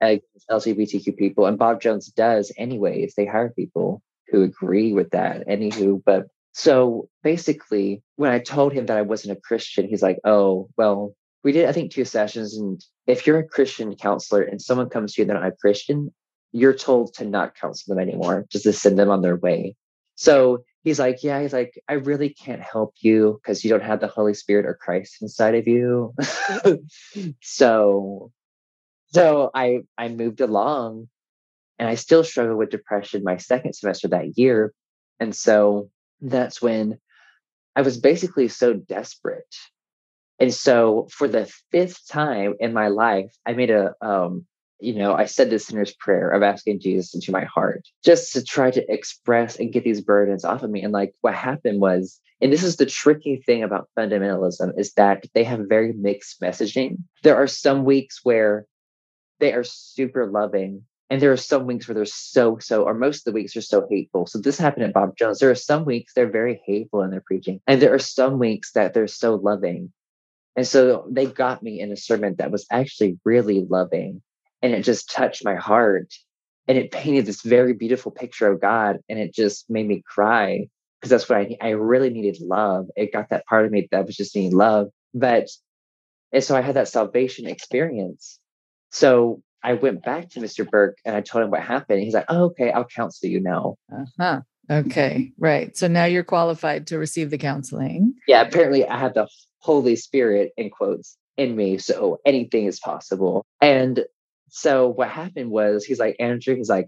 [0.00, 1.46] against LGBTQ people.
[1.46, 3.14] And Bob Jones does, anyways.
[3.14, 5.46] They hire people who agree with that.
[5.46, 10.20] Anywho, but so basically, when I told him that I wasn't a Christian, he's like,
[10.24, 12.56] oh, well, we did, I think, two sessions.
[12.56, 16.14] And if you're a Christian counselor and someone comes to you, they're not a Christian,
[16.52, 19.74] you're told to not counsel them anymore, just to send them on their way.
[20.14, 24.00] So he's like, Yeah, he's like, I really can't help you because you don't have
[24.00, 26.14] the Holy Spirit or Christ inside of you.
[27.42, 28.30] so
[29.08, 31.08] so I I moved along
[31.80, 34.72] and I still struggled with depression my second semester that year.
[35.18, 36.98] And so that's when
[37.76, 39.54] I was basically so desperate.
[40.38, 44.46] And so for the fifth time in my life, I made a um
[44.80, 48.44] you know, I said the sinner's prayer of asking Jesus into my heart just to
[48.44, 50.82] try to express and get these burdens off of me.
[50.82, 55.24] And like what happened was, and this is the tricky thing about fundamentalism is that
[55.32, 56.98] they have very mixed messaging.
[57.22, 58.66] There are some weeks where
[59.40, 60.82] they are super loving.
[61.10, 63.60] And there are some weeks where they're so, so, or most of the weeks are
[63.62, 64.26] so hateful.
[64.26, 65.38] So this happened at Bob Jones.
[65.38, 67.60] There are some weeks they're very hateful in their preaching.
[67.66, 69.92] And there are some weeks that they're so loving.
[70.56, 74.22] And so they got me in a sermon that was actually really loving
[74.62, 76.14] and it just touched my heart
[76.66, 80.68] and it painted this very beautiful picture of God and it just made me cry
[81.00, 82.86] because that's what I I really needed love.
[82.96, 84.88] It got that part of me that was just needing love.
[85.12, 85.50] But
[86.32, 88.38] and so I had that salvation experience.
[88.90, 90.68] So I went back to Mr.
[90.68, 92.02] Burke and I told him what happened.
[92.02, 94.42] He's like, "Oh, okay, I'll counsel you now." Uh-huh.
[94.70, 95.76] Okay, right.
[95.76, 98.14] So now you're qualified to receive the counseling.
[98.28, 99.28] Yeah, apparently I had the
[99.58, 103.44] Holy Spirit in quotes in me, so anything is possible.
[103.60, 104.04] And
[104.50, 106.86] so what happened was he's like, Andrew, he's like,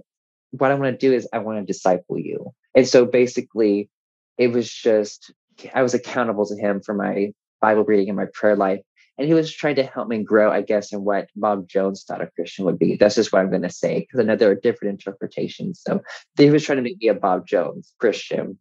[0.52, 2.52] what I want to do is I want to disciple you.
[2.74, 3.90] And so basically
[4.38, 5.32] it was just
[5.74, 8.80] I was accountable to him for my Bible reading and my prayer life.
[9.18, 12.20] And he was trying to help me grow, I guess, in what Bob Jones thought
[12.20, 12.96] a Christian would be.
[12.96, 15.80] That's just what I'm going to say, because I know there are different interpretations.
[15.84, 16.00] So
[16.36, 18.58] he was trying to make me a Bob Jones Christian.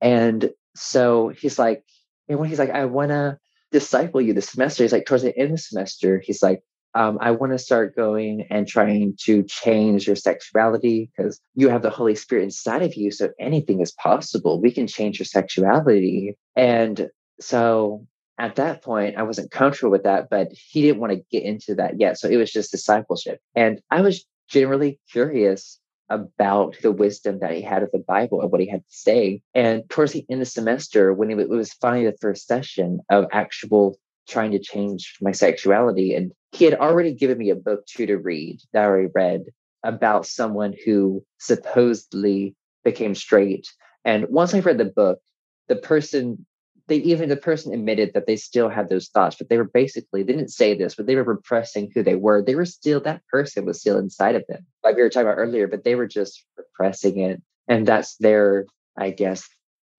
[0.00, 1.84] And so he's like,
[2.28, 3.38] and when he's like, I want to
[3.70, 6.62] disciple you this semester, he's like, towards the end of the semester, he's like,
[6.94, 11.82] um, I want to start going and trying to change your sexuality because you have
[11.82, 13.10] the Holy Spirit inside of you.
[13.10, 14.60] So anything is possible.
[14.60, 16.36] We can change your sexuality.
[16.56, 17.10] And
[17.40, 18.06] so
[18.38, 21.74] at that point, I wasn't comfortable with that, but he didn't want to get into
[21.76, 22.18] that yet.
[22.18, 23.40] So it was just discipleship.
[23.54, 25.78] And I was generally curious
[26.10, 29.42] about the wisdom that he had of the Bible and what he had to say.
[29.54, 33.26] And towards the end of the semester, when it was finally the first session of
[33.32, 33.98] actual
[34.28, 36.14] trying to change my sexuality.
[36.14, 39.44] And he had already given me a book too to read that I already read
[39.82, 42.54] about someone who supposedly
[42.84, 43.66] became straight.
[44.04, 45.20] And once I read the book,
[45.68, 46.46] the person,
[46.88, 50.22] they even the person admitted that they still had those thoughts, but they were basically,
[50.22, 52.42] they didn't say this, but they were repressing who they were.
[52.42, 55.38] They were still, that person was still inside of them, like we were talking about
[55.38, 57.42] earlier, but they were just repressing it.
[57.68, 58.64] And that's their,
[58.96, 59.46] I guess,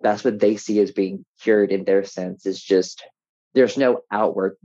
[0.02, 3.04] that's what they see as being cured in their sense is just
[3.54, 4.58] there's no outward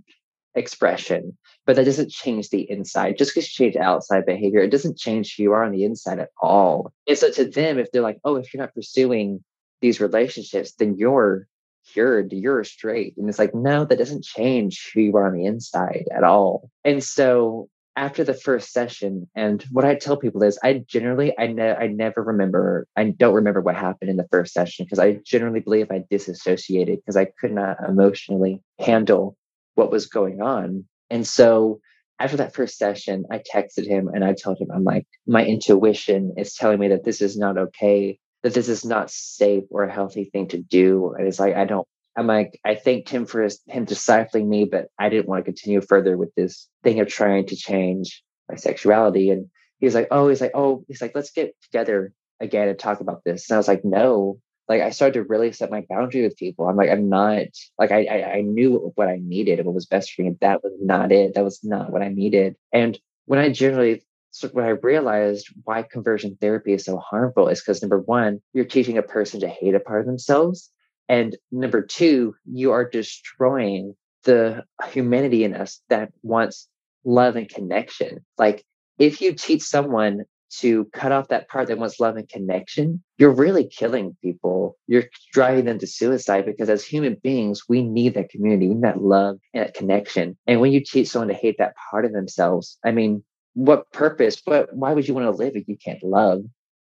[0.54, 1.36] expression,
[1.66, 3.18] but that doesn't change the inside.
[3.18, 6.20] Just because you change outside behavior, it doesn't change who you are on the inside
[6.20, 6.92] at all.
[7.06, 9.42] And so to them, if they're like, oh, if you're not pursuing
[9.80, 11.46] these relationships, then you're
[11.92, 13.14] cured, you're straight.
[13.16, 16.70] And it's like, no, that doesn't change who you are on the inside at all.
[16.84, 21.46] And so after the first session and what i tell people is i generally i
[21.46, 25.18] ne- i never remember i don't remember what happened in the first session because i
[25.24, 29.36] generally believe i disassociated because i could not emotionally handle
[29.74, 31.80] what was going on and so
[32.18, 36.34] after that first session i texted him and i told him i'm like my intuition
[36.36, 39.92] is telling me that this is not okay that this is not safe or a
[39.92, 43.42] healthy thing to do and it's like i don't I'm like, I thanked him for
[43.42, 47.08] his, him discipling me, but I didn't want to continue further with this thing of
[47.08, 49.30] trying to change my sexuality.
[49.30, 49.50] And
[49.80, 53.00] he was like, oh, he's like, oh, he's like, let's get together again and talk
[53.00, 53.50] about this.
[53.50, 54.38] And I was like, no.
[54.66, 56.66] Like I started to really set my boundary with people.
[56.66, 57.48] I'm like, I'm not
[57.78, 60.36] like I, I I knew what I needed and what was best for me.
[60.40, 61.34] That was not it.
[61.34, 62.56] That was not what I needed.
[62.72, 64.04] And when I generally
[64.34, 68.64] so when I realized why conversion therapy is so harmful is because number one, you're
[68.64, 70.72] teaching a person to hate a part of themselves.
[71.08, 73.94] And number two, you are destroying
[74.24, 76.68] the humanity in us that wants
[77.04, 78.26] love and connection.
[78.36, 78.64] Like
[78.98, 80.24] if you teach someone
[80.58, 84.76] to cut off that part that wants love and connection, you're really killing people.
[84.88, 88.82] You're driving them to suicide because as human beings, we need that community, we need
[88.82, 90.36] that love and that connection.
[90.48, 93.22] And when you teach someone to hate that part of themselves, I mean,
[93.54, 94.40] what purpose?
[94.44, 96.44] But why would you want to live if you can't love,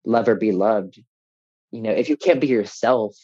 [0.05, 0.99] love or be loved?
[1.71, 3.15] You know, if you can't be yourself,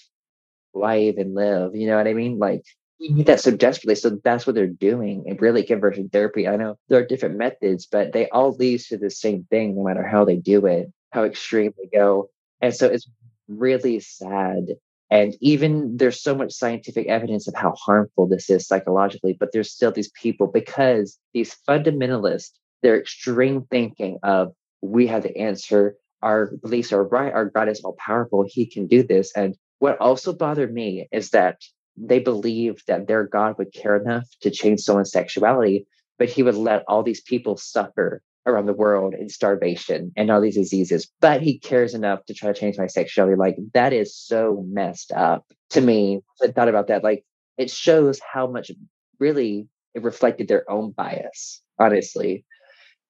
[0.71, 1.75] why even live?
[1.75, 2.39] You know what I mean?
[2.39, 2.63] Like
[2.99, 3.95] we need that so desperately.
[3.95, 6.47] So that's what they're doing in really conversion therapy.
[6.47, 9.83] I know there are different methods, but they all lead to the same thing, no
[9.83, 12.29] matter how they do it, how extreme they go.
[12.61, 13.09] And so it's
[13.47, 14.67] really sad.
[15.09, 19.71] And even there's so much scientific evidence of how harmful this is psychologically, but there's
[19.71, 22.51] still these people because these fundamentalists,
[22.83, 27.81] their extreme thinking of we have the answer, our beliefs are right, our God is
[27.81, 29.31] all powerful, he can do this.
[29.35, 31.57] And what also bothered me is that
[31.97, 35.87] they believed that their God would care enough to change someone's sexuality,
[36.19, 40.41] but he would let all these people suffer around the world in starvation and all
[40.41, 41.09] these diseases.
[41.21, 43.37] But he cares enough to try to change my sexuality.
[43.37, 46.19] Like that is so messed up to me.
[46.41, 47.03] I thought about that.
[47.03, 47.23] Like
[47.57, 48.71] it shows how much
[49.19, 52.45] really it reflected their own bias, honestly.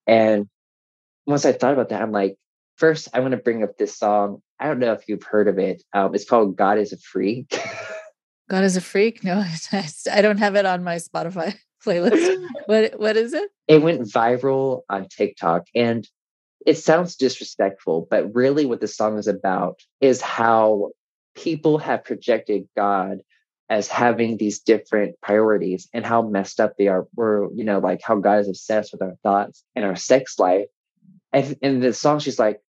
[0.06, 0.48] And
[1.26, 2.36] once I thought about that, I'm like,
[2.76, 4.42] first, I want to bring up this song.
[4.60, 5.82] I don't know if you've heard of it.
[5.92, 7.58] Um, it's called God is a Freak.
[8.48, 9.24] God is a freak.
[9.24, 9.44] No,
[10.12, 12.36] I don't have it on my Spotify playlist.
[12.66, 13.50] What what is it?
[13.68, 16.06] It went viral on TikTok and
[16.66, 20.90] it sounds disrespectful, but really what the song is about is how
[21.34, 23.18] people have projected God
[23.68, 27.06] as having these different priorities and how messed up they are.
[27.14, 30.66] We're, you know, like how God is obsessed with our thoughts and our sex life.
[31.32, 32.60] And in the song, she's like,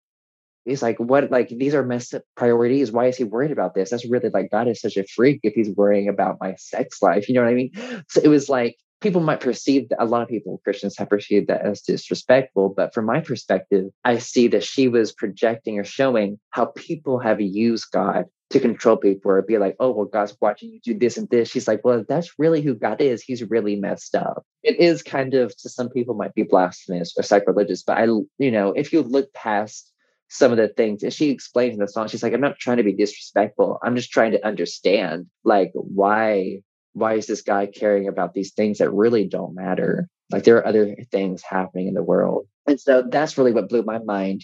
[0.64, 2.92] he's like, what, like, these are messed up priorities.
[2.92, 3.90] Why is he worried about this?
[3.90, 7.28] That's really like, God is such a freak if he's worrying about my sex life.
[7.28, 7.72] You know what I mean?
[8.10, 11.50] So it was like, people might perceive that a lot of people, Christians have perceived
[11.50, 12.74] that as disrespectful.
[12.76, 17.42] But from my perspective, I see that she was projecting or showing how people have
[17.42, 21.18] used God to control people or be like, oh, well, God's watching you do this
[21.18, 21.50] and this.
[21.50, 23.24] She's like, well, that's really who God is.
[23.24, 24.46] He's really messed up.
[24.64, 27.84] It is kind of, to some people, might be blasphemous or sacrilegious.
[27.84, 28.06] But I,
[28.38, 29.92] you know, if you look past
[30.28, 32.78] some of the things and she explains in the song she's like i'm not trying
[32.78, 36.58] to be disrespectful i'm just trying to understand like why
[36.94, 40.66] why is this guy caring about these things that really don't matter like there are
[40.66, 44.44] other things happening in the world and so that's really what blew my mind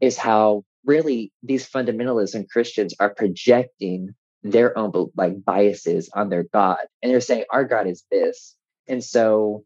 [0.00, 6.44] is how really these fundamentalists and christians are projecting their own like biases on their
[6.44, 8.56] god and they're saying our god is this
[8.88, 9.64] and so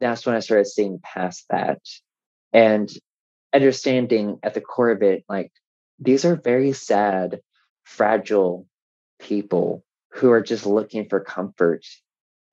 [0.00, 1.80] that's when i started seeing past that
[2.52, 2.92] and
[3.52, 5.52] understanding at the core of it, like
[5.98, 7.40] these are very sad,
[7.84, 8.66] fragile
[9.20, 11.84] people who are just looking for comfort.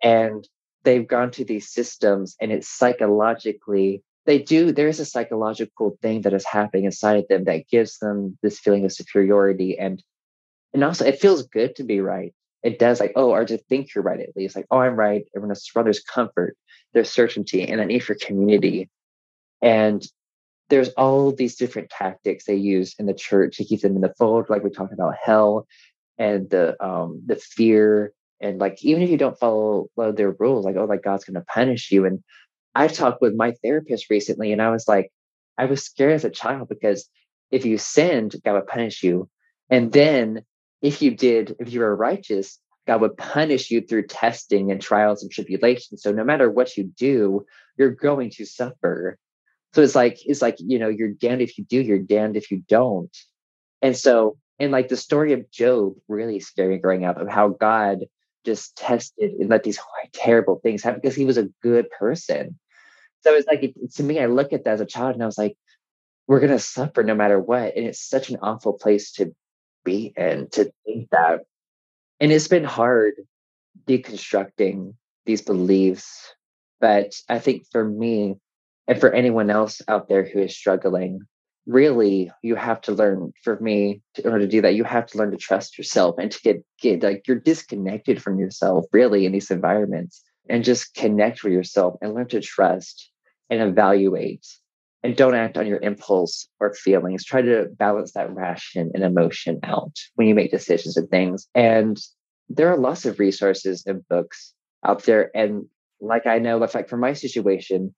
[0.01, 0.47] And
[0.83, 6.21] they've gone to these systems and it's psychologically they do there is a psychological thing
[6.21, 10.03] that is happening inside of them that gives them this feeling of superiority and
[10.73, 13.93] and also it feels good to be right it does like oh or to think
[13.93, 16.55] you're right at least like oh i'm right everyone else well, there's comfort
[16.93, 18.89] there's certainty and a need for community
[19.61, 20.05] and
[20.69, 24.13] there's all these different tactics they use in the church to keep them in the
[24.17, 25.67] fold, like we talked about hell
[26.17, 30.75] and the um the fear and like even if you don't follow, their rules, like
[30.77, 32.05] oh like God's gonna punish you.
[32.05, 32.23] And
[32.75, 35.11] I talked with my therapist recently and I was like,
[35.57, 37.09] I was scared as a child because
[37.51, 39.29] if you sinned, God would punish you.
[39.69, 40.43] And then
[40.81, 45.21] if you did, if you were righteous, God would punish you through testing and trials
[45.21, 46.01] and tribulations.
[46.01, 47.45] So no matter what you do,
[47.77, 49.17] you're going to suffer.
[49.73, 52.49] So it's like it's like you know you're damned if you do, you're damned if
[52.49, 53.15] you don't.
[53.81, 57.49] And so and like the story of Job really scared me growing up of how
[57.49, 58.05] God
[58.45, 59.79] just tested and let these
[60.13, 62.57] terrible things happen because he was a good person.
[63.21, 65.25] So it's like it, to me, I look at that as a child and I
[65.25, 65.57] was like,
[66.27, 69.33] we're gonna suffer no matter what, and it's such an awful place to
[69.83, 71.41] be in to think that.
[72.19, 73.13] And it's been hard
[73.87, 74.93] deconstructing
[75.25, 76.33] these beliefs,
[76.79, 78.35] but I think for me,
[78.87, 81.21] and for anyone else out there who is struggling,
[81.65, 85.05] really you have to learn for me to, in order to do that you have
[85.05, 89.25] to learn to trust yourself and to get, get like you're disconnected from yourself really
[89.25, 93.11] in these environments and just connect with yourself and learn to trust
[93.49, 94.45] and evaluate
[95.03, 97.23] and don't act on your impulse or feelings.
[97.23, 101.47] Try to balance that ration and emotion out when you make decisions and things.
[101.55, 101.97] And
[102.49, 104.53] there are lots of resources and books
[104.83, 105.31] out there.
[105.35, 105.65] And
[106.01, 107.93] like i know like for my situation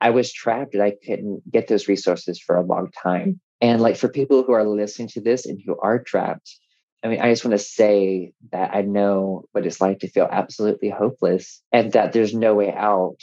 [0.00, 3.40] I was trapped and I couldn't get those resources for a long time.
[3.60, 6.54] And like for people who are listening to this and who are trapped,
[7.02, 10.28] I mean, I just want to say that I know what it's like to feel
[10.30, 13.20] absolutely hopeless and that there's no way out.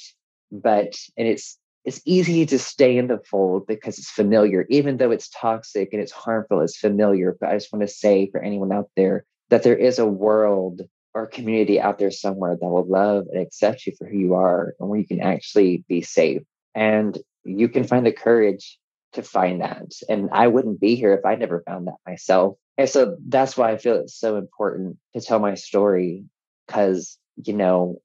[0.51, 5.11] But, and it's it's easy to stay in the fold because it's familiar, even though
[5.11, 7.35] it's toxic and it's harmful, it's familiar.
[7.37, 10.81] But I just want to say for anyone out there that there is a world
[11.13, 14.33] or a community out there somewhere that will love and accept you for who you
[14.33, 16.41] are and where you can actually be safe.
[16.75, 18.79] And you can find the courage
[19.13, 19.91] to find that.
[20.09, 22.57] And I wouldn't be here if I never found that myself.
[22.77, 26.25] And so that's why I feel it's so important to tell my story
[26.67, 28.01] because, you know,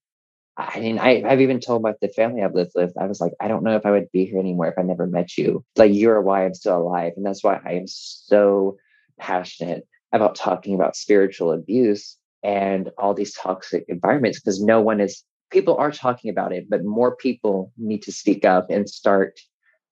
[0.58, 3.32] I mean, I, I've even told my the family I've lived with, I was like,
[3.40, 5.64] I don't know if I would be here anymore if I never met you.
[5.76, 7.12] Like, you're why I'm still alive.
[7.16, 8.76] And that's why I am so
[9.18, 15.22] passionate about talking about spiritual abuse and all these toxic environments because no one is,
[15.50, 19.38] people are talking about it, but more people need to speak up and start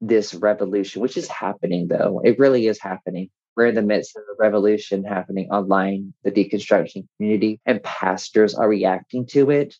[0.00, 2.20] this revolution, which is happening though.
[2.24, 3.30] It really is happening.
[3.56, 8.68] We're in the midst of a revolution happening online, the deconstruction community, and pastors are
[8.68, 9.74] reacting to it.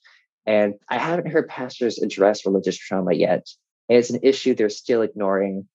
[0.47, 3.47] And I haven't heard pastors address religious trauma yet.
[3.89, 5.69] it's an issue they're still ignoring.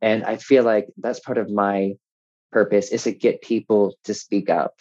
[0.00, 1.94] And I feel like that's part of my
[2.52, 4.74] purpose is to get people to speak up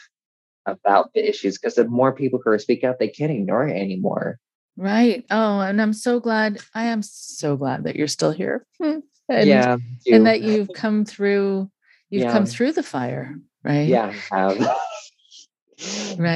[0.67, 4.37] about the issues because the more people who speak up, they can't ignore it anymore.
[4.77, 5.25] Right.
[5.31, 6.59] Oh, and I'm so glad.
[6.73, 8.65] I am so glad that you're still here.
[8.79, 9.77] and, yeah.
[10.05, 11.69] And that you've come through,
[12.09, 12.31] you've yeah.
[12.31, 13.87] come through the fire, right?
[13.87, 14.13] Yeah.
[14.31, 14.75] right.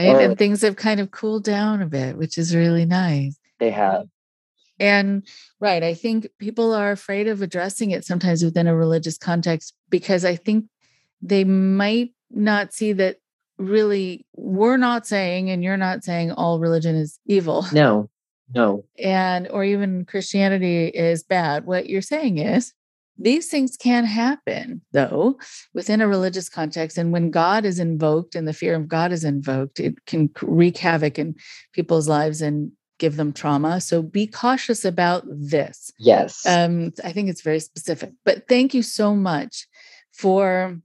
[0.08, 3.38] Or, and things have kind of cooled down a bit, which is really nice.
[3.60, 4.08] They have.
[4.80, 5.28] And
[5.60, 10.26] right, I think people are afraid of addressing it sometimes within a religious context because
[10.26, 10.66] I think
[11.22, 13.18] they might not see that
[13.60, 17.66] really we're not saying and you're not saying all religion is evil.
[17.72, 18.10] No.
[18.54, 18.86] No.
[19.00, 21.66] And or even Christianity is bad.
[21.66, 22.74] What you're saying is
[23.18, 25.38] these things can happen though
[25.74, 29.24] within a religious context and when god is invoked and the fear of god is
[29.24, 31.36] invoked it can wreak havoc in
[31.74, 37.30] people's lives and give them trauma so be cautious about this yes um, i think
[37.30, 39.68] it's very specific but thank you so much
[40.14, 40.80] for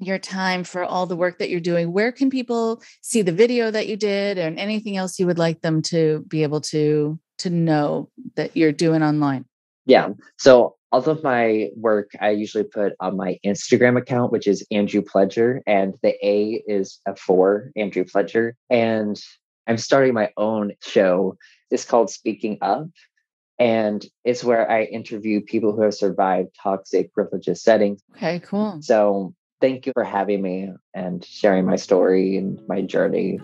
[0.00, 1.92] your time for all the work that you're doing.
[1.92, 5.60] Where can people see the video that you did and anything else you would like
[5.60, 9.44] them to be able to to know that you're doing online?
[9.86, 10.10] Yeah.
[10.38, 15.02] So all of my work I usually put on my Instagram account, which is Andrew
[15.02, 18.52] Pledger, and the A is a four, Andrew Pledger.
[18.68, 19.20] And
[19.66, 21.36] I'm starting my own show.
[21.70, 22.88] It's called Speaking Up.
[23.58, 28.02] And it's where I interview people who have survived toxic religious settings.
[28.16, 28.80] Okay, cool.
[28.80, 33.38] So thank you for having me and sharing my story and my journey.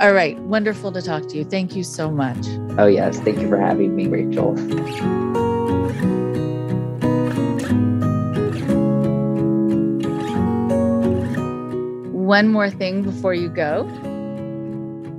[0.00, 0.38] All right.
[0.40, 1.44] Wonderful to talk to you.
[1.44, 2.46] Thank you so much.
[2.78, 3.18] Oh, yes.
[3.18, 4.54] Thank you for having me, Rachel.
[12.12, 13.84] One more thing before you go.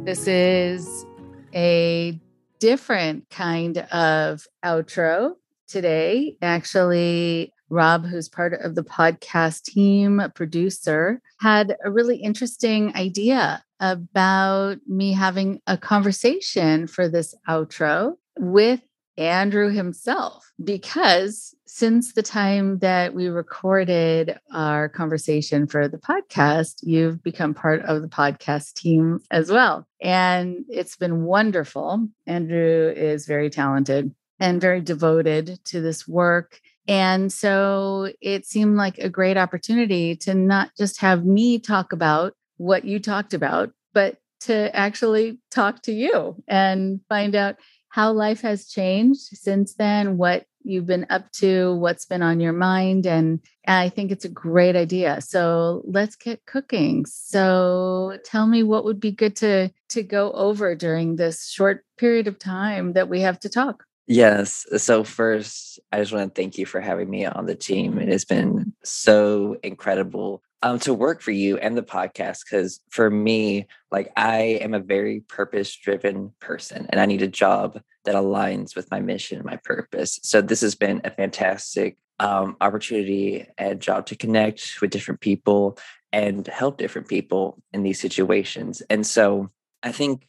[0.05, 1.05] This is
[1.53, 2.17] a
[2.59, 5.33] different kind of outro
[5.67, 6.37] today.
[6.41, 14.77] Actually, Rob, who's part of the podcast team, producer, had a really interesting idea about
[14.87, 18.81] me having a conversation for this outro with
[19.17, 20.51] Andrew himself.
[20.63, 27.81] Because since the time that we recorded our conversation for the podcast, you've become part
[27.83, 29.85] of the podcast team as well.
[30.01, 32.07] And it's been wonderful.
[32.25, 38.97] Andrew is very talented and very devoted to this work and so it seemed like
[38.97, 44.17] a great opportunity to not just have me talk about what you talked about, but
[44.41, 47.57] to actually talk to you and find out
[47.89, 52.53] how life has changed since then, what you've been up to, what's been on your
[52.53, 53.05] mind.
[53.05, 55.21] And I think it's a great idea.
[55.21, 57.05] So let's get cooking.
[57.05, 62.27] So tell me what would be good to to go over during this short period
[62.27, 63.85] of time that we have to talk.
[64.11, 64.65] Yes.
[64.77, 67.99] So, first, I just want to thank you for having me on the team.
[67.99, 73.11] It has been so incredible um, to work for you and the podcast because for
[73.11, 78.15] me, like, I am a very purpose driven person and I need a job that
[78.15, 80.19] aligns with my mission and my purpose.
[80.23, 85.77] So, this has been a fantastic um, opportunity and job to connect with different people
[86.11, 88.81] and help different people in these situations.
[88.89, 89.49] And so,
[89.83, 90.27] I think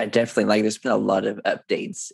[0.00, 2.10] I definitely like there's been a lot of updates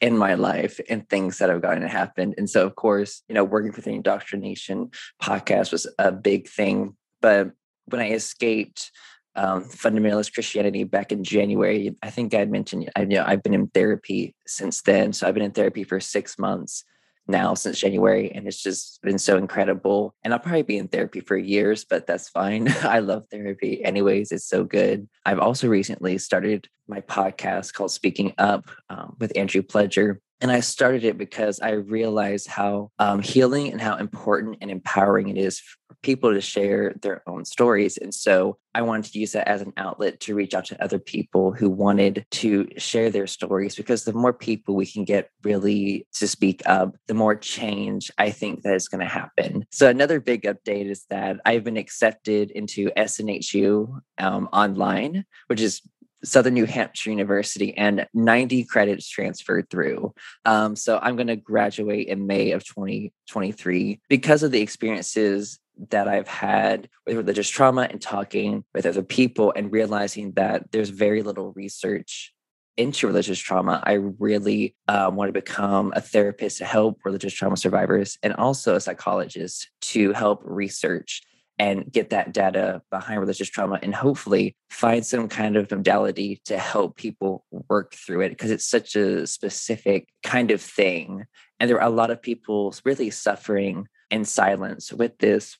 [0.00, 2.34] in my life and things that have gotten to happen.
[2.36, 4.90] And so, of course, you know, working for the indoctrination
[5.22, 6.96] podcast was a big thing.
[7.22, 7.52] But
[7.86, 8.90] when I escaped
[9.34, 13.54] um, fundamentalist Christianity back in January, I think I mentioned I you know I've been
[13.54, 15.12] in therapy since then.
[15.12, 16.84] So I've been in therapy for six months
[17.28, 20.14] now since January, and it's just been so incredible.
[20.22, 22.68] And I'll probably be in therapy for years, but that's fine.
[22.82, 24.32] I love therapy, anyways.
[24.32, 25.08] It's so good.
[25.24, 30.18] I've also recently started my podcast called Speaking Up um, with Andrew Pledger.
[30.40, 35.28] And I started it because I realized how um, healing and how important and empowering
[35.28, 37.96] it is for people to share their own stories.
[37.96, 40.98] And so I wanted to use that as an outlet to reach out to other
[40.98, 46.06] people who wanted to share their stories because the more people we can get really
[46.16, 49.64] to speak up, the more change I think that is going to happen.
[49.70, 55.80] So another big update is that I've been accepted into SNHU um, online, which is
[56.26, 60.12] Southern New Hampshire University and 90 credits transferred through.
[60.44, 65.58] Um, so I'm going to graduate in May of 2023 because of the experiences
[65.90, 70.88] that I've had with religious trauma and talking with other people and realizing that there's
[70.88, 72.32] very little research
[72.76, 73.82] into religious trauma.
[73.84, 78.74] I really um, want to become a therapist to help religious trauma survivors and also
[78.74, 81.22] a psychologist to help research
[81.58, 86.58] and get that data behind religious trauma and hopefully find some kind of modality to
[86.58, 91.24] help people work through it because it's such a specific kind of thing.
[91.58, 95.56] And there are a lot of people really suffering in silence with this.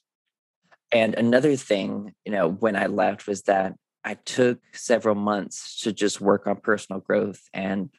[0.92, 3.74] And another thing, you know, when I left was that
[4.04, 7.90] I took several months to just work on personal growth and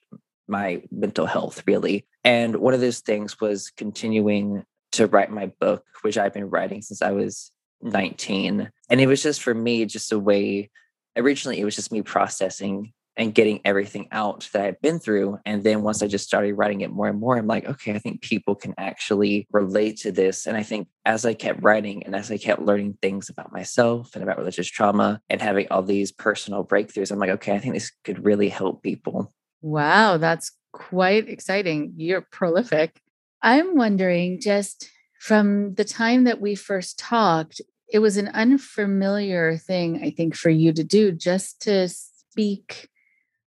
[0.47, 2.05] my mental health, really.
[2.23, 4.63] And one of those things was continuing
[4.93, 7.51] to write my book, which I've been writing since I was
[7.83, 7.91] Mm-hmm.
[7.93, 8.71] 19.
[8.89, 10.69] And it was just for me, just a way,
[11.15, 15.39] originally, it was just me processing and getting everything out that I've been through.
[15.43, 17.99] And then once I just started writing it more and more, I'm like, okay, I
[17.99, 20.45] think people can actually relate to this.
[20.45, 24.13] And I think as I kept writing and as I kept learning things about myself
[24.13, 27.73] and about religious trauma and having all these personal breakthroughs, I'm like, okay, I think
[27.73, 29.33] this could really help people.
[29.61, 31.93] Wow, that's quite exciting.
[31.97, 33.01] You're prolific.
[33.41, 37.61] I'm wondering just from the time that we first talked,
[37.91, 42.89] it was an unfamiliar thing, I think, for you to do just to speak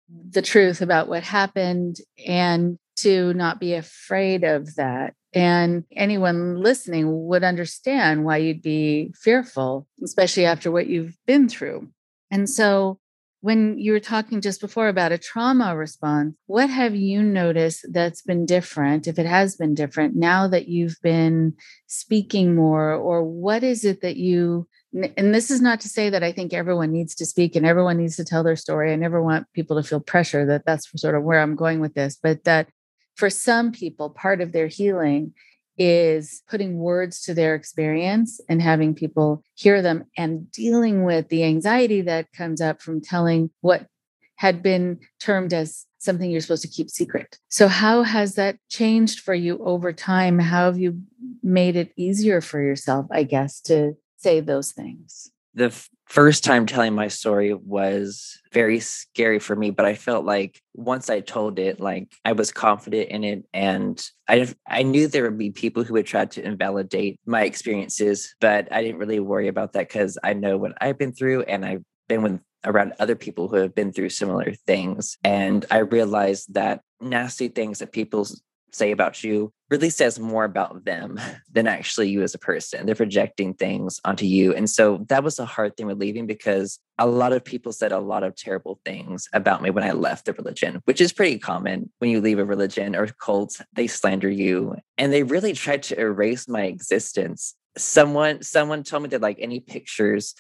[0.09, 5.13] the truth about what happened and to not be afraid of that.
[5.33, 11.89] And anyone listening would understand why you'd be fearful, especially after what you've been through.
[12.31, 12.99] And so
[13.41, 18.21] when you were talking just before about a trauma response, what have you noticed that's
[18.21, 21.53] been different, if it has been different, now that you've been
[21.87, 22.93] speaking more?
[22.93, 26.53] Or what is it that you, and this is not to say that I think
[26.53, 28.91] everyone needs to speak and everyone needs to tell their story.
[28.91, 31.93] I never want people to feel pressure that that's sort of where I'm going with
[31.93, 32.67] this, but that
[33.15, 35.33] for some people, part of their healing
[35.79, 41.45] is putting words to their experience and having people hear them and dealing with the
[41.45, 43.87] anxiety that comes up from telling what
[44.35, 47.37] had been termed as something you're supposed to keep secret.
[47.49, 50.39] So, how has that changed for you over time?
[50.39, 51.01] How have you
[51.41, 55.31] made it easier for yourself, I guess, to say those things?
[55.53, 55.75] The
[56.09, 61.07] first time telling my story was very scary for me but i felt like once
[61.09, 65.37] i told it like i was confident in it and i i knew there would
[65.37, 69.73] be people who would try to invalidate my experiences but i didn't really worry about
[69.73, 73.47] that cuz i know what i've been through and i've been with around other people
[73.47, 78.27] who have been through similar things and i realized that nasty things that people
[78.71, 81.19] say about you really says more about them
[81.51, 82.85] than actually you as a person.
[82.85, 84.53] They're projecting things onto you.
[84.53, 87.91] And so that was a hard thing with leaving because a lot of people said
[87.91, 91.39] a lot of terrible things about me when I left the religion, which is pretty
[91.39, 94.75] common when you leave a religion or cult, they slander you.
[94.97, 97.55] And they really tried to erase my existence.
[97.77, 100.35] Someone someone told me that like any pictures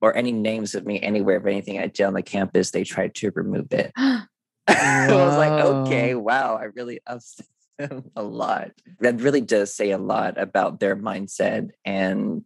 [0.00, 3.14] or any names of me anywhere of anything I did on the campus, they tried
[3.16, 3.90] to remove it.
[4.66, 7.46] I was like, okay, wow, I really upset
[8.16, 8.72] a lot.
[9.00, 12.44] That really does say a lot about their mindset and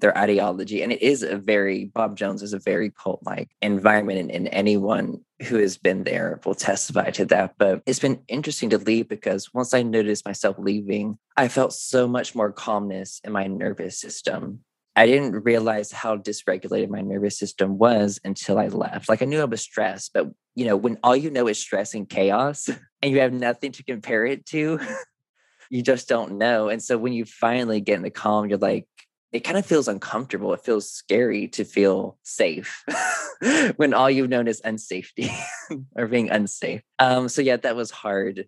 [0.00, 0.82] their ideology.
[0.82, 4.18] And it is a very, Bob Jones is a very cult like environment.
[4.18, 7.54] And, and, anyone who has been there will testify to that.
[7.56, 12.06] But it's been interesting to leave because once I noticed myself leaving, I felt so
[12.06, 14.60] much more calmness in my nervous system.
[14.94, 19.08] I didn't realize how dysregulated my nervous system was until I left.
[19.08, 21.94] Like I knew I was stressed, but you know, when all you know is stress
[21.94, 22.68] and chaos
[23.02, 24.78] and you have nothing to compare it to,
[25.70, 26.68] you just don't know.
[26.68, 28.86] And so when you finally get in the calm, you're like,
[29.32, 30.52] it kind of feels uncomfortable.
[30.52, 32.84] It feels scary to feel safe
[33.76, 35.34] when all you've known is unsafety
[35.96, 36.82] or being unsafe.
[36.98, 38.46] Um, so yeah, that was hard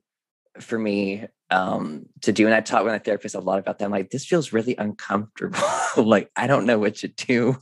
[0.60, 2.46] for me um, to do.
[2.46, 3.86] And I talked with my therapist a lot about that.
[3.86, 5.58] I'm like, this feels really uncomfortable.
[5.96, 7.56] like, I don't know what to do.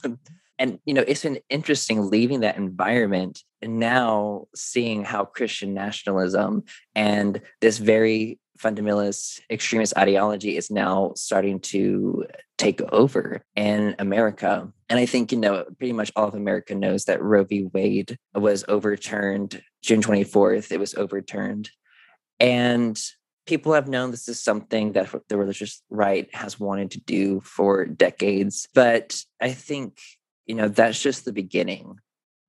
[0.58, 6.64] And, you know, it's been interesting leaving that environment and now seeing how Christian nationalism
[6.94, 12.24] and this very fundamentalist extremist ideology is now starting to
[12.58, 14.72] take over in America.
[14.88, 17.64] And I think, you know, pretty much all of America knows that Roe v.
[17.72, 20.70] Wade was overturned June 24th.
[20.70, 21.70] It was overturned
[22.42, 23.00] And
[23.46, 27.86] people have known this is something that the religious right has wanted to do for
[27.86, 28.68] decades.
[28.74, 29.98] But I think,
[30.46, 31.98] you know, that's just the beginning.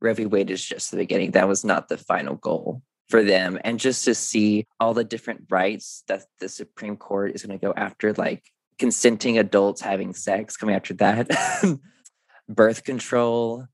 [0.01, 0.13] Roe.
[0.13, 1.31] Wade is just the beginning.
[1.31, 3.59] That was not the final goal for them.
[3.63, 7.65] And just to see all the different rights that the Supreme Court is going to
[7.65, 8.43] go after, like
[8.79, 11.29] consenting adults having sex, coming after that,
[12.49, 13.65] birth control.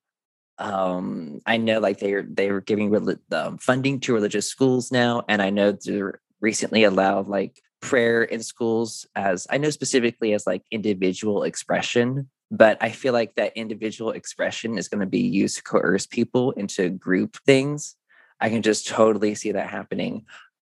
[0.58, 2.94] Um, I know like they're they were giving
[3.32, 8.44] um, funding to religious schools now, and I know they're recently allowed like prayer in
[8.44, 14.12] schools as I know specifically as like individual expression, but I feel like that individual
[14.12, 17.96] expression is going to be used to coerce people into group things.
[18.40, 20.26] I can just totally see that happening.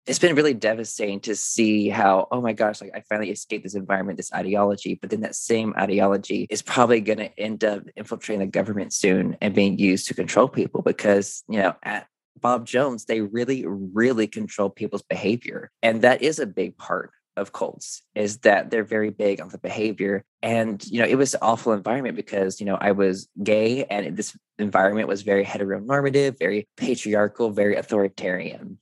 [0.07, 3.75] It's been really devastating to see how, oh my gosh, like I finally escaped this
[3.75, 8.41] environment, this ideology, but then that same ideology is probably going to end up infiltrating
[8.41, 12.07] the government soon and being used to control people because, you know, at
[12.39, 15.71] Bob Jones, they really, really control people's behavior.
[15.83, 19.59] And that is a big part of cults is that they're very big on the
[19.59, 20.25] behavior.
[20.43, 24.17] And you know it was an awful environment because you know i was gay and
[24.17, 28.79] this environment was very heteronormative very patriarchal very authoritarian.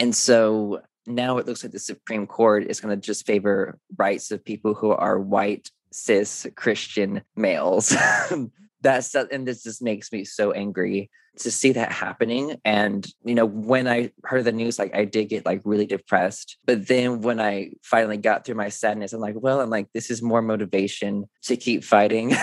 [0.00, 4.30] And so now it looks like the supreme court is going to just favor rights
[4.30, 7.94] of people who are white cis christian males
[8.82, 12.56] that's and this just makes me so angry to see that happening.
[12.64, 16.58] And you know when i heard the news like i did get like really depressed.
[16.64, 20.10] But then when i finally got through my sadness i'm like well i'm like this
[20.10, 22.34] is more motivation to keep fighting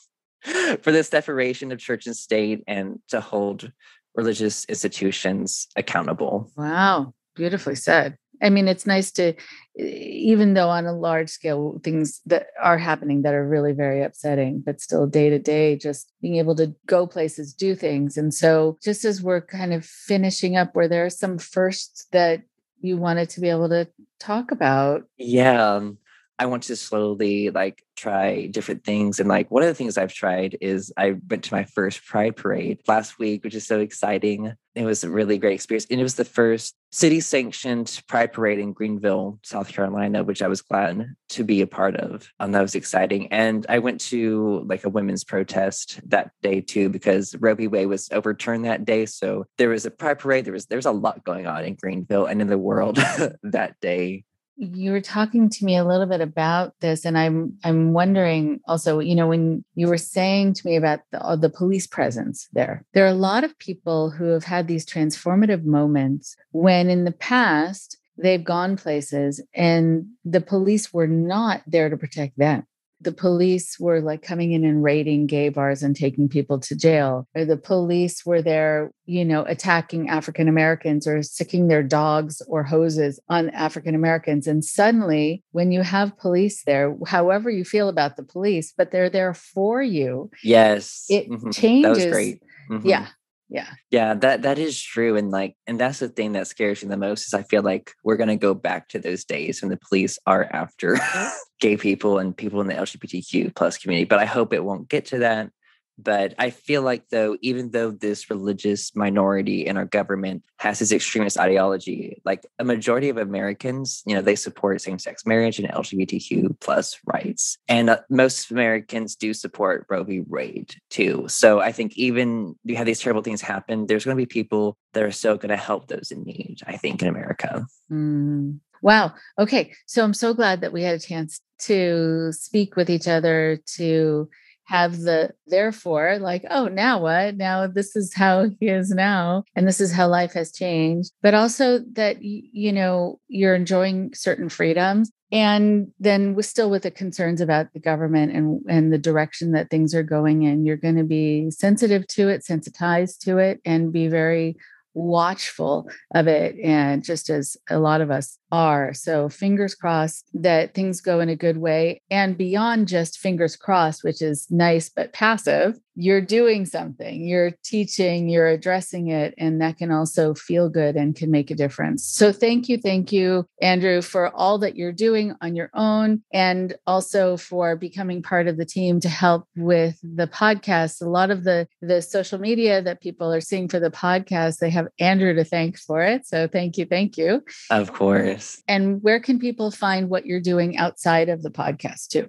[0.82, 3.70] for this separation of church and state and to hold
[4.14, 6.50] religious institutions accountable.
[6.56, 7.14] Wow.
[7.34, 9.34] Beautifully said I mean, it's nice to,
[9.76, 14.62] even though on a large scale, things that are happening that are really very upsetting,
[14.64, 18.16] but still day to day, just being able to go places, do things.
[18.16, 22.42] And so, just as we're kind of finishing up, where there are some firsts that
[22.80, 23.88] you wanted to be able to
[24.18, 25.04] talk about.
[25.16, 25.74] Yeah.
[25.74, 25.98] Um,
[26.38, 29.20] I want to slowly like try different things.
[29.20, 32.36] And like one of the things I've tried is I went to my first Pride
[32.36, 34.52] Parade last week, which is so exciting.
[34.74, 35.86] It was a really great experience.
[35.88, 40.48] And it was the first city sanctioned Pride Parade in Greenville, South Carolina, which I
[40.48, 42.28] was glad to be a part of.
[42.40, 43.28] And that was exciting.
[43.32, 47.68] And I went to like a women's protest that day too, because Roe v.
[47.68, 49.06] Wade was overturned that day.
[49.06, 50.44] So there was a Pride Parade.
[50.44, 52.96] There was there was a lot going on in Greenville and in the world
[53.42, 54.24] that day
[54.56, 58.98] you were talking to me a little bit about this and i'm i'm wondering also
[59.00, 62.84] you know when you were saying to me about the, uh, the police presence there
[62.94, 67.12] there are a lot of people who have had these transformative moments when in the
[67.12, 72.64] past they've gone places and the police were not there to protect them
[73.04, 77.28] the police were like coming in and raiding gay bars and taking people to jail
[77.34, 82.62] or the police were there you know attacking african americans or sicking their dogs or
[82.62, 88.16] hoses on african americans and suddenly when you have police there however you feel about
[88.16, 91.50] the police but they're there for you yes it mm-hmm.
[91.50, 92.88] changes that was great mm-hmm.
[92.88, 93.06] yeah
[93.48, 93.68] yeah.
[93.90, 96.96] Yeah that that is true and like and that's the thing that scares me the
[96.96, 99.78] most is i feel like we're going to go back to those days when the
[99.88, 100.98] police are after
[101.60, 105.06] gay people and people in the lgbtq plus community but i hope it won't get
[105.06, 105.50] to that
[105.98, 110.92] but I feel like, though, even though this religious minority in our government has this
[110.92, 116.58] extremist ideology, like a majority of Americans, you know, they support same-sex marriage and LGBTQ
[116.60, 120.22] plus rights, and uh, most Americans do support Roe v.
[120.26, 121.26] Wade too.
[121.28, 124.76] So I think even you have these terrible things happen, there's going to be people
[124.92, 126.58] that are still going to help those in need.
[126.66, 127.66] I think in America.
[127.90, 128.60] Mm.
[128.82, 129.14] Wow.
[129.38, 129.72] Okay.
[129.86, 134.28] So I'm so glad that we had a chance to speak with each other to
[134.64, 137.36] have the therefore like oh now what?
[137.36, 141.12] Now this is how he is now and this is how life has changed.
[141.22, 146.90] But also that you know you're enjoying certain freedoms and then with still with the
[146.90, 150.96] concerns about the government and and the direction that things are going in you're going
[150.96, 154.56] to be sensitive to it sensitized to it and be very
[154.94, 160.74] watchful of it and just as a lot of us are so fingers crossed that
[160.74, 165.12] things go in a good way and beyond just fingers crossed which is nice but
[165.12, 170.96] passive you're doing something, you're teaching, you're addressing it, and that can also feel good
[170.96, 172.04] and can make a difference.
[172.04, 176.74] So, thank you, thank you, Andrew, for all that you're doing on your own and
[176.86, 181.00] also for becoming part of the team to help with the podcast.
[181.00, 184.70] A lot of the, the social media that people are seeing for the podcast, they
[184.70, 186.26] have Andrew to thank for it.
[186.26, 187.42] So, thank you, thank you.
[187.70, 188.43] Of course.
[188.68, 192.28] And where can people find what you're doing outside of the podcast, too?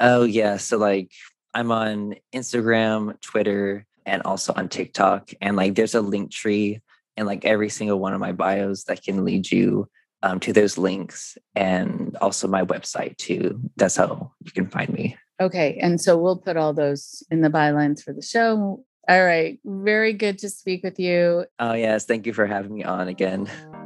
[0.00, 0.56] Oh, yeah.
[0.56, 1.12] So, like,
[1.54, 5.30] I'm on Instagram, Twitter, and also on TikTok.
[5.40, 6.80] And like there's a link tree
[7.16, 9.88] in like every single one of my bios that can lead you
[10.22, 13.60] um, to those links and also my website too.
[13.76, 15.16] That's how you can find me.
[15.40, 15.78] Okay.
[15.80, 18.84] And so we'll put all those in the bylines for the show.
[19.08, 19.58] All right.
[19.64, 21.44] Very good to speak with you.
[21.58, 22.06] Oh, yes.
[22.06, 23.50] Thank you for having me on again.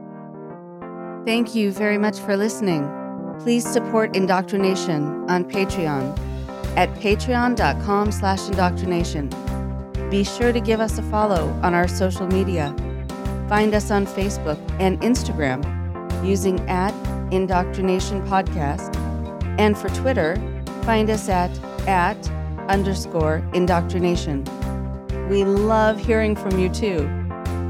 [1.28, 2.88] Thank you very much for listening.
[3.40, 6.18] Please support Indoctrination on Patreon
[6.74, 9.28] at patreon.com slash indoctrination.
[10.08, 12.74] Be sure to give us a follow on our social media.
[13.46, 15.62] Find us on Facebook and Instagram
[16.26, 16.94] using at
[17.30, 18.96] Indoctrination Podcast.
[19.58, 20.36] And for Twitter,
[20.84, 21.50] find us at
[21.86, 22.16] at
[22.70, 24.44] underscore indoctrination.
[25.28, 27.00] We love hearing from you too.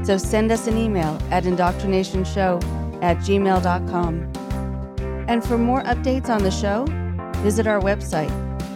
[0.05, 4.31] So send us an email at indoctrinationshow at gmail.com.
[5.27, 6.85] And for more updates on the show,
[7.41, 8.31] visit our website